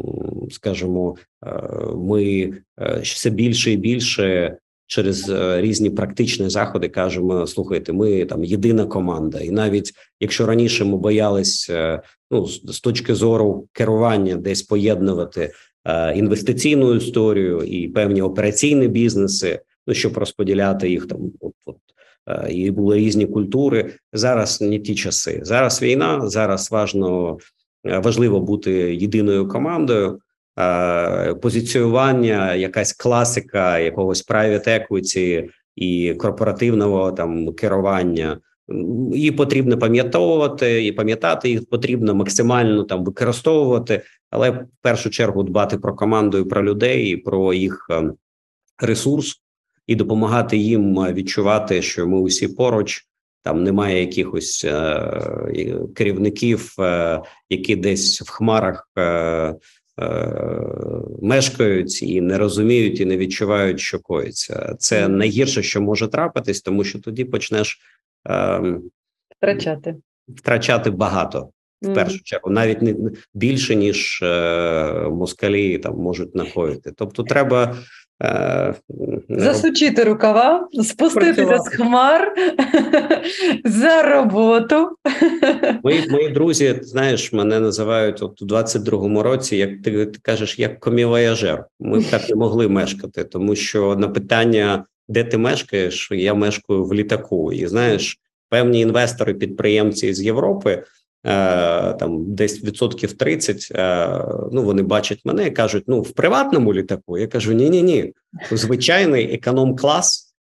скажімо, 0.50 1.16
е, 1.46 1.52
ми 1.96 2.52
е, 2.80 3.00
все 3.02 3.30
більше 3.30 3.72
і 3.72 3.76
більше 3.76 4.56
через 4.86 5.30
різні 5.56 5.90
практичні 5.90 6.50
заходи 6.50 6.88
кажемо: 6.88 7.46
слухайте, 7.46 7.92
ми 7.92 8.24
там 8.24 8.44
єдина 8.44 8.86
команда, 8.86 9.40
і 9.40 9.50
навіть 9.50 9.92
якщо 10.20 10.46
раніше 10.46 10.84
ми 10.84 10.96
боялись 10.96 11.70
ну 12.30 12.46
з 12.46 12.80
точки 12.80 13.14
зору 13.14 13.66
керування, 13.72 14.36
десь 14.36 14.62
поєднувати 14.62 15.52
інвестиційну 16.14 16.94
історію 16.94 17.62
і 17.62 17.88
певні 17.88 18.22
операційні 18.22 18.88
бізнеси, 18.88 19.60
ну 19.86 19.94
щоб 19.94 20.18
розподіляти 20.18 20.90
їх 20.90 21.06
там, 21.06 21.18
от, 21.40 21.52
от 21.64 21.76
Е, 21.97 21.97
і 22.50 22.70
були 22.70 22.96
різні 22.96 23.26
культури. 23.26 23.94
Зараз 24.12 24.60
не 24.60 24.78
ті 24.78 24.94
часи. 24.94 25.40
Зараз 25.42 25.82
війна. 25.82 26.28
Зараз 26.28 26.70
важно 26.70 27.38
е, 27.86 27.98
важливо 27.98 28.40
бути 28.40 28.72
єдиною 28.96 29.48
командою. 29.48 30.20
Е, 30.58 31.34
позиціювання, 31.34 32.54
якась 32.54 32.92
класика 32.92 33.78
якогось 33.78 34.28
private 34.28 34.68
equity 34.68 35.48
і 35.76 36.14
корпоративного 36.14 37.12
там 37.12 37.52
керування. 37.52 38.40
Її 39.12 39.30
потрібно 39.30 39.78
пам'ятовувати 39.78 40.86
і 40.86 40.92
пам'ятати 40.92 41.50
їх 41.50 41.68
потрібно 41.68 42.14
максимально 42.14 42.84
там 42.84 43.04
використовувати, 43.04 44.02
але 44.30 44.50
в 44.50 44.66
першу 44.82 45.10
чергу 45.10 45.42
дбати 45.42 45.78
про 45.78 45.94
команду 45.94 46.38
і 46.38 46.44
про 46.44 46.64
людей, 46.64 47.06
і 47.06 47.16
про 47.16 47.54
їх 47.54 47.86
ем, 47.90 48.14
ресурс, 48.78 49.40
і 49.88 49.94
допомагати 49.94 50.56
їм 50.56 50.94
відчувати, 50.94 51.82
що 51.82 52.06
ми 52.06 52.18
усі 52.20 52.48
поруч. 52.48 53.04
Там 53.42 53.62
немає 53.62 54.00
якихось 54.00 54.64
е, 54.64 55.80
керівників, 55.94 56.74
е, 56.78 57.20
які 57.50 57.76
десь 57.76 58.22
в 58.22 58.30
хмарах 58.30 58.90
е, 58.98 59.02
е, 59.02 59.54
мешкають 61.22 62.02
і 62.02 62.20
не 62.20 62.38
розуміють 62.38 63.00
і 63.00 63.04
не 63.04 63.16
відчувають, 63.16 63.80
що 63.80 63.98
коїться. 63.98 64.76
Це 64.78 65.08
найгірше, 65.08 65.62
що 65.62 65.80
може 65.80 66.08
трапитись, 66.08 66.60
тому 66.60 66.84
що 66.84 66.98
тоді 66.98 67.24
почнеш 67.24 67.80
е, 68.28 68.62
втрачати 69.38 69.96
втрачати 70.28 70.90
багато 70.90 71.50
в 71.82 71.94
першу 71.94 72.22
чергу, 72.22 72.50
навіть 72.50 72.82
не 72.82 72.96
більше 73.34 73.76
ніж 73.76 74.20
е, 74.22 75.08
москалі 75.10 75.78
там 75.78 75.96
можуть 75.96 76.34
накоїти. 76.34 76.92
Тобто, 76.96 77.22
треба 77.22 77.76
Е, 77.76 78.07
Засучити 79.28 80.04
рукава, 80.04 80.68
спуститися 80.82 81.58
з 81.58 81.68
хмар 81.68 82.34
за 83.64 84.02
роботу. 84.02 84.88
Мої 85.84 86.10
мої 86.10 86.28
друзі, 86.28 86.78
знаєш, 86.82 87.32
мене 87.32 87.60
називають 87.60 88.22
от 88.22 88.42
у 88.42 88.46
22-му 88.46 89.22
році, 89.22 89.56
як 89.56 89.70
ти, 89.84 90.06
ти 90.06 90.18
кажеш, 90.22 90.58
як 90.58 90.80
комівояжер. 90.80 91.64
Ми 91.80 92.02
так 92.02 92.28
не 92.28 92.36
могли 92.36 92.68
мешкати, 92.68 93.24
тому 93.24 93.56
що 93.56 93.96
на 93.96 94.08
питання, 94.08 94.84
де 95.08 95.24
ти 95.24 95.38
мешкаєш, 95.38 96.10
я 96.12 96.34
мешкаю 96.34 96.84
в 96.84 96.94
літаку. 96.94 97.52
І 97.52 97.66
знаєш, 97.66 98.18
певні 98.48 98.80
інвестори, 98.80 99.34
підприємці 99.34 100.14
з 100.14 100.22
Європи. 100.22 100.84
Е, 101.28 101.92
там 101.92 102.34
десь 102.34 102.64
відсотків 102.64 103.12
30, 103.12 103.68
е, 103.74 104.24
Ну 104.52 104.62
вони 104.62 104.82
бачать 104.82 105.20
мене 105.24 105.46
і 105.46 105.50
кажуть: 105.50 105.84
ну 105.86 106.00
в 106.00 106.10
приватному 106.10 106.74
літаку. 106.74 107.18
Я 107.18 107.26
кажу: 107.26 107.52
ні, 107.52 107.70
ні, 107.70 107.82
ні, 107.82 108.12
звичайний 108.50 109.34
економ-клас. 109.34 110.34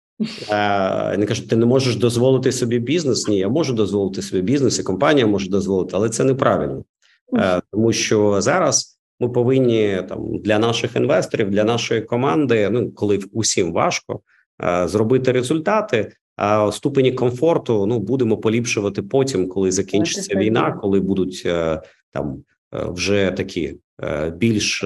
Е, 0.51 1.11
вони 1.11 1.25
кажуть, 1.25 1.49
ти 1.49 1.55
не 1.55 1.65
можеш 1.65 1.95
дозволити 1.95 2.51
собі 2.51 2.79
бізнес. 2.79 3.27
Ні, 3.27 3.37
я 3.37 3.49
можу 3.49 3.73
дозволити 3.73 4.21
собі 4.21 4.41
бізнес, 4.41 4.79
і 4.79 4.83
компанія 4.83 5.27
може 5.27 5.49
дозволити, 5.49 5.91
але 5.93 6.09
це 6.09 6.23
неправильно, 6.23 6.83
тому 7.71 7.93
що 7.93 8.41
зараз 8.41 8.99
ми 9.19 9.29
повинні 9.29 10.01
там 10.09 10.37
для 10.37 10.59
наших 10.59 10.95
інвесторів, 10.95 11.51
для 11.51 11.63
нашої 11.63 12.01
команди. 12.01 12.69
Ну 12.69 12.91
коли 12.91 13.19
усім 13.31 13.73
важко 13.73 14.19
зробити 14.85 15.31
результати. 15.31 16.11
А 16.35 16.71
ступені 16.71 17.11
комфорту 17.11 17.85
ну 17.85 17.99
будемо 17.99 18.37
поліпшувати 18.37 19.01
потім, 19.01 19.49
коли 19.49 19.71
закінчиться 19.71 20.35
війна, 20.35 20.79
коли 20.81 20.99
будуть 20.99 21.43
е, 21.45 21.81
там 22.11 22.43
е, 22.73 22.85
вже 22.89 23.31
такі 23.37 23.75
е, 24.03 24.29
більш 24.29 24.85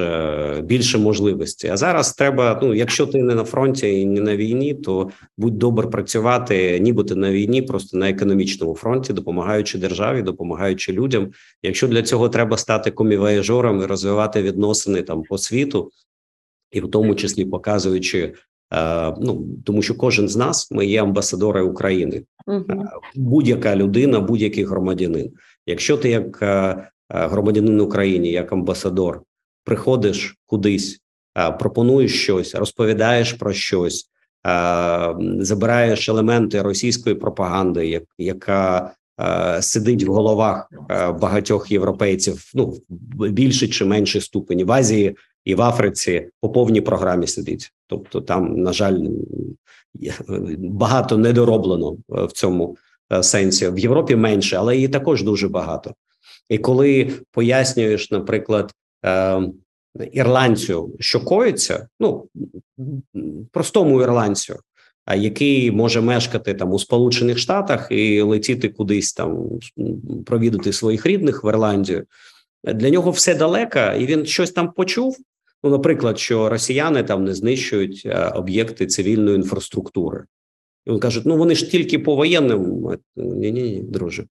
більше 0.64 0.98
можливості. 0.98 1.68
А 1.68 1.78
зараз 1.78 2.14
треба. 2.14 2.60
Ну, 2.64 2.74
якщо 2.74 3.06
ти 3.06 3.24
не 3.24 3.36
на 3.36 3.44
фронті 3.44 4.02
і 4.02 4.06
не 4.06 4.22
на 4.22 4.36
війні, 4.36 4.74
то 4.74 5.10
будь 5.38 5.58
добре 5.58 5.88
працювати, 5.88 6.80
нібито 6.80 7.16
на 7.16 7.32
війні, 7.32 7.62
просто 7.62 7.98
на 7.98 8.10
економічному 8.10 8.76
фронті, 8.76 9.14
допомагаючи 9.14 9.78
державі, 9.78 10.22
допомагаючи 10.22 10.94
людям. 10.94 11.32
Якщо 11.64 11.88
для 11.88 12.04
цього 12.04 12.30
треба 12.30 12.58
стати 12.58 12.92
комівояжором 12.92 13.82
і 13.82 13.86
розвивати 13.86 14.42
відносини 14.42 15.02
там 15.02 15.24
по 15.24 15.38
світу, 15.38 15.92
і 16.72 16.82
в 16.82 16.92
тому 16.92 17.16
числі 17.16 17.46
показуючи 17.46 18.34
ну 19.22 19.48
тому, 19.66 19.82
що 19.82 19.96
кожен 19.96 20.28
з 20.28 20.36
нас 20.36 20.72
ми 20.72 20.86
є 20.86 21.02
амбасадори 21.02 21.62
України, 21.62 22.24
uh 22.48 22.88
будь-яка 23.16 23.76
людина, 23.76 24.20
будь-який 24.20 24.64
громадянин. 24.64 25.32
Якщо 25.66 25.98
ти 25.98 26.10
як 26.10 26.42
е, 26.42 26.90
громадянин 27.10 27.82
України, 27.82 28.28
як 28.28 28.52
амбасадор, 28.54 29.22
приходиш 29.64 30.38
кудись, 30.46 31.00
пропонуєш 31.60 32.24
щось, 32.24 32.56
розповідаєш 32.56 33.34
про 33.34 33.54
щось, 33.54 34.10
забираєш 35.40 36.10
елементи 36.10 36.62
російської 36.62 37.16
пропаганди, 37.16 38.06
яка 38.18 38.94
Сидить 39.60 40.04
в 40.04 40.12
головах 40.12 40.70
багатьох 41.20 41.72
європейців, 41.72 42.52
ну 42.54 42.78
більше 43.30 43.68
чи 43.68 43.86
менше 43.86 44.22
ступені 44.22 44.64
в 44.64 44.72
Азії 44.72 45.16
і 45.46 45.56
в 45.56 45.62
Африці 45.62 46.30
по 46.42 46.50
повній 46.50 46.82
програмі 46.82 47.28
сидить. 47.28 47.74
Тобто, 47.90 48.22
там, 48.22 48.62
на 48.62 48.74
жаль, 48.74 48.98
багато 50.58 51.18
недороблено 51.18 51.98
е, 52.18 52.26
в 52.26 52.32
цьому 52.32 52.78
е, 53.14 53.24
сенсі. 53.24 53.70
В 53.70 53.80
Європі 53.80 54.16
менше, 54.16 54.58
але 54.58 54.76
її 54.76 54.88
також 54.88 55.24
дуже 55.24 55.48
багато. 55.48 55.94
І 56.50 56.58
коли 56.58 57.12
пояснюєш, 57.32 58.12
наприклад, 58.12 58.72
е, 59.06 59.42
ірландцю, 60.12 60.96
що 61.00 61.20
коїться, 61.20 61.88
ну 62.00 62.28
простому 63.52 64.02
ірландцю, 64.02 64.56
який 65.18 65.72
може 65.72 66.02
мешкати 66.02 66.54
там 66.54 66.74
у 66.74 66.80
Сполучених 66.80 67.38
Штатах 67.38 67.88
і 67.92 68.22
летіти 68.22 68.70
кудись 68.70 69.14
там 69.14 69.50
провідати 70.26 70.74
своїх 70.74 71.06
рідних 71.06 71.44
в 71.44 71.48
Ірландію. 71.50 72.06
Для 72.64 72.90
нього 72.90 73.12
все 73.12 73.36
далеко, 73.36 73.80
і 73.80 74.06
він 74.06 74.26
щось 74.26 74.52
там 74.52 74.72
почув. 74.72 75.18
Ну, 75.64 75.70
наприклад, 75.70 76.20
що 76.20 76.50
росіяни 76.50 77.04
там 77.04 77.24
не 77.24 77.34
знищують 77.34 78.04
е, 78.06 78.32
об'єкти 78.36 78.88
цивільної 78.88 79.36
інфраструктури. 79.36 80.24
І 80.86 80.92
він 80.92 81.00
кажуть: 81.00 81.26
ну 81.26 81.38
вони 81.38 81.56
ж 81.56 81.72
тільки 81.72 82.00
по 82.00 82.16
воєнним. 82.16 82.88
Ні, 83.16 83.52
ні, 83.52 83.62
ні, 83.62 83.84
друже. 83.84 84.26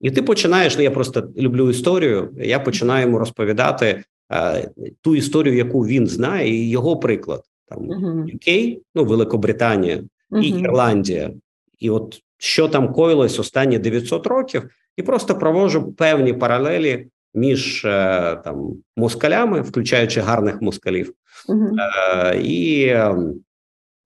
І 0.00 0.10
ти 0.10 0.22
починаєш. 0.22 0.76
Ну 0.76 0.82
я 0.82 0.90
просто 0.90 1.28
люблю 1.36 1.70
історію. 1.70 2.30
Я 2.40 2.60
починаю 2.60 3.06
йому 3.06 3.18
розповідати 3.18 4.04
е, 4.32 4.70
ту 5.00 5.16
історію, 5.16 5.56
яку 5.56 5.86
він 5.86 6.06
знає, 6.06 6.54
і 6.54 6.70
його 6.70 6.96
приклад 6.96 7.42
там 7.68 7.78
UK, 8.26 8.78
ну 8.94 9.04
Великобританія 9.04 10.04
і 10.42 10.48
Ірландія. 10.48 11.30
І 11.78 11.90
от 11.90 12.20
що 12.38 12.68
там 12.68 12.92
коїлось 12.92 13.38
останні 13.38 13.78
900 13.78 14.26
років, 14.26 14.70
і 14.96 15.02
просто 15.02 15.34
провожу 15.34 15.92
певні 15.92 16.32
паралелі 16.32 17.06
між 17.34 17.84
е, 17.84 18.36
там 18.44 18.76
москалями, 18.96 19.60
включаючи 19.60 20.20
гарних 20.20 20.62
москалів, 20.62 21.12
е, 21.50 22.40
і 22.40 22.84
е, 22.86 23.16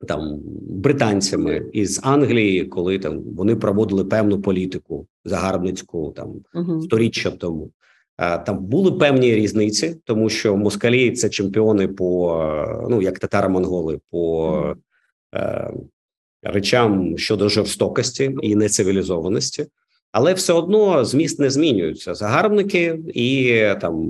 там 0.09 0.41
британцями 0.71 1.67
із 1.73 2.01
Англії, 2.03 2.65
коли 2.65 2.99
там 2.99 3.21
вони 3.21 3.57
проводили 3.57 4.05
певну 4.05 4.41
політику 4.43 5.07
загарбницьку 5.25 6.13
там 6.17 6.35
Мгм. 6.55 6.83
сторіччя 6.83 7.31
тому. 7.31 7.71
Е, 8.21 8.39
Там 8.39 8.59
були 8.65 8.93
певні 8.93 9.35
різниці, 9.35 9.97
тому 10.05 10.29
що 10.29 10.57
москалі 10.57 11.11
це 11.11 11.29
чемпіони 11.29 11.89
по 11.89 12.87
ну 12.91 13.03
як 13.03 13.19
татаро-монголи, 13.19 14.01
по 14.11 14.77
е, 15.35 15.71
речам 16.43 17.19
щодо 17.19 17.49
жорстокості 17.49 18.37
і 18.43 18.57
нецивілізованості, 18.57 19.67
але 20.13 20.35
все 20.35 20.53
одно 20.53 21.05
зміст 21.05 21.41
не 21.41 21.51
змінюється. 21.51 22.15
Загарбники 22.15 22.99
і 23.15 23.63
там 23.81 24.09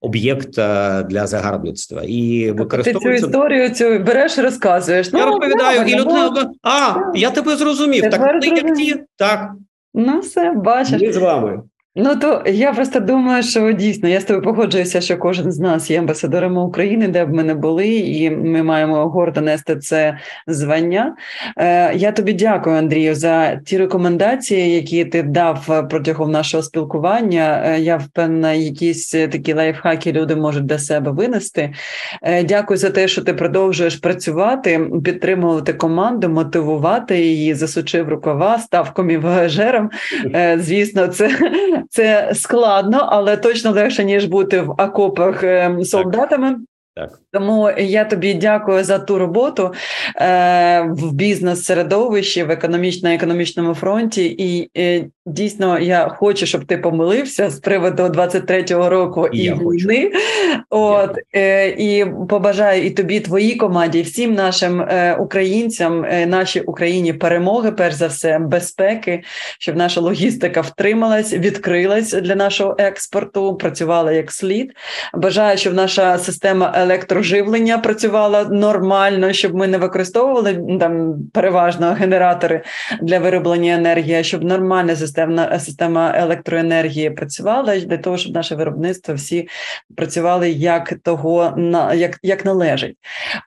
об'єкт 0.00 0.58
е, 0.58 1.02
для 1.02 1.26
загарбництва 1.26 2.02
і 2.06 2.50
використовується... 2.50 3.26
Ти 3.26 3.32
цю 3.32 3.38
історію 3.38 3.70
цю 3.70 4.04
береш 4.04 4.38
і 4.38 4.40
розказуєш. 4.40 5.10
Я 5.12 5.18
Ну, 5.18 5.26
розповідаю, 5.26 5.80
і 5.86 5.94
людина 6.00 6.30
ну, 6.36 6.52
а 6.62 6.94
я 7.14 7.30
тебе 7.30 7.56
зрозумів. 7.56 8.02
Тепер 8.02 8.20
Так 8.20 8.40
ти 8.40 8.48
як 8.48 8.76
ті, 8.76 8.96
так 9.16 9.50
Ну, 9.94 10.20
все, 10.20 10.52
бачиш. 10.52 11.02
ми 11.02 11.12
з 11.12 11.16
вами. 11.16 11.62
Ну 11.96 12.16
то 12.16 12.42
я 12.46 12.72
просто 12.72 13.00
думаю, 13.00 13.42
що 13.42 13.72
дійсно 13.72 14.08
я 14.08 14.20
з 14.20 14.24
тобою 14.24 14.44
погоджуюся, 14.44 15.00
що 15.00 15.18
кожен 15.18 15.52
з 15.52 15.58
нас 15.58 15.90
є 15.90 15.98
амбасадорами 15.98 16.62
України, 16.62 17.08
де 17.08 17.24
б 17.24 17.34
ми 17.34 17.42
не 17.44 17.54
були, 17.54 17.88
і 17.88 18.30
ми 18.30 18.62
маємо 18.62 19.08
гордо 19.08 19.40
нести 19.40 19.76
це 19.76 20.18
звання. 20.46 21.16
Е, 21.56 21.94
я 21.94 22.12
тобі 22.12 22.32
дякую, 22.32 22.76
Андрію, 22.76 23.14
за 23.14 23.56
ті 23.56 23.78
рекомендації, 23.78 24.74
які 24.74 25.04
ти 25.04 25.22
дав 25.22 25.86
протягом 25.90 26.30
нашого 26.30 26.62
спілкування. 26.62 27.62
Е, 27.66 27.80
я 27.80 27.96
впевнена, 27.96 28.52
якісь 28.52 29.10
такі 29.10 29.54
лайфхаки 29.54 30.12
люди 30.12 30.36
можуть 30.36 30.66
для 30.66 30.78
себе 30.78 31.10
винести. 31.10 31.74
Е, 32.22 32.44
дякую 32.44 32.78
за 32.78 32.90
те, 32.90 33.08
що 33.08 33.22
ти 33.22 33.34
продовжуєш 33.34 33.96
працювати, 33.96 34.90
підтримувати 35.04 35.72
команду, 35.72 36.28
мотивувати 36.28 37.20
її, 37.20 37.54
засучив 37.54 38.08
рукава, 38.08 38.58
став 38.58 38.92
комівояжером. 38.94 39.90
Е, 40.34 40.58
звісно, 40.60 41.06
це. 41.06 41.30
Це 41.90 42.30
складно, 42.34 43.08
але 43.10 43.36
точно 43.36 43.70
легше 43.70 44.04
ніж 44.04 44.24
бути 44.24 44.60
в 44.60 44.70
окопах 44.70 45.40
солдатами. 45.40 45.84
солдатами. 45.84 46.56
Так. 46.94 47.18
Тому 47.34 47.70
я 47.78 48.04
тобі 48.04 48.34
дякую 48.34 48.84
за 48.84 48.98
ту 48.98 49.18
роботу 49.18 49.74
е, 50.16 50.80
в 50.90 51.12
бізнес-середовищі, 51.12 52.44
в 52.44 52.50
економічно-економічному 52.50 53.74
фронті. 53.74 54.36
І 54.38 54.70
е, 54.80 55.04
дійсно 55.26 55.78
я 55.78 56.08
хочу, 56.08 56.46
щоб 56.46 56.64
ти 56.64 56.76
помилився 56.76 57.50
з 57.50 57.60
приводу 57.60 58.02
23-го 58.02 58.88
року 58.88 59.28
І 59.32 59.38
і, 59.38 59.42
я 59.42 59.56
хочу. 59.56 59.88
війни. 59.88 60.12
От 60.70 61.18
е, 61.34 61.68
і 61.68 62.06
побажаю 62.28 62.86
і 62.86 62.90
тобі, 62.90 63.20
твоїй 63.20 63.54
команді, 63.54 63.98
і 63.98 64.02
всім 64.02 64.34
нашим 64.34 64.80
е, 64.80 65.16
українцям, 65.20 66.04
е, 66.04 66.26
нашій 66.26 66.60
Україні 66.60 67.12
перемоги, 67.12 67.72
перш 67.72 67.94
за 67.94 68.06
все, 68.06 68.38
безпеки, 68.38 69.22
щоб 69.58 69.76
наша 69.76 70.00
логістика 70.00 70.60
втрималась, 70.60 71.32
відкрилась 71.32 72.12
для 72.12 72.34
нашого 72.34 72.76
експорту, 72.78 73.56
працювала 73.56 74.12
як 74.12 74.32
слід. 74.32 74.72
Бажаю, 75.14 75.58
щоб 75.58 75.74
наша 75.74 76.18
система 76.18 76.72
електроживлення 77.24 77.78
працювала 77.78 78.44
нормально, 78.44 79.32
щоб 79.32 79.54
ми 79.54 79.66
не 79.66 79.78
використовували 79.78 80.78
там 80.80 81.14
переважно 81.32 81.92
генератори 81.92 82.62
для 83.02 83.18
вироблення 83.18 83.74
енергії, 83.74 84.24
щоб 84.24 84.44
нормальна 84.44 84.96
системна 84.96 85.58
система 85.58 86.12
електроенергії 86.16 87.10
працювала 87.10 87.78
для 87.78 87.96
того, 87.96 88.18
щоб 88.18 88.34
наше 88.34 88.54
виробництво 88.54 89.14
всі 89.14 89.48
працювали 89.96 90.50
як 90.50 90.94
того 91.02 91.54
на 91.56 91.94
як, 91.94 92.18
як 92.22 92.44
належить. 92.44 92.96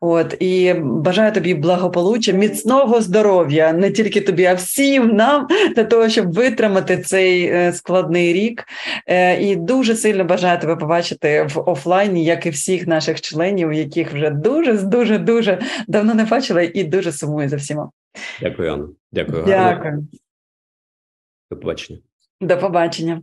От 0.01 0.35
і 0.39 0.73
бажаю 0.83 1.31
тобі 1.31 1.53
благополуччя, 1.53 2.31
міцного 2.31 3.01
здоров'я, 3.01 3.73
не 3.73 3.91
тільки 3.91 4.21
тобі, 4.21 4.45
а 4.45 4.53
всім 4.53 5.07
нам 5.07 5.47
для 5.75 5.83
того, 5.83 6.09
щоб 6.09 6.33
витримати 6.33 6.97
цей 6.97 7.45
е, 7.45 7.73
складний 7.73 8.33
рік. 8.33 8.63
Е, 9.07 9.41
І 9.41 9.55
дуже 9.55 9.95
сильно 9.95 10.23
бажаю 10.23 10.59
тебе 10.59 10.75
побачити 10.75 11.47
в 11.55 11.69
офлайні, 11.69 12.25
як 12.25 12.45
і 12.45 12.49
всіх 12.49 12.87
наших 12.87 13.21
членів, 13.21 13.66
яких 13.73 14.13
вже 14.13 14.29
дуже 14.29 14.73
дуже 14.73 15.17
дуже 15.17 15.61
давно 15.87 16.13
не 16.13 16.25
бачила, 16.25 16.61
і 16.61 16.83
дуже 16.83 17.11
сумую 17.11 17.49
за 17.49 17.55
всіма. 17.55 17.91
Дякую, 18.41 18.73
Анна. 18.73 18.87
Дякую. 19.11 19.43
Гарно. 19.43 20.07
До 21.51 21.57
побачення. 21.57 21.99
до 22.41 22.57
побачення. 22.57 23.21